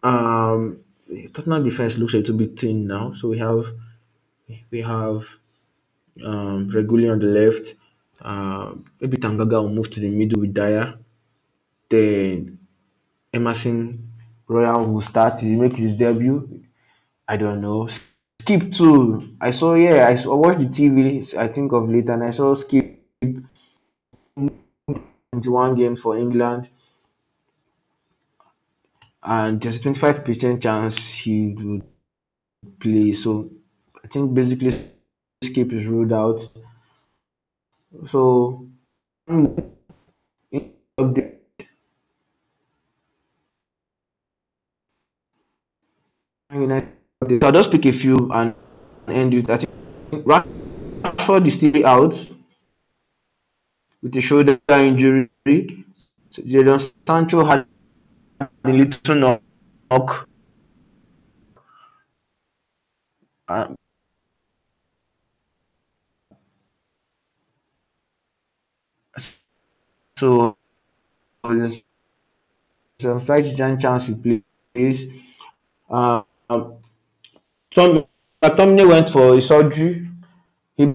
um, 0.02 0.78
Tottenham 1.34 1.64
defense 1.64 1.98
looks 1.98 2.14
a 2.14 2.18
little 2.18 2.36
bit 2.36 2.58
thin 2.58 2.86
now. 2.86 3.14
So 3.20 3.28
we 3.28 3.38
have 3.38 3.64
we 4.70 4.80
have 4.80 5.24
um, 6.24 6.70
Reguilon 6.70 7.12
on 7.12 7.18
the 7.18 7.26
left. 7.26 7.74
Uh, 8.20 8.74
maybe 9.00 9.16
Tanganga 9.16 9.62
will 9.62 9.70
move 9.70 9.90
to 9.90 10.00
the 10.00 10.08
middle 10.08 10.40
with 10.40 10.54
Dier. 10.54 10.94
Then 11.90 12.58
Emerson 13.32 14.12
Royal 14.46 14.84
will 14.86 15.00
start. 15.00 15.40
He 15.40 15.56
make 15.56 15.76
his 15.76 15.94
debut. 15.94 16.64
I 17.28 17.36
don't 17.36 17.60
know. 17.60 17.88
Skipp 18.42 18.74
too. 18.76 19.36
I 19.40 19.50
saw 19.52 19.74
yeah. 19.74 20.08
I, 20.08 20.16
saw, 20.16 20.32
I 20.32 20.36
watched 20.36 20.60
the 20.60 20.66
TV. 20.66 21.34
I 21.36 21.48
think 21.48 21.72
of 21.72 21.88
late, 21.88 22.08
and 22.08 22.24
I 22.24 22.30
saw 22.30 22.54
Skipp 22.54 22.96
21 25.32 25.74
games 25.76 26.00
for 26.00 26.18
England, 26.18 26.68
and 29.22 29.60
there's 29.60 29.76
a 29.76 29.80
25% 29.80 30.62
chance 30.62 30.98
he 30.98 31.54
would 31.54 31.82
play. 32.80 33.14
So 33.14 33.50
I 34.02 34.08
think 34.08 34.34
basically 34.34 34.90
Skipp 35.44 35.72
is 35.72 35.86
ruled 35.86 36.12
out. 36.12 36.40
So 38.08 38.68
mm, 39.28 39.72
update. 40.98 41.36
Update. 46.50 47.42
I'll 47.42 47.52
just 47.52 47.70
pick 47.70 47.86
a 47.86 47.92
few 47.92 48.16
and 48.32 48.54
end 49.08 49.34
it. 49.34 49.50
I 49.50 49.56
think 49.58 49.72
Rashford 50.24 51.46
is 51.46 51.54
still 51.54 51.86
out 51.86 52.26
with 54.02 54.16
a 54.16 54.20
shoulder 54.20 54.58
injury. 54.68 55.30
So 56.30 56.42
Jadon 56.42 56.92
Sancho 57.06 57.44
had 57.44 57.66
a 58.40 58.48
little 58.64 59.14
knock. 59.90 60.28
Uh, 63.48 63.74
so 70.16 70.56
there's 71.44 71.82
a 73.04 73.20
slight 73.20 73.56
giant 73.56 73.80
chance 73.80 74.06
he 74.06 74.14
plays. 74.74 75.06
Uh, 75.90 76.22
um, 76.48 76.74
Tom, 77.74 78.04
uh, 78.42 78.50
Tomney 78.50 78.88
went 78.88 79.10
for 79.10 79.40
surgery. 79.40 80.08
He 80.76 80.94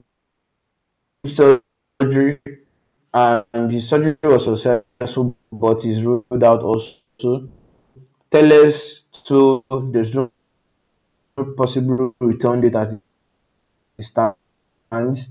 surgery 1.27 2.39
and 3.13 3.71
the 3.71 3.81
surgery 3.81 4.17
was 4.23 4.45
successful, 4.45 5.35
but 5.51 5.81
he's 5.83 6.01
ruled 6.03 6.43
out 6.43 6.61
also. 6.61 7.04
Telles, 8.31 9.01
so 9.23 9.63
there's 9.91 10.13
no 10.13 10.31
possible 11.57 12.15
return 12.19 12.61
date 12.61 12.75
as 12.75 12.93
it 13.97 14.03
stands. 14.03 15.29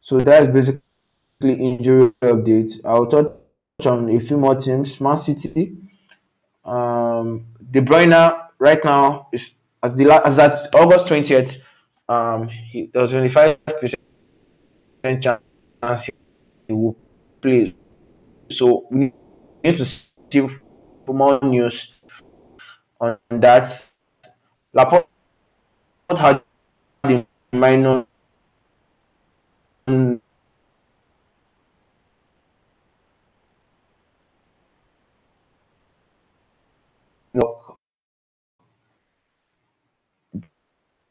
So 0.00 0.18
that's 0.18 0.48
basically 0.48 0.82
injury 1.40 2.12
update. 2.22 2.80
I'll 2.84 3.06
touch 3.06 3.32
on 3.84 4.10
a 4.10 4.18
few 4.20 4.38
more 4.38 4.54
teams. 4.56 5.00
Man 5.00 5.16
City, 5.16 5.76
um, 6.64 7.46
De 7.70 7.80
Bruyne 7.80 8.48
right 8.58 8.84
now 8.84 9.28
is 9.32 9.50
as 9.82 9.94
the 9.94 10.10
as 10.24 10.38
at 10.38 10.74
August 10.74 11.06
twentieth. 11.06 11.58
Um, 12.08 12.48
he, 12.48 12.90
there's 12.92 13.14
only 13.14 13.28
five 13.28 13.58
percent 13.66 15.22
chance 15.22 16.10
he 16.66 16.72
will 16.72 16.96
play. 17.40 17.74
So 18.50 18.86
we 18.90 19.12
need 19.64 19.76
to 19.78 19.84
for 20.30 21.14
more 21.14 21.38
news 21.42 21.92
on 23.00 23.18
that. 23.30 23.82
Laporte 24.72 25.06
had 26.10 26.42
a 27.04 27.26
minor 27.52 28.06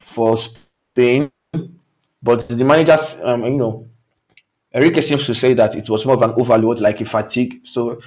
for 0.02 0.38
Spain, 0.38 1.30
but 2.22 2.48
the 2.50 2.64
managers, 2.64 3.16
um, 3.24 3.44
you 3.44 3.52
know, 3.58 3.88
Enrique 4.74 5.02
seems 5.02 5.26
to 5.26 5.34
say 5.34 5.54
that 5.54 5.76
it 5.76 5.90
was 5.90 6.06
more 6.06 6.16
of 6.16 6.22
an 6.22 6.34
overload, 6.38 6.80
like 6.80 7.02
a 7.02 7.06
fatigue. 7.06 7.62
So, 7.66 8.00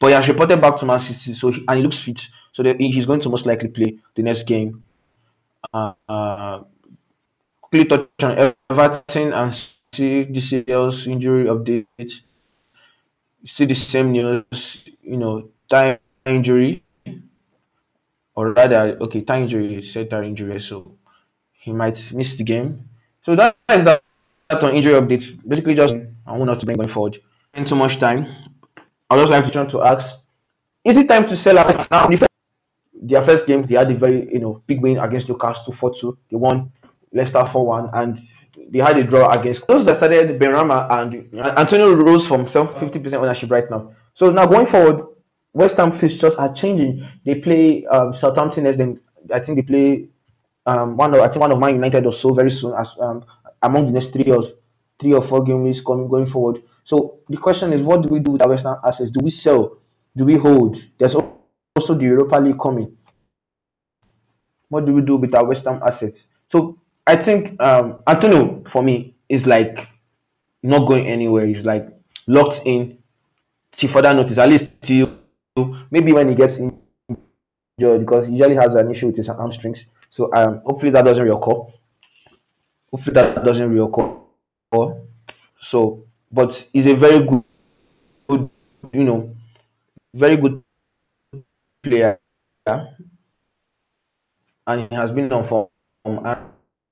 but 0.00 0.08
he 0.08 0.12
has 0.14 0.26
reported 0.26 0.60
back 0.60 0.78
to 0.78 0.86
Man 0.86 0.98
City, 0.98 1.34
so 1.34 1.50
he, 1.50 1.62
and 1.68 1.76
he 1.76 1.82
looks 1.84 1.98
fit. 1.98 2.20
So 2.52 2.64
he's 2.64 3.06
going 3.06 3.20
to 3.20 3.28
most 3.28 3.46
likely 3.46 3.68
play 3.68 3.98
the 4.16 4.22
next 4.22 4.44
game. 4.44 4.82
Uh, 5.72 5.92
uh, 6.08 6.64
touch 7.70 8.08
on 8.22 8.54
Everton 8.70 9.32
and 9.32 9.54
see 9.54 10.24
DCL's 10.24 11.06
injury 11.06 11.44
update. 11.44 12.20
see 13.46 13.66
the 13.66 13.74
same 13.74 14.12
news, 14.12 14.78
you 15.02 15.16
know, 15.16 15.48
time 15.68 15.98
injury, 16.26 16.82
or 18.34 18.52
rather, 18.52 18.96
okay, 19.02 19.20
time 19.20 19.44
injury, 19.44 19.82
said 19.82 20.12
injury, 20.12 20.60
so 20.60 20.96
he 21.52 21.72
might 21.72 22.12
miss 22.12 22.34
the 22.36 22.44
game. 22.44 22.88
So 23.24 23.36
that 23.36 23.56
is 23.68 23.84
that, 23.84 24.02
that 24.48 24.62
on 24.62 24.74
injury 24.74 24.94
update. 24.94 25.38
Basically, 25.46 25.74
just 25.74 25.94
I 26.26 26.32
want 26.32 26.46
not 26.46 26.60
to 26.60 26.66
bring 26.66 26.78
going 26.78 26.88
forward. 26.88 27.18
Spend 27.52 27.68
too 27.68 27.76
much 27.76 27.98
time, 27.98 28.26
I 29.10 29.16
just 29.16 29.30
like 29.30 29.70
to 29.70 29.82
ask: 29.82 30.20
Is 30.84 30.96
it 30.96 31.08
time 31.08 31.28
to 31.28 31.36
sell 31.36 31.58
out 31.58 31.90
now? 31.90 32.08
Their 33.02 33.22
first 33.22 33.46
game, 33.46 33.66
they 33.66 33.74
had 33.74 33.90
a 33.90 33.94
very 33.94 34.32
you 34.32 34.38
know 34.38 34.62
big 34.66 34.80
win 34.80 34.98
against 34.98 35.28
Newcastle 35.28 35.72
four 35.72 35.94
two. 35.94 36.16
They 36.30 36.36
won 36.36 36.70
Leicester 37.12 37.44
four 37.46 37.66
one, 37.66 37.90
and 37.92 38.20
they 38.70 38.78
had 38.78 38.96
a 38.98 39.04
draw 39.04 39.28
against 39.30 39.66
those 39.66 39.84
that 39.86 39.96
started 39.96 40.38
Ben 40.38 40.52
Benrahma 40.52 40.86
and 40.90 41.58
Antonio 41.58 41.92
rose 41.94 42.26
from 42.26 42.46
some 42.46 42.72
fifty 42.74 42.98
percent 42.98 43.22
ownership 43.22 43.50
right 43.50 43.68
now. 43.70 43.92
So 44.14 44.30
now 44.30 44.46
going 44.46 44.66
forward, 44.66 45.06
West 45.52 45.76
Ham 45.78 45.92
fixtures 45.92 46.36
are 46.36 46.52
changing. 46.52 47.06
They 47.24 47.36
play 47.36 47.86
um, 47.86 48.14
Southampton 48.14 48.66
as 48.66 48.76
then 48.76 49.00
I 49.32 49.40
think 49.40 49.56
they 49.56 49.62
play 49.62 50.08
um, 50.66 50.96
one 50.96 51.14
of 51.14 51.20
I 51.20 51.28
think 51.28 51.40
one 51.40 51.52
of 51.52 51.58
Man 51.58 51.74
United 51.74 52.06
or 52.06 52.12
so 52.12 52.32
very 52.32 52.50
soon 52.50 52.74
as 52.74 52.94
um, 53.00 53.24
among 53.62 53.86
the 53.86 53.92
next 53.92 54.10
three 54.10 54.30
or 54.30 54.44
three 54.98 55.14
or 55.14 55.22
four 55.22 55.42
games 55.42 55.80
coming 55.80 56.06
going 56.06 56.26
forward. 56.26 56.62
So 56.84 57.20
the 57.28 57.36
question 57.36 57.72
is, 57.72 57.82
what 57.82 58.02
do 58.02 58.08
we 58.08 58.20
do 58.20 58.32
with 58.32 58.42
our 58.42 58.50
Western 58.50 58.76
assets? 58.84 59.10
Do 59.10 59.20
we 59.22 59.30
sell? 59.30 59.78
Do 60.16 60.24
we 60.24 60.36
hold? 60.36 60.76
There's 60.98 61.14
also 61.14 61.94
the 61.94 62.04
Europa 62.04 62.36
League 62.36 62.58
coming. 62.58 62.96
What 64.68 64.86
do 64.86 64.92
we 64.92 65.02
do 65.02 65.16
with 65.16 65.34
our 65.34 65.44
Western 65.44 65.80
assets? 65.82 66.26
So 66.50 66.78
I 67.06 67.16
think 67.16 67.60
um, 67.60 67.98
Antonio 68.06 68.62
for 68.66 68.82
me 68.82 69.14
is 69.28 69.46
like 69.46 69.88
not 70.62 70.86
going 70.86 71.06
anywhere. 71.06 71.46
He's 71.46 71.64
like 71.64 71.88
locked 72.26 72.62
in 72.64 72.98
till 73.72 73.88
further 73.88 74.14
notice. 74.14 74.38
At 74.38 74.48
least 74.48 74.70
till 74.80 75.18
maybe 75.90 76.12
when 76.12 76.28
he 76.28 76.34
gets 76.34 76.58
injured 76.58 78.00
because 78.00 78.28
he 78.28 78.34
usually 78.34 78.56
has 78.56 78.74
an 78.74 78.90
issue 78.90 79.06
with 79.06 79.16
his 79.16 79.28
hamstrings. 79.28 79.86
So 80.08 80.30
um, 80.34 80.60
hopefully 80.64 80.92
that 80.92 81.04
doesn't 81.04 81.24
reoccur. 81.24 81.72
Hopefully 82.90 83.14
that 83.14 83.44
doesn't 83.44 83.70
reoccur. 83.70 84.20
So, 85.60 86.04
but 86.30 86.66
he's 86.72 86.86
a 86.86 86.94
very 86.94 87.20
good, 87.26 87.44
good 88.28 88.50
you 88.92 89.04
know, 89.04 89.34
very 90.14 90.36
good 90.36 90.62
player, 91.82 92.18
and 94.66 94.88
he 94.88 94.94
has 94.94 95.12
been 95.12 95.32
on 95.32 95.44
form. 95.46 95.68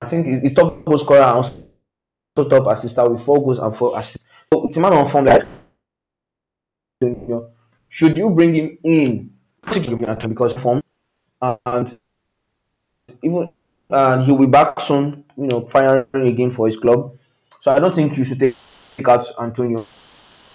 I 0.01 0.07
think 0.07 0.27
he's 0.43 0.55
top 0.55 0.85
goal 0.85 0.99
scorer 0.99 1.23
and 1.23 1.39
also 1.39 2.49
top 2.49 2.67
assister 2.73 3.09
with 3.09 3.23
four 3.23 3.43
goals 3.43 3.59
and 3.59 3.77
four 3.77 3.99
assists. 3.99 4.25
So 4.53 4.69
it's 4.69 4.77
a 4.77 4.81
man 4.81 4.93
on 4.93 5.09
form 5.09 5.25
like 5.27 5.47
should 7.89 8.17
you 8.17 8.31
bring 8.31 8.55
him 8.55 8.79
in 8.85 9.31
because 10.29 10.55
form 10.55 10.83
and 11.41 11.99
even 13.23 13.49
and 13.91 14.25
he'll 14.25 14.37
be 14.37 14.47
back 14.47 14.81
soon, 14.81 15.25
you 15.37 15.47
know, 15.47 15.67
firing 15.67 16.27
again 16.27 16.51
for 16.51 16.67
his 16.67 16.77
club. 16.77 17.17
So 17.63 17.71
I 17.71 17.79
don't 17.79 17.95
think 17.95 18.17
you 18.19 18.25
should 18.25 18.39
take 18.39 18.55
out 19.07 19.27
Antonio. 19.41 19.87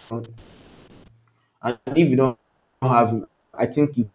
And 0.10 1.78
if 1.86 2.10
you 2.10 2.16
don't 2.16 2.38
have 2.82 3.10
him, 3.10 3.28
I 3.54 3.66
think 3.68 3.98
you 3.98 4.10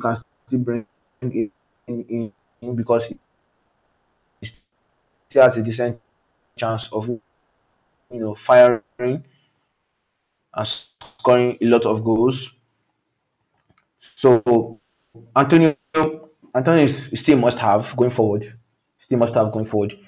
can 0.00 0.16
still 0.46 0.60
bring 0.60 0.86
in, 1.20 1.50
in, 1.86 2.32
in 2.60 2.76
because 2.76 3.06
he 3.06 3.18
still 4.46 5.42
has 5.42 5.56
a 5.56 5.62
decent 5.62 6.00
chance 6.56 6.88
of 6.92 7.08
you 7.08 7.20
know 8.10 8.34
firing 8.34 8.82
and 8.98 10.66
scoring 10.66 11.58
a 11.60 11.64
lot 11.64 11.86
of 11.86 12.04
goals. 12.04 12.50
So 14.16 14.80
Antonio 15.36 15.76
Antonio 16.54 16.84
is 16.84 17.20
still 17.20 17.38
must 17.38 17.58
have 17.58 17.96
going 17.96 18.10
forward. 18.10 18.54
Still 18.98 19.18
must 19.18 19.34
have 19.34 19.52
going 19.52 19.64
forward. 19.66 19.98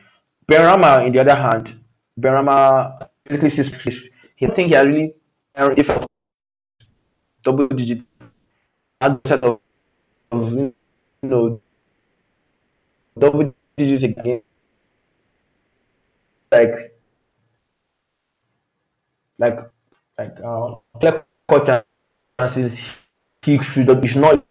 Benrahma, 0.51 1.07
in 1.07 1.12
the 1.12 1.20
other 1.20 1.36
hand, 1.36 1.80
Benrahma 2.18 3.10
basically 3.25 3.51
says 3.51 3.68
he 4.37 4.47
think 4.49 4.68
he 4.68 4.75
has 4.75 4.87
really 4.87 5.14
if 5.77 5.89
double 7.43 7.68
digit 7.68 8.01
set 9.27 9.43
of 9.45 9.61
you 10.33 10.75
know 11.23 11.61
double 13.18 13.55
digits 13.77 14.03
again 14.05 14.43
like. 16.53 16.93
Like 19.39 19.59
like 20.18 20.37
uh 20.45 20.75
clear 21.01 21.25
cut 21.49 21.87
chances 22.39 22.79
he 23.43 23.59
should 23.62 23.87
he 23.89 24.16
not 24.16 24.45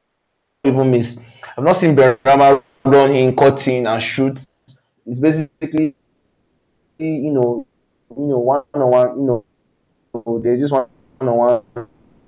even 0.64 0.92
miss. 0.92 1.18
I've 1.58 1.64
not 1.64 1.78
seen 1.78 1.96
Benrahma 1.96 2.64
run 2.86 3.12
in 3.12 3.36
and 3.88 4.02
shoot. 4.02 4.38
It's 5.06 5.18
basically 5.20 5.96
you 7.00 7.32
know 7.32 7.68
you 8.18 8.28
know 8.28 8.40
one 8.40 8.64
on 8.74 8.90
one 8.90 9.20
you 9.20 9.26
know 10.14 10.40
there's 10.42 10.60
just 10.60 10.74
one 10.74 10.88
on 11.22 11.62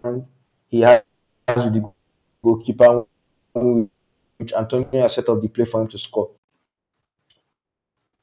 one 0.04 0.28
he 0.70 0.82
has 0.82 1.04
with 1.56 1.74
the 1.74 1.92
goalkeeper 2.44 3.06
which 3.54 4.54
Antonio 4.54 5.02
has 5.04 5.14
set 5.14 5.30
up 5.30 5.42
the 5.42 5.48
play 5.48 5.66
for 5.66 5.82
him 5.82 5.88
to 5.90 5.98
score. 5.98 6.32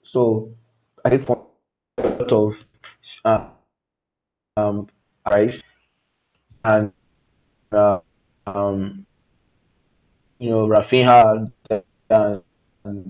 So 0.03 0.51
I 1.05 1.11
think 1.11 1.25
for 1.27 1.47
a 1.99 2.09
lot 2.09 2.33
of 2.33 2.65
uh, 3.25 3.49
um 4.57 4.89
and 6.65 6.93
uh, 7.73 7.99
um 8.47 9.07
you 10.39 10.51
know 10.51 10.67
Raphinha 10.67 11.51
and, 11.71 11.83
and 12.11 12.43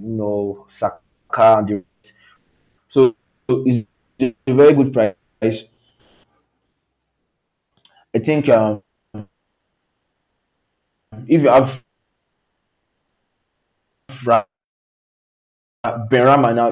you 0.02 0.16
know 0.18 0.66
Saka 0.68 1.58
and 1.58 1.68
the 1.68 1.84
so 2.88 3.14
it's 3.48 3.86
a 4.20 4.34
very 4.46 4.74
good 4.74 4.92
price. 4.92 5.14
I 8.14 8.18
think 8.18 8.48
um, 8.48 8.82
if 11.26 11.42
you 11.42 11.48
have 11.48 11.82
Benrahma 16.10 16.54
now, 16.54 16.68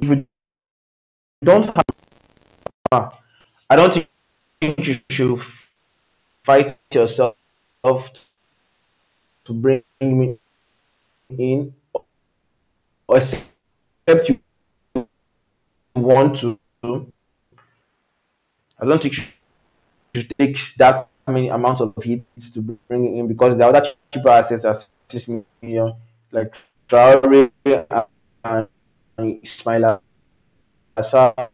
if 0.00 0.08
you 0.08 0.26
don't 1.44 1.66
have, 2.92 3.25
I 3.68 3.74
don't 3.74 4.06
think 4.60 4.86
you 4.86 5.00
should 5.10 5.40
fight 6.44 6.78
yourself 6.92 7.34
to 7.84 9.52
bring 9.52 9.82
me 10.00 10.38
in, 11.30 11.74
or 13.08 13.16
except 13.16 14.28
you 14.28 14.38
want 15.96 16.38
to. 16.38 16.58
I 18.78 18.84
don't 18.84 19.02
think 19.02 19.16
you 19.16 19.24
should 20.14 20.32
take 20.38 20.58
that 20.78 21.08
many 21.26 21.48
amounts 21.48 21.80
of 21.80 21.92
hits 22.00 22.50
to 22.50 22.60
bring 22.60 23.18
in 23.18 23.26
because 23.26 23.56
the 23.56 23.66
other 23.66 23.82
cheaper 24.12 24.28
assets 24.28 24.64
are 24.64 24.78
six 25.08 25.26
million, 25.26 25.94
like 26.30 26.54
Traore 26.88 27.50
and 28.44 28.68
Ismaila 29.18 30.00
Sarr 30.98 31.50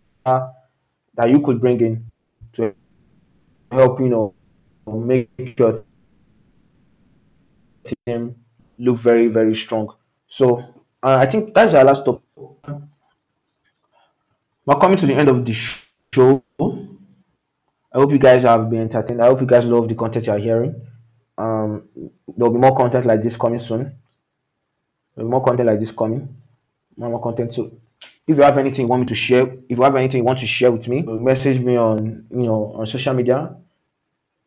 that 1.15 1.31
you 1.31 1.41
could 1.41 1.61
bring 1.61 1.81
in 1.81 2.05
to 2.55 2.75
help 3.71 4.01
you 4.01 4.09
know 4.09 4.35
make 4.87 5.29
your 5.59 5.85
team 7.85 8.37
look 8.79 8.99
very 8.99 9.29
very 9.29 9.57
strong. 9.57 9.95
So 10.27 10.59
uh, 11.03 11.17
I 11.19 11.27
think 11.27 11.55
that's 11.55 11.75
our 11.75 11.85
last 11.85 12.05
topic. 12.05 12.23
We're 14.65 14.79
coming 14.79 14.97
to 14.99 15.07
the 15.07 15.15
end 15.15 15.29
of 15.29 15.45
the 15.45 15.53
show. 15.53 16.45
I 17.95 17.99
hope 17.99 18.13
you 18.13 18.19
guys 18.19 18.45
have 18.45 18.71
been 18.71 18.83
entertained. 18.83 19.21
I 19.21 19.27
hope 19.27 19.41
you 19.41 19.47
guys 19.47 19.65
love 19.65 19.89
the 19.89 19.95
content 19.95 20.27
you're 20.27 20.39
hearing. 20.39 20.75
Um, 21.37 21.89
there'll 22.37 22.53
be 22.53 22.59
more 22.59 22.77
content 22.77 23.05
like 23.05 23.23
this 23.23 23.37
coming 23.37 23.59
soon. 23.59 23.97
There'll 25.15 25.29
be 25.29 25.33
more 25.33 25.45
content 25.45 25.69
like 25.69 25.81
this 25.81 25.91
coming. 25.91 26.37
More, 26.97 27.11
more 27.11 27.21
content. 27.21 27.55
So 27.55 27.73
if 28.27 28.37
you 28.37 28.43
have 28.43 28.59
anything 28.59 28.85
you 28.85 28.89
want 28.89 29.01
me 29.01 29.07
to 29.07 29.15
share, 29.15 29.47
if 29.69 29.77
you 29.77 29.83
have 29.83 29.97
anything 29.97 30.19
you 30.19 30.25
want 30.25 30.39
to 30.39 30.47
share 30.47 30.71
with 30.71 30.87
me, 30.89 31.03
message 31.03 31.61
me 31.61 31.77
on 31.77 32.25
you 32.31 32.47
know 32.47 32.75
on 32.77 32.87
social 32.87 33.15
media, 33.15 33.55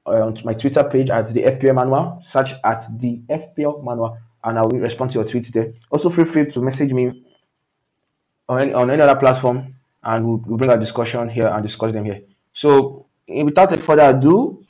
uh, 0.05 0.09
on 0.09 0.39
my 0.43 0.53
Twitter 0.53 0.83
page 0.83 1.09
at 1.09 1.33
the 1.33 1.43
FPL 1.43 1.75
Manual. 1.75 2.23
Search 2.25 2.53
at 2.63 2.85
the 2.99 3.19
FPL 3.29 3.83
Manual, 3.83 4.17
and 4.43 4.57
I 4.57 4.61
will 4.61 4.79
respond 4.79 5.11
to 5.11 5.19
your 5.19 5.27
tweets 5.27 5.51
there. 5.51 5.73
Also, 5.89 6.09
feel 6.09 6.25
free 6.25 6.45
to 6.45 6.61
message 6.61 6.93
me 6.93 7.25
on 8.47 8.61
any, 8.61 8.73
on 8.73 8.89
any 8.89 9.01
other 9.01 9.19
platform, 9.19 9.75
and 10.03 10.25
we'll, 10.25 10.37
we'll 10.45 10.57
bring 10.57 10.71
a 10.71 10.77
discussion 10.77 11.27
here 11.29 11.47
and 11.47 11.61
discuss 11.61 11.91
them 11.91 12.05
here. 12.05 12.21
So, 12.53 13.07
without 13.27 13.77
further 13.79 14.15
ado, 14.15 14.64